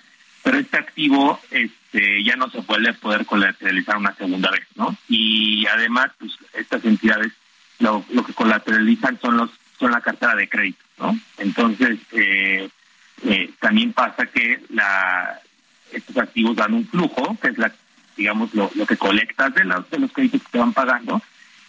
pero 0.44 0.60
este 0.60 0.78
activo 0.78 1.40
este, 1.50 2.24
ya 2.24 2.36
no 2.36 2.48
se 2.52 2.62
puede 2.62 2.94
poder 2.94 3.26
colateralizar 3.26 3.98
una 3.98 4.14
segunda 4.14 4.52
vez, 4.52 4.68
¿no? 4.76 4.96
Y 5.10 5.66
además, 5.66 6.12
pues 6.20 6.32
estas 6.54 6.86
entidades 6.86 7.32
lo, 7.80 8.06
lo 8.12 8.24
que 8.24 8.34
colateralizan 8.34 9.20
son 9.20 9.38
los 9.38 9.50
son 9.80 9.90
la 9.90 10.02
cartera 10.02 10.36
de 10.36 10.48
crédito, 10.48 10.84
¿no? 11.00 11.18
Entonces, 11.40 11.98
eh, 12.12 12.70
eh, 13.24 13.50
también 13.60 13.94
pasa 13.94 14.28
que 14.28 14.62
la 14.70 15.42
estos 15.92 16.16
activos 16.18 16.56
dan 16.56 16.76
un 16.76 16.88
flujo, 16.88 17.36
que 17.42 17.48
es 17.48 17.58
la 17.58 17.74
digamos 18.16 18.54
lo, 18.54 18.70
lo 18.76 18.86
que 18.86 18.96
colectas 18.96 19.56
de 19.56 19.64
de 19.64 19.98
los 20.00 20.12
créditos 20.12 20.44
que 20.44 20.52
te 20.52 20.60
van 20.60 20.74
pagando, 20.74 21.20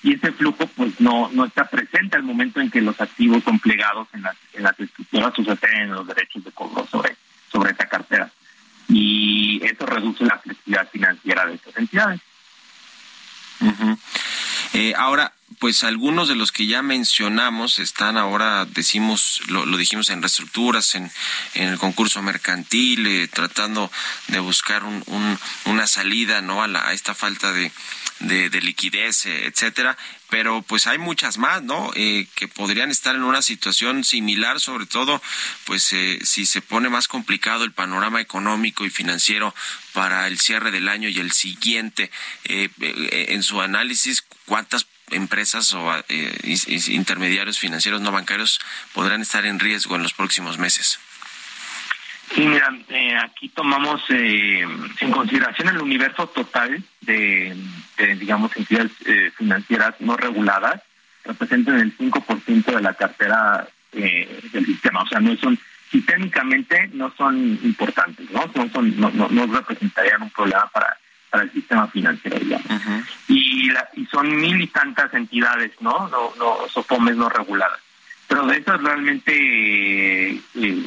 y 0.05 0.15
ese 0.15 0.31
flujo 0.33 0.67
pues 0.77 1.01
no 1.01 1.31
no 1.33 1.47
está 1.47 1.65
presente 1.65 2.17
al 2.17 2.23
momento 2.23 2.61
en 2.61 2.71
que 2.71 2.83
los 2.83 3.01
activos 3.01 3.43
son 3.43 3.59
plegados 3.59 4.07
en 4.13 4.23
las 4.23 4.37
en 4.53 4.63
las 4.63 4.79
estructuras 4.79 5.33
o 5.39 5.45
se 5.45 5.87
los 5.87 6.07
derechos 6.07 6.45
de 6.45 6.53
cobro 6.53 6.87
sobre 6.87 7.17
sobre 7.51 7.73
esa 7.73 7.87
cartera 7.87 8.31
y 8.89 9.65
eso 9.65 9.87
reduce 9.87 10.25
la 10.25 10.39
flexibilidad 10.39 10.89
financiera 10.91 11.47
de 11.47 11.55
estas 11.55 11.77
entidades. 11.79 12.21
Eh, 14.75 14.93
ahora, 14.97 15.33
pues 15.59 15.85
algunos 15.85 16.29
de 16.29 16.35
los 16.35 16.53
que 16.53 16.67
ya 16.67 16.83
mencionamos 16.83 17.79
están 17.79 18.17
ahora, 18.17 18.65
decimos, 18.65 19.41
lo, 19.49 19.67
lo 19.67 19.77
dijimos 19.77 20.11
en 20.11 20.21
reestructuras, 20.21 20.95
en, 20.95 21.11
en, 21.55 21.69
el 21.69 21.79
concurso 21.79 22.23
mercantil, 22.23 23.07
eh, 23.07 23.29
tratando 23.29 23.91
de 24.29 24.41
buscar 24.41 24.85
un, 24.85 25.03
un, 25.07 25.39
una 25.67 25.87
salida 25.87 26.43
no 26.43 26.63
a, 26.63 26.69
la, 26.69 26.89
a 26.89 26.93
esta 26.93 27.15
falta 27.15 27.53
de, 27.53 27.71
de, 28.21 28.51
de 28.51 28.61
liquidez, 28.61 29.27
eh, 29.27 29.47
etcétera. 29.47 29.97
Pero 30.31 30.63
pues 30.63 30.89
hay 30.89 30.99
muchas 30.99 31.39
más, 31.39 31.63
¿no? 31.63 31.93
Eh, 31.95 32.27
que 32.35 32.49
podrían 32.49 32.91
estar 32.91 33.15
en 33.15 33.23
una 33.23 33.41
situación 33.41 34.03
similar, 34.03 34.59
sobre 34.59 34.87
todo, 34.87 35.23
pues 35.65 35.93
eh, 35.93 36.19
si 36.25 36.45
se 36.47 36.61
pone 36.61 36.89
más 36.89 37.07
complicado 37.07 37.63
el 37.63 37.73
panorama 37.73 38.21
económico 38.21 38.85
y 38.85 38.91
financiero 38.91 39.55
para 39.93 40.27
el 40.27 40.41
cierre 40.41 40.73
del 40.73 40.89
año 40.89 41.09
y 41.09 41.21
el 41.21 41.31
siguiente. 41.31 42.11
Eh, 42.45 42.69
en 43.29 43.43
su 43.45 43.61
análisis, 43.61 44.25
¿cuántas 44.47 44.87
empresas 45.11 45.73
o 45.75 45.95
eh, 46.09 46.57
intermediarios 46.89 47.59
financieros 47.59 48.01
no 48.01 48.13
bancarios 48.13 48.61
podrán 48.93 49.23
estar 49.23 49.45
en 49.47 49.59
riesgo 49.59 49.97
en 49.97 50.03
los 50.03 50.15
próximos 50.15 50.59
meses? 50.59 50.99
Sí, 52.35 52.41
mira, 52.41 52.69
eh, 52.89 53.17
aquí 53.17 53.49
tomamos 53.51 54.03
eh, 54.09 54.67
en 55.01 55.11
consideración 55.11 55.69
el 55.69 55.81
universo 55.81 56.27
total 56.29 56.83
de, 57.03 57.55
de 57.97 58.17
digamos, 58.17 58.57
entidades 58.57 58.91
eh, 59.07 59.31
financieras 59.37 59.95
no 60.01 60.17
reguladas, 60.17 60.83
representan 61.25 61.79
el 61.79 61.97
5% 61.97 62.65
de 62.65 62.83
la 62.83 62.95
cartera 62.95 63.69
eh, 63.93 64.41
del 64.53 64.67
sistema. 64.67 65.03
O 65.03 65.07
sea, 65.07 65.21
no 65.21 65.37
son, 65.37 65.59
sistémicamente 65.91 66.91
no 66.93 67.15
son 67.17 67.37
importantes, 67.63 68.29
¿no? 68.31 68.51
Son, 68.53 68.73
son, 68.73 68.99
no, 68.99 69.11
no, 69.11 69.29
no 69.29 69.47
representarían 69.47 70.23
un 70.23 70.31
problema 70.31 70.69
para, 70.73 70.97
para 71.35 71.43
el 71.43 71.53
sistema 71.53 71.89
financiero, 71.89 72.39
digamos. 72.39 72.71
Uh 72.71 72.75
-huh. 72.75 73.05
y, 73.27 73.71
la, 73.71 73.89
y 73.95 74.07
son 74.07 74.37
mil 74.37 74.61
y 74.61 74.69
tantas 74.69 75.13
entidades, 75.15 75.73
¿no? 75.81 76.09
No, 76.09 76.33
no, 76.39 76.69
SOFOMES 76.69 77.17
no 77.17 77.29
reguladas. 77.29 77.81
Pero 78.29 78.47
de 78.47 78.59
esas 78.59 78.81
realmente... 78.81 79.33
Eh, 80.55 80.87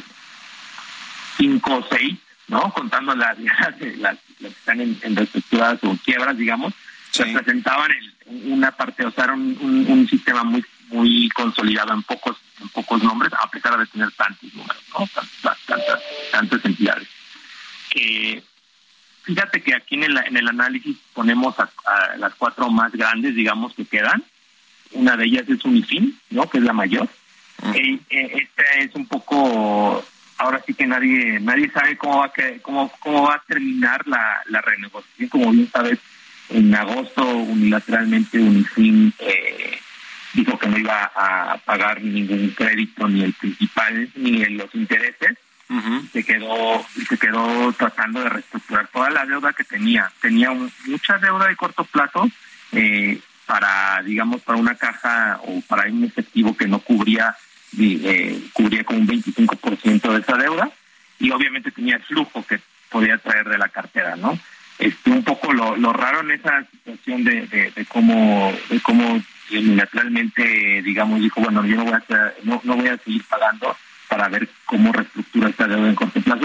cinco 1.36 1.76
o 1.76 1.86
seis, 1.90 2.18
¿no? 2.48 2.72
Contando 2.72 3.14
las, 3.14 3.38
las, 3.38 3.80
las, 3.98 4.00
las 4.00 4.18
que 4.38 4.46
están 4.46 4.80
en, 4.80 4.98
en 5.02 5.16
reestructuradas 5.16 5.78
o 5.84 5.96
quiebras, 6.04 6.36
digamos, 6.38 6.74
sí. 7.10 7.22
representaban 7.22 7.90
el, 7.92 8.52
una 8.52 8.72
parte, 8.72 9.06
o 9.06 9.10
sea, 9.10 9.24
era 9.24 9.34
un, 9.34 9.56
un, 9.60 9.86
un, 9.90 10.08
sistema 10.08 10.42
muy 10.44 10.64
muy 10.88 11.28
consolidado 11.30 11.92
en 11.92 12.02
pocos 12.02 12.36
en 12.62 12.68
pocos 12.70 13.02
nombres, 13.02 13.30
a 13.34 13.50
pesar 13.50 13.78
de 13.78 13.86
tener 13.86 14.10
tantos 14.12 14.52
números, 14.54 14.82
¿no? 14.98 15.06
Tantas, 15.14 15.58
tantas, 15.66 16.00
tantas 16.32 16.64
entidades. 16.64 17.08
Eh, 17.94 18.42
fíjate 19.28 19.60
que 19.60 19.74
aquí 19.74 19.94
en 19.96 20.04
el, 20.04 20.16
en 20.16 20.36
el 20.38 20.48
análisis 20.48 20.96
ponemos 21.12 21.54
a, 21.60 21.70
a, 21.84 22.16
las 22.16 22.34
cuatro 22.34 22.70
más 22.70 22.90
grandes, 22.92 23.34
digamos, 23.34 23.74
que 23.74 23.84
quedan. 23.84 24.24
Una 24.92 25.18
de 25.18 25.26
ellas 25.26 25.46
es 25.48 25.62
Unifin, 25.66 26.18
¿no? 26.30 26.48
Que 26.48 26.58
es 26.58 26.64
la 26.64 26.72
mayor. 26.72 27.06
-huh. 27.62 27.76
eh, 27.76 28.00
eh, 28.10 28.30
esta 28.42 28.62
es 28.78 28.94
un 28.94 29.06
poco 29.06 30.04
ahora 30.38 30.62
sí 30.66 30.74
que 30.74 30.86
nadie 30.86 31.40
nadie 31.40 31.70
sabe 31.70 31.96
cómo 31.96 32.18
va 32.18 32.26
a 32.26 32.32
que, 32.32 32.60
cómo 32.62 32.90
cómo 33.00 33.24
va 33.24 33.34
a 33.34 33.44
terminar 33.46 34.06
la, 34.06 34.40
la 34.46 34.60
renegociación 34.60 35.28
como 35.28 35.50
bien 35.50 35.68
sabes 35.70 35.98
en 36.50 36.74
agosto 36.74 37.26
unilateralmente 37.26 38.38
Unifin 38.38 39.12
eh, 39.18 39.78
dijo 40.34 40.58
que 40.58 40.68
no 40.68 40.78
iba 40.78 41.10
a 41.14 41.58
pagar 41.64 42.00
ningún 42.02 42.50
crédito 42.50 43.08
ni 43.08 43.24
el 43.24 43.34
principal 43.34 44.08
ni 44.14 44.44
los 44.46 44.72
intereses 44.74 45.36
uh 45.70 46.06
se 46.12 46.24
quedó 46.24 46.86
se 47.08 47.18
quedó 47.18 47.72
tratando 47.72 48.20
de 48.22 48.30
reestructurar 48.30 48.88
toda 48.88 49.10
la 49.10 49.26
deuda 49.26 49.52
que 49.52 49.64
tenía 49.64 50.10
tenía 50.20 50.50
un, 50.50 50.72
mucha 50.86 51.18
deuda 51.18 51.46
de 51.46 51.56
corto 51.56 51.84
plazo 51.84 52.28
eh, 52.72 53.20
para 53.46 54.02
digamos 54.02 54.40
para 54.42 54.58
una 54.58 54.74
caja 54.74 55.40
o 55.44 55.60
para 55.62 55.90
un 55.90 56.04
efectivo 56.04 56.56
que 56.56 56.66
no 56.66 56.78
cubría 56.78 57.36
eh, 57.78 58.48
cubría 58.52 58.84
con 58.84 58.96
un 58.96 59.06
25% 59.06 60.12
de 60.12 60.20
esa 60.20 60.36
deuda 60.36 60.70
y 61.18 61.30
obviamente 61.30 61.70
tenía 61.70 61.96
el 61.96 62.02
flujo 62.02 62.44
que 62.46 62.60
podía 62.88 63.18
traer 63.18 63.48
de 63.48 63.58
la 63.58 63.68
cartera, 63.68 64.16
¿no? 64.16 64.38
Este, 64.78 65.10
un 65.10 65.24
poco 65.24 65.52
lo, 65.52 65.76
lo 65.76 65.92
raro 65.92 66.20
en 66.20 66.30
esa 66.30 66.64
situación 66.70 67.24
de, 67.24 67.72
cómo 67.88 68.52
de 68.70 68.80
cómo 68.80 69.20
unilateralmente, 69.50 70.82
digamos, 70.82 71.20
dijo, 71.20 71.40
bueno, 71.40 71.64
yo 71.64 71.76
no 71.76 71.84
voy 71.84 71.94
a, 71.94 72.32
no, 72.44 72.60
no 72.62 72.76
voy 72.76 72.88
a 72.88 72.98
seguir 72.98 73.24
pagando 73.24 73.76
para 74.08 74.28
ver 74.28 74.48
cómo 74.68 74.92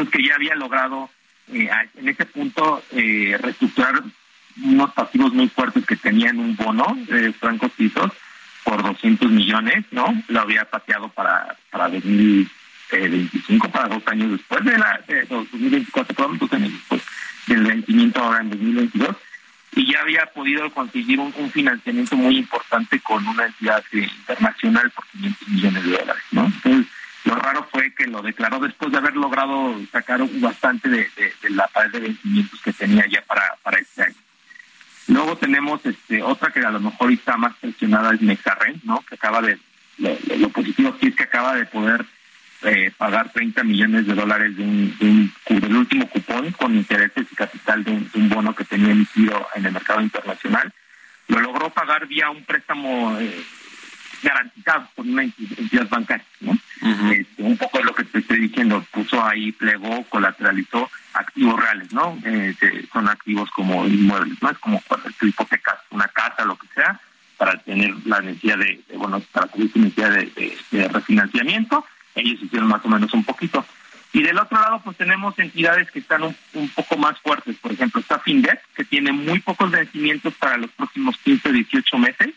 que 0.09 0.23
ya 0.23 0.35
había 0.35 0.55
logrado 0.55 1.09
eh, 1.51 1.69
en 1.95 2.07
ese 2.07 2.25
punto 2.25 2.81
eh, 2.91 3.37
reestructurar 3.39 4.01
unos 4.63 4.93
pasivos 4.93 5.33
muy 5.33 5.49
fuertes 5.49 5.85
que 5.85 5.97
tenían 5.97 6.39
un 6.39 6.55
bono 6.55 6.97
de 7.07 7.33
francos 7.33 7.71
suizos 7.75 8.11
por 8.63 8.81
200 8.81 9.29
millones, 9.29 9.83
¿no? 9.91 10.05
Lo 10.29 10.41
había 10.41 10.63
pateado 10.63 11.09
para, 11.09 11.57
para 11.69 11.89
2025, 11.89 13.69
para 13.69 13.89
dos 13.89 14.03
años 14.07 14.31
después 14.31 14.63
de 14.63 14.77
la 14.77 15.01
de 15.05 15.25
2024, 15.25 16.15
perdón, 16.15 16.37
dos 16.37 16.53
años 16.53 16.71
después 16.71 17.01
del 17.47 17.63
vencimiento 17.65 18.23
ahora 18.23 18.39
en 18.39 18.51
2022 18.51 19.17
y 19.75 19.91
ya 19.91 20.01
había 20.01 20.25
podido 20.27 20.69
conseguir 20.71 21.19
un, 21.19 21.33
financiamiento 21.51 22.15
muy 22.15 22.37
importante 22.37 22.99
con 23.01 23.27
una 23.27 23.47
entidad 23.47 23.83
eh, 23.91 24.07
internacional 24.19 24.91
por 24.91 25.05
500 25.07 25.47
millones 25.49 25.83
de 25.83 25.91
dólares, 25.91 26.23
¿no? 26.31 26.45
Entonces, 26.45 26.92
lo 27.33 27.41
raro 27.41 27.67
fue 27.71 27.93
que 27.93 28.05
lo 28.05 28.21
declaró 28.21 28.59
después 28.59 28.91
de 28.91 28.97
haber 28.97 29.15
logrado 29.15 29.75
sacar 29.91 30.21
bastante 30.39 30.89
de, 30.89 31.09
la 31.49 31.67
pared 31.67 31.91
de 31.91 31.99
vencimientos 31.99 32.61
que 32.61 32.73
tenía 32.73 33.05
ya 33.07 33.21
para, 33.23 33.55
para 33.63 33.79
este 33.79 34.03
año. 34.03 34.15
Luego 35.07 35.37
tenemos 35.37 35.85
este 35.85 36.21
otra 36.21 36.51
que 36.51 36.59
a 36.59 36.69
lo 36.69 36.79
mejor 36.79 37.11
está 37.11 37.35
más 37.37 37.55
presionada 37.55 38.13
es 38.13 38.21
Nexarren, 38.21 38.81
¿no? 38.83 39.01
Que 39.01 39.15
acaba 39.15 39.41
de 39.41 39.59
lo, 39.97 40.49
positivo 40.49 40.89
aquí 40.89 41.07
es 41.07 41.15
que 41.15 41.23
acaba 41.23 41.55
de 41.55 41.65
poder 41.65 42.05
eh, 42.63 42.91
pagar 42.97 43.31
30 43.31 43.63
millones 43.63 44.07
de 44.07 44.13
dólares 44.13 44.55
de 44.55 44.63
un, 44.63 45.33
del 45.49 45.75
último 45.75 46.07
cupón 46.09 46.51
con 46.53 46.75
intereses 46.75 47.27
y 47.31 47.35
capital 47.35 47.83
de 47.83 47.91
un, 47.91 48.29
bono 48.29 48.55
que 48.55 48.63
tenía 48.63 48.91
emitido 48.91 49.45
en 49.55 49.65
el 49.65 49.73
mercado 49.73 50.01
internacional. 50.01 50.71
Lo 51.27 51.39
logró 51.39 51.69
pagar 51.69 52.07
vía 52.07 52.29
un 52.29 52.43
préstamo 52.43 53.17
eh, 53.19 53.43
garantizado 54.21 54.87
por 54.95 55.05
una 55.05 55.23
entidad 55.23 55.89
bancaria, 55.89 56.25
¿no? 56.41 56.57
Este, 56.83 57.25
un 57.37 57.57
poco 57.57 57.77
de 57.77 57.85
lo 57.85 57.95
que 57.95 58.03
te 58.03 58.19
estoy 58.19 58.39
diciendo, 58.39 58.85
puso 58.91 59.23
ahí, 59.23 59.51
plegó, 59.53 60.03
colateralizó 60.09 60.89
activos 61.13 61.59
reales, 61.59 61.93
¿no? 61.93 62.17
Eh, 62.25 62.55
son 62.91 63.07
activos 63.07 63.49
como 63.51 63.85
inmuebles, 63.85 64.41
¿no? 64.41 64.49
Es 64.49 64.57
como 64.59 64.81
cuando 64.87 65.09
tu 65.17 65.25
hipotecas 65.27 65.79
una 65.91 66.07
casa, 66.09 66.43
lo 66.45 66.57
que 66.57 66.67
sea, 66.75 66.99
para 67.37 67.57
tener 67.59 67.93
la 68.05 68.19
necesidad 68.19 68.57
de, 68.57 68.83
bueno, 68.95 69.21
para 69.31 69.47
tener 69.47 69.71
su 69.71 69.79
necesidad 69.79 70.11
de, 70.11 70.89
refinanciamiento. 70.89 71.85
Ellos 72.15 72.41
hicieron 72.41 72.67
más 72.67 72.83
o 72.85 72.89
menos 72.89 73.13
un 73.13 73.23
poquito. 73.23 73.65
Y 74.11 74.21
del 74.21 74.37
otro 74.37 74.59
lado, 74.59 74.81
pues 74.83 74.97
tenemos 74.97 75.37
entidades 75.39 75.89
que 75.89 75.99
están 75.99 76.23
un, 76.23 76.69
poco 76.75 76.97
más 76.97 77.19
fuertes. 77.19 77.55
Por 77.57 77.71
ejemplo, 77.71 78.01
está 78.01 78.19
FINDEP, 78.19 78.59
que 78.75 78.83
tiene 78.83 79.11
muy 79.11 79.39
pocos 79.39 79.71
vencimientos 79.71 80.33
para 80.35 80.57
los 80.57 80.69
próximos 80.71 81.17
15, 81.23 81.51
18 81.51 81.97
meses 81.97 82.33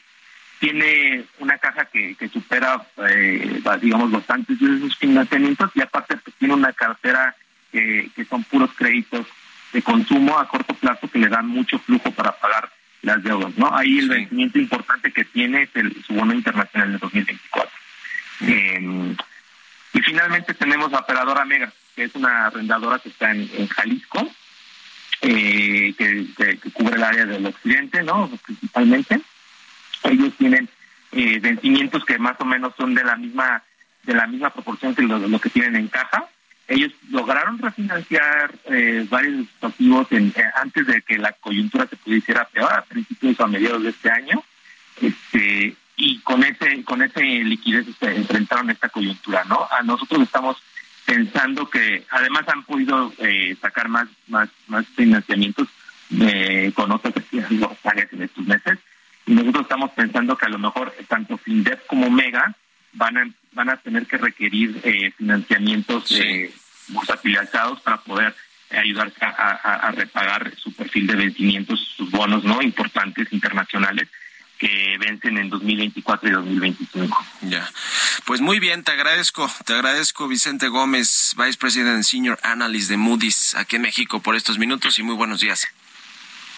tiene 0.59 1.25
una 1.39 1.59
caja 1.59 1.85
que, 1.87 2.15
que 2.15 2.29
supera, 2.29 2.87
eh, 3.09 3.61
digamos, 3.81 4.11
bastantes 4.11 4.59
de 4.59 4.79
sus 4.81 4.97
financiamientos 4.97 5.71
y 5.75 5.83
aparte 5.83 6.17
pues, 6.17 6.35
tiene 6.37 6.55
una 6.55 6.73
cartera 6.73 7.35
que, 7.73 8.11
que 8.15 8.25
son 8.25 8.43
puros 8.45 8.71
créditos 8.75 9.27
de 9.73 9.83
consumo 9.83 10.39
a 10.39 10.49
corto 10.49 10.75
plazo 10.75 11.11
que 11.11 11.19
le 11.19 11.29
dan 11.29 11.47
mucho 11.47 11.79
flujo 11.79 12.11
para 12.13 12.33
pagar 12.33 12.71
las 13.03 13.23
deudas, 13.23 13.57
¿no? 13.57 13.75
Ahí 13.77 13.99
el 13.99 14.09
vencimiento 14.09 14.59
importante 14.59 15.13
que 15.13 15.25
tiene 15.25 15.63
es 15.63 15.71
el, 15.75 16.03
su 16.05 16.15
bono 16.15 16.33
internacional 16.33 16.93
de 16.93 16.99
2024. 16.99 17.71
Eh, 18.41 19.15
y 19.93 20.01
finalmente 20.01 20.55
tenemos 20.55 20.93
a 20.93 20.99
Operadora 20.99 21.45
Mega, 21.45 21.73
que 21.95 22.05
es 22.05 22.15
una 22.15 22.47
arrendadora 22.47 22.99
que 22.99 23.11
está 23.11 23.31
en, 23.31 23.69
Jalisco, 23.69 24.31
eh, 25.23 25.95
que, 25.97 26.27
que, 26.37 26.71
cubre 26.71 26.97
el 26.97 27.05
área 27.05 27.27
del 27.27 27.47
occidente, 27.47 28.03
¿no? 28.03 28.31
Principalmente 28.45 29.21
ellos 30.05 30.32
tienen 30.36 30.68
eh, 31.12 31.38
vencimientos 31.40 32.05
que 32.05 32.18
más 32.18 32.36
o 32.40 32.44
menos 32.44 32.74
son 32.76 32.94
de 32.94 33.05
la 33.05 33.16
misma 33.16 33.62
de 34.03 34.14
la 34.14 34.26
misma 34.26 34.51
proporción 34.51 34.94
que 34.94 35.03
lo, 35.03 35.40
que 35.40 35.51
tienen 35.51 35.76
en 35.76 35.88
caja. 35.88 36.28
Ellos 36.68 36.92
lograron 37.11 37.59
refinanciar 37.59 38.55
eh, 38.66 39.05
varios 39.09 39.47
activos 39.61 40.07
en, 40.11 40.28
eh, 40.36 40.44
antes 40.62 40.86
de 40.86 41.03
que 41.03 41.18
la 41.18 41.32
coyuntura 41.32 41.86
se 41.88 41.97
pudiera 41.97 42.44
peor, 42.44 42.72
a 42.72 42.82
principios 42.82 43.38
o 43.40 43.44
a 43.44 43.49
mediados 43.49 43.82
de 43.82 43.90
este 43.90 44.11
año. 44.11 44.42
Este, 45.01 45.74
y 45.97 46.18
con 46.20 46.44
ese 46.44 46.84
con 46.84 47.03
ese 47.03 47.22
liquidez 47.22 47.86
se 47.99 48.14
enfrentaron 48.14 48.70
esta 48.70 48.88
coyuntura, 48.88 49.44
¿no? 49.44 49.66
A 49.70 49.82
nosotros 49.82 50.22
estamos 50.22 50.62
pensando 51.05 51.68
que 51.68 52.05
además 52.11 52.49
han 52.49 52.62
podido 52.64 53.12
eh, 53.18 53.57
sacar 53.61 53.88
más 53.88 54.09
más 54.28 54.49
más 54.68 54.86
financiamientos 54.88 55.68
con 56.74 56.92
otras 56.92 57.14
áreas 57.84 58.12
en 58.12 58.22
estos 58.22 58.47
meses 58.47 58.78
nosotros 59.27 59.62
estamos 59.62 59.91
pensando 59.93 60.37
que 60.37 60.47
a 60.47 60.51
lo 60.51 60.59
mejor 60.59 60.95
tanto 61.09 61.37
FinDev 61.37 61.85
como 61.87 62.11
Mega 62.11 62.55
van 62.93 63.18
a, 63.18 63.31
van 63.53 63.70
a 63.70 63.77
tener 63.77 64.07
que 64.07 64.18
requerir 64.18 64.81
eh, 64.85 65.12
financiamientos 65.16 66.11
eh, 66.12 66.53
para 67.85 67.99
poder 67.99 68.35
ayudar 68.70 69.12
a, 69.20 69.93
repagar 69.93 70.53
su 70.57 70.72
perfil 70.72 71.07
de 71.07 71.16
vencimientos, 71.16 71.81
sus 71.97 72.11
bonos 72.11 72.45
no 72.45 72.62
importantes 72.62 73.33
internacionales 73.33 74.09
que 74.59 74.97
vencen 74.99 75.37
en 75.37 75.51
2024 75.51 76.29
y 76.29 76.33
2025. 76.33 77.27
Ya, 77.43 77.68
pues 78.24 78.41
muy 78.41 78.59
bien, 78.59 78.85
te 78.85 78.93
agradezco, 78.93 79.51
te 79.66 79.74
agradezco 79.74 80.29
Vicente 80.29 80.68
Gómez, 80.68 81.35
Vice 81.37 81.59
President 81.59 82.03
Senior 82.05 82.39
Analyst 82.43 82.89
de 82.89 82.97
Moody's 82.97 83.55
aquí 83.55 83.77
en 83.77 83.83
México 83.83 84.20
por 84.20 84.35
estos 84.35 84.59
minutos 84.59 84.99
y 84.99 85.03
muy 85.03 85.14
buenos 85.14 85.41
días. 85.41 85.68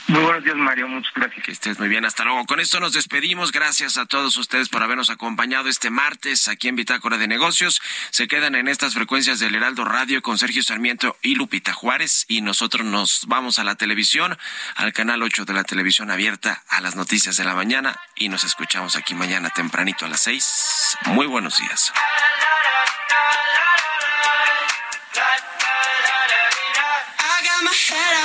Muy 0.08 0.22
buenos 0.22 0.42
días, 0.42 0.56
Mario. 0.56 0.88
Muchas 0.88 1.12
gracias. 1.14 1.44
Que 1.44 1.52
estés 1.52 1.78
muy 1.78 1.88
bien. 1.88 2.06
Hasta 2.06 2.24
luego. 2.24 2.46
Con 2.46 2.60
esto 2.60 2.80
nos 2.80 2.94
despedimos. 2.94 3.52
Gracias 3.52 3.98
a 3.98 4.06
todos 4.06 4.38
ustedes 4.38 4.70
por 4.70 4.82
habernos 4.82 5.10
acompañado 5.10 5.68
este 5.68 5.90
martes 5.90 6.48
aquí 6.48 6.68
en 6.68 6.76
Bitácora 6.76 7.18
de 7.18 7.28
Negocios. 7.28 7.82
Se 8.08 8.26
quedan 8.26 8.54
en 8.54 8.68
estas 8.68 8.94
frecuencias 8.94 9.38
del 9.38 9.54
Heraldo 9.54 9.84
Radio 9.84 10.22
con 10.22 10.38
Sergio 10.38 10.62
Sarmiento 10.62 11.18
y 11.20 11.34
Lupita 11.34 11.74
Juárez. 11.74 12.24
Y 12.26 12.40
nosotros 12.40 12.86
nos 12.86 13.26
vamos 13.26 13.58
a 13.58 13.64
la 13.64 13.74
televisión, 13.74 14.38
al 14.76 14.94
canal 14.94 15.22
8 15.22 15.44
de 15.44 15.52
la 15.52 15.64
televisión 15.64 16.10
abierta, 16.10 16.62
a 16.70 16.80
las 16.80 16.96
noticias 16.96 17.36
de 17.36 17.44
la 17.44 17.54
mañana. 17.54 18.00
Y 18.16 18.30
nos 18.30 18.44
escuchamos 18.44 18.96
aquí 18.96 19.14
mañana 19.14 19.50
tempranito 19.50 20.06
a 20.06 20.08
las 20.08 20.22
6. 20.22 20.98
Muy 21.04 21.26
buenos 21.26 21.58
días. 21.58 21.92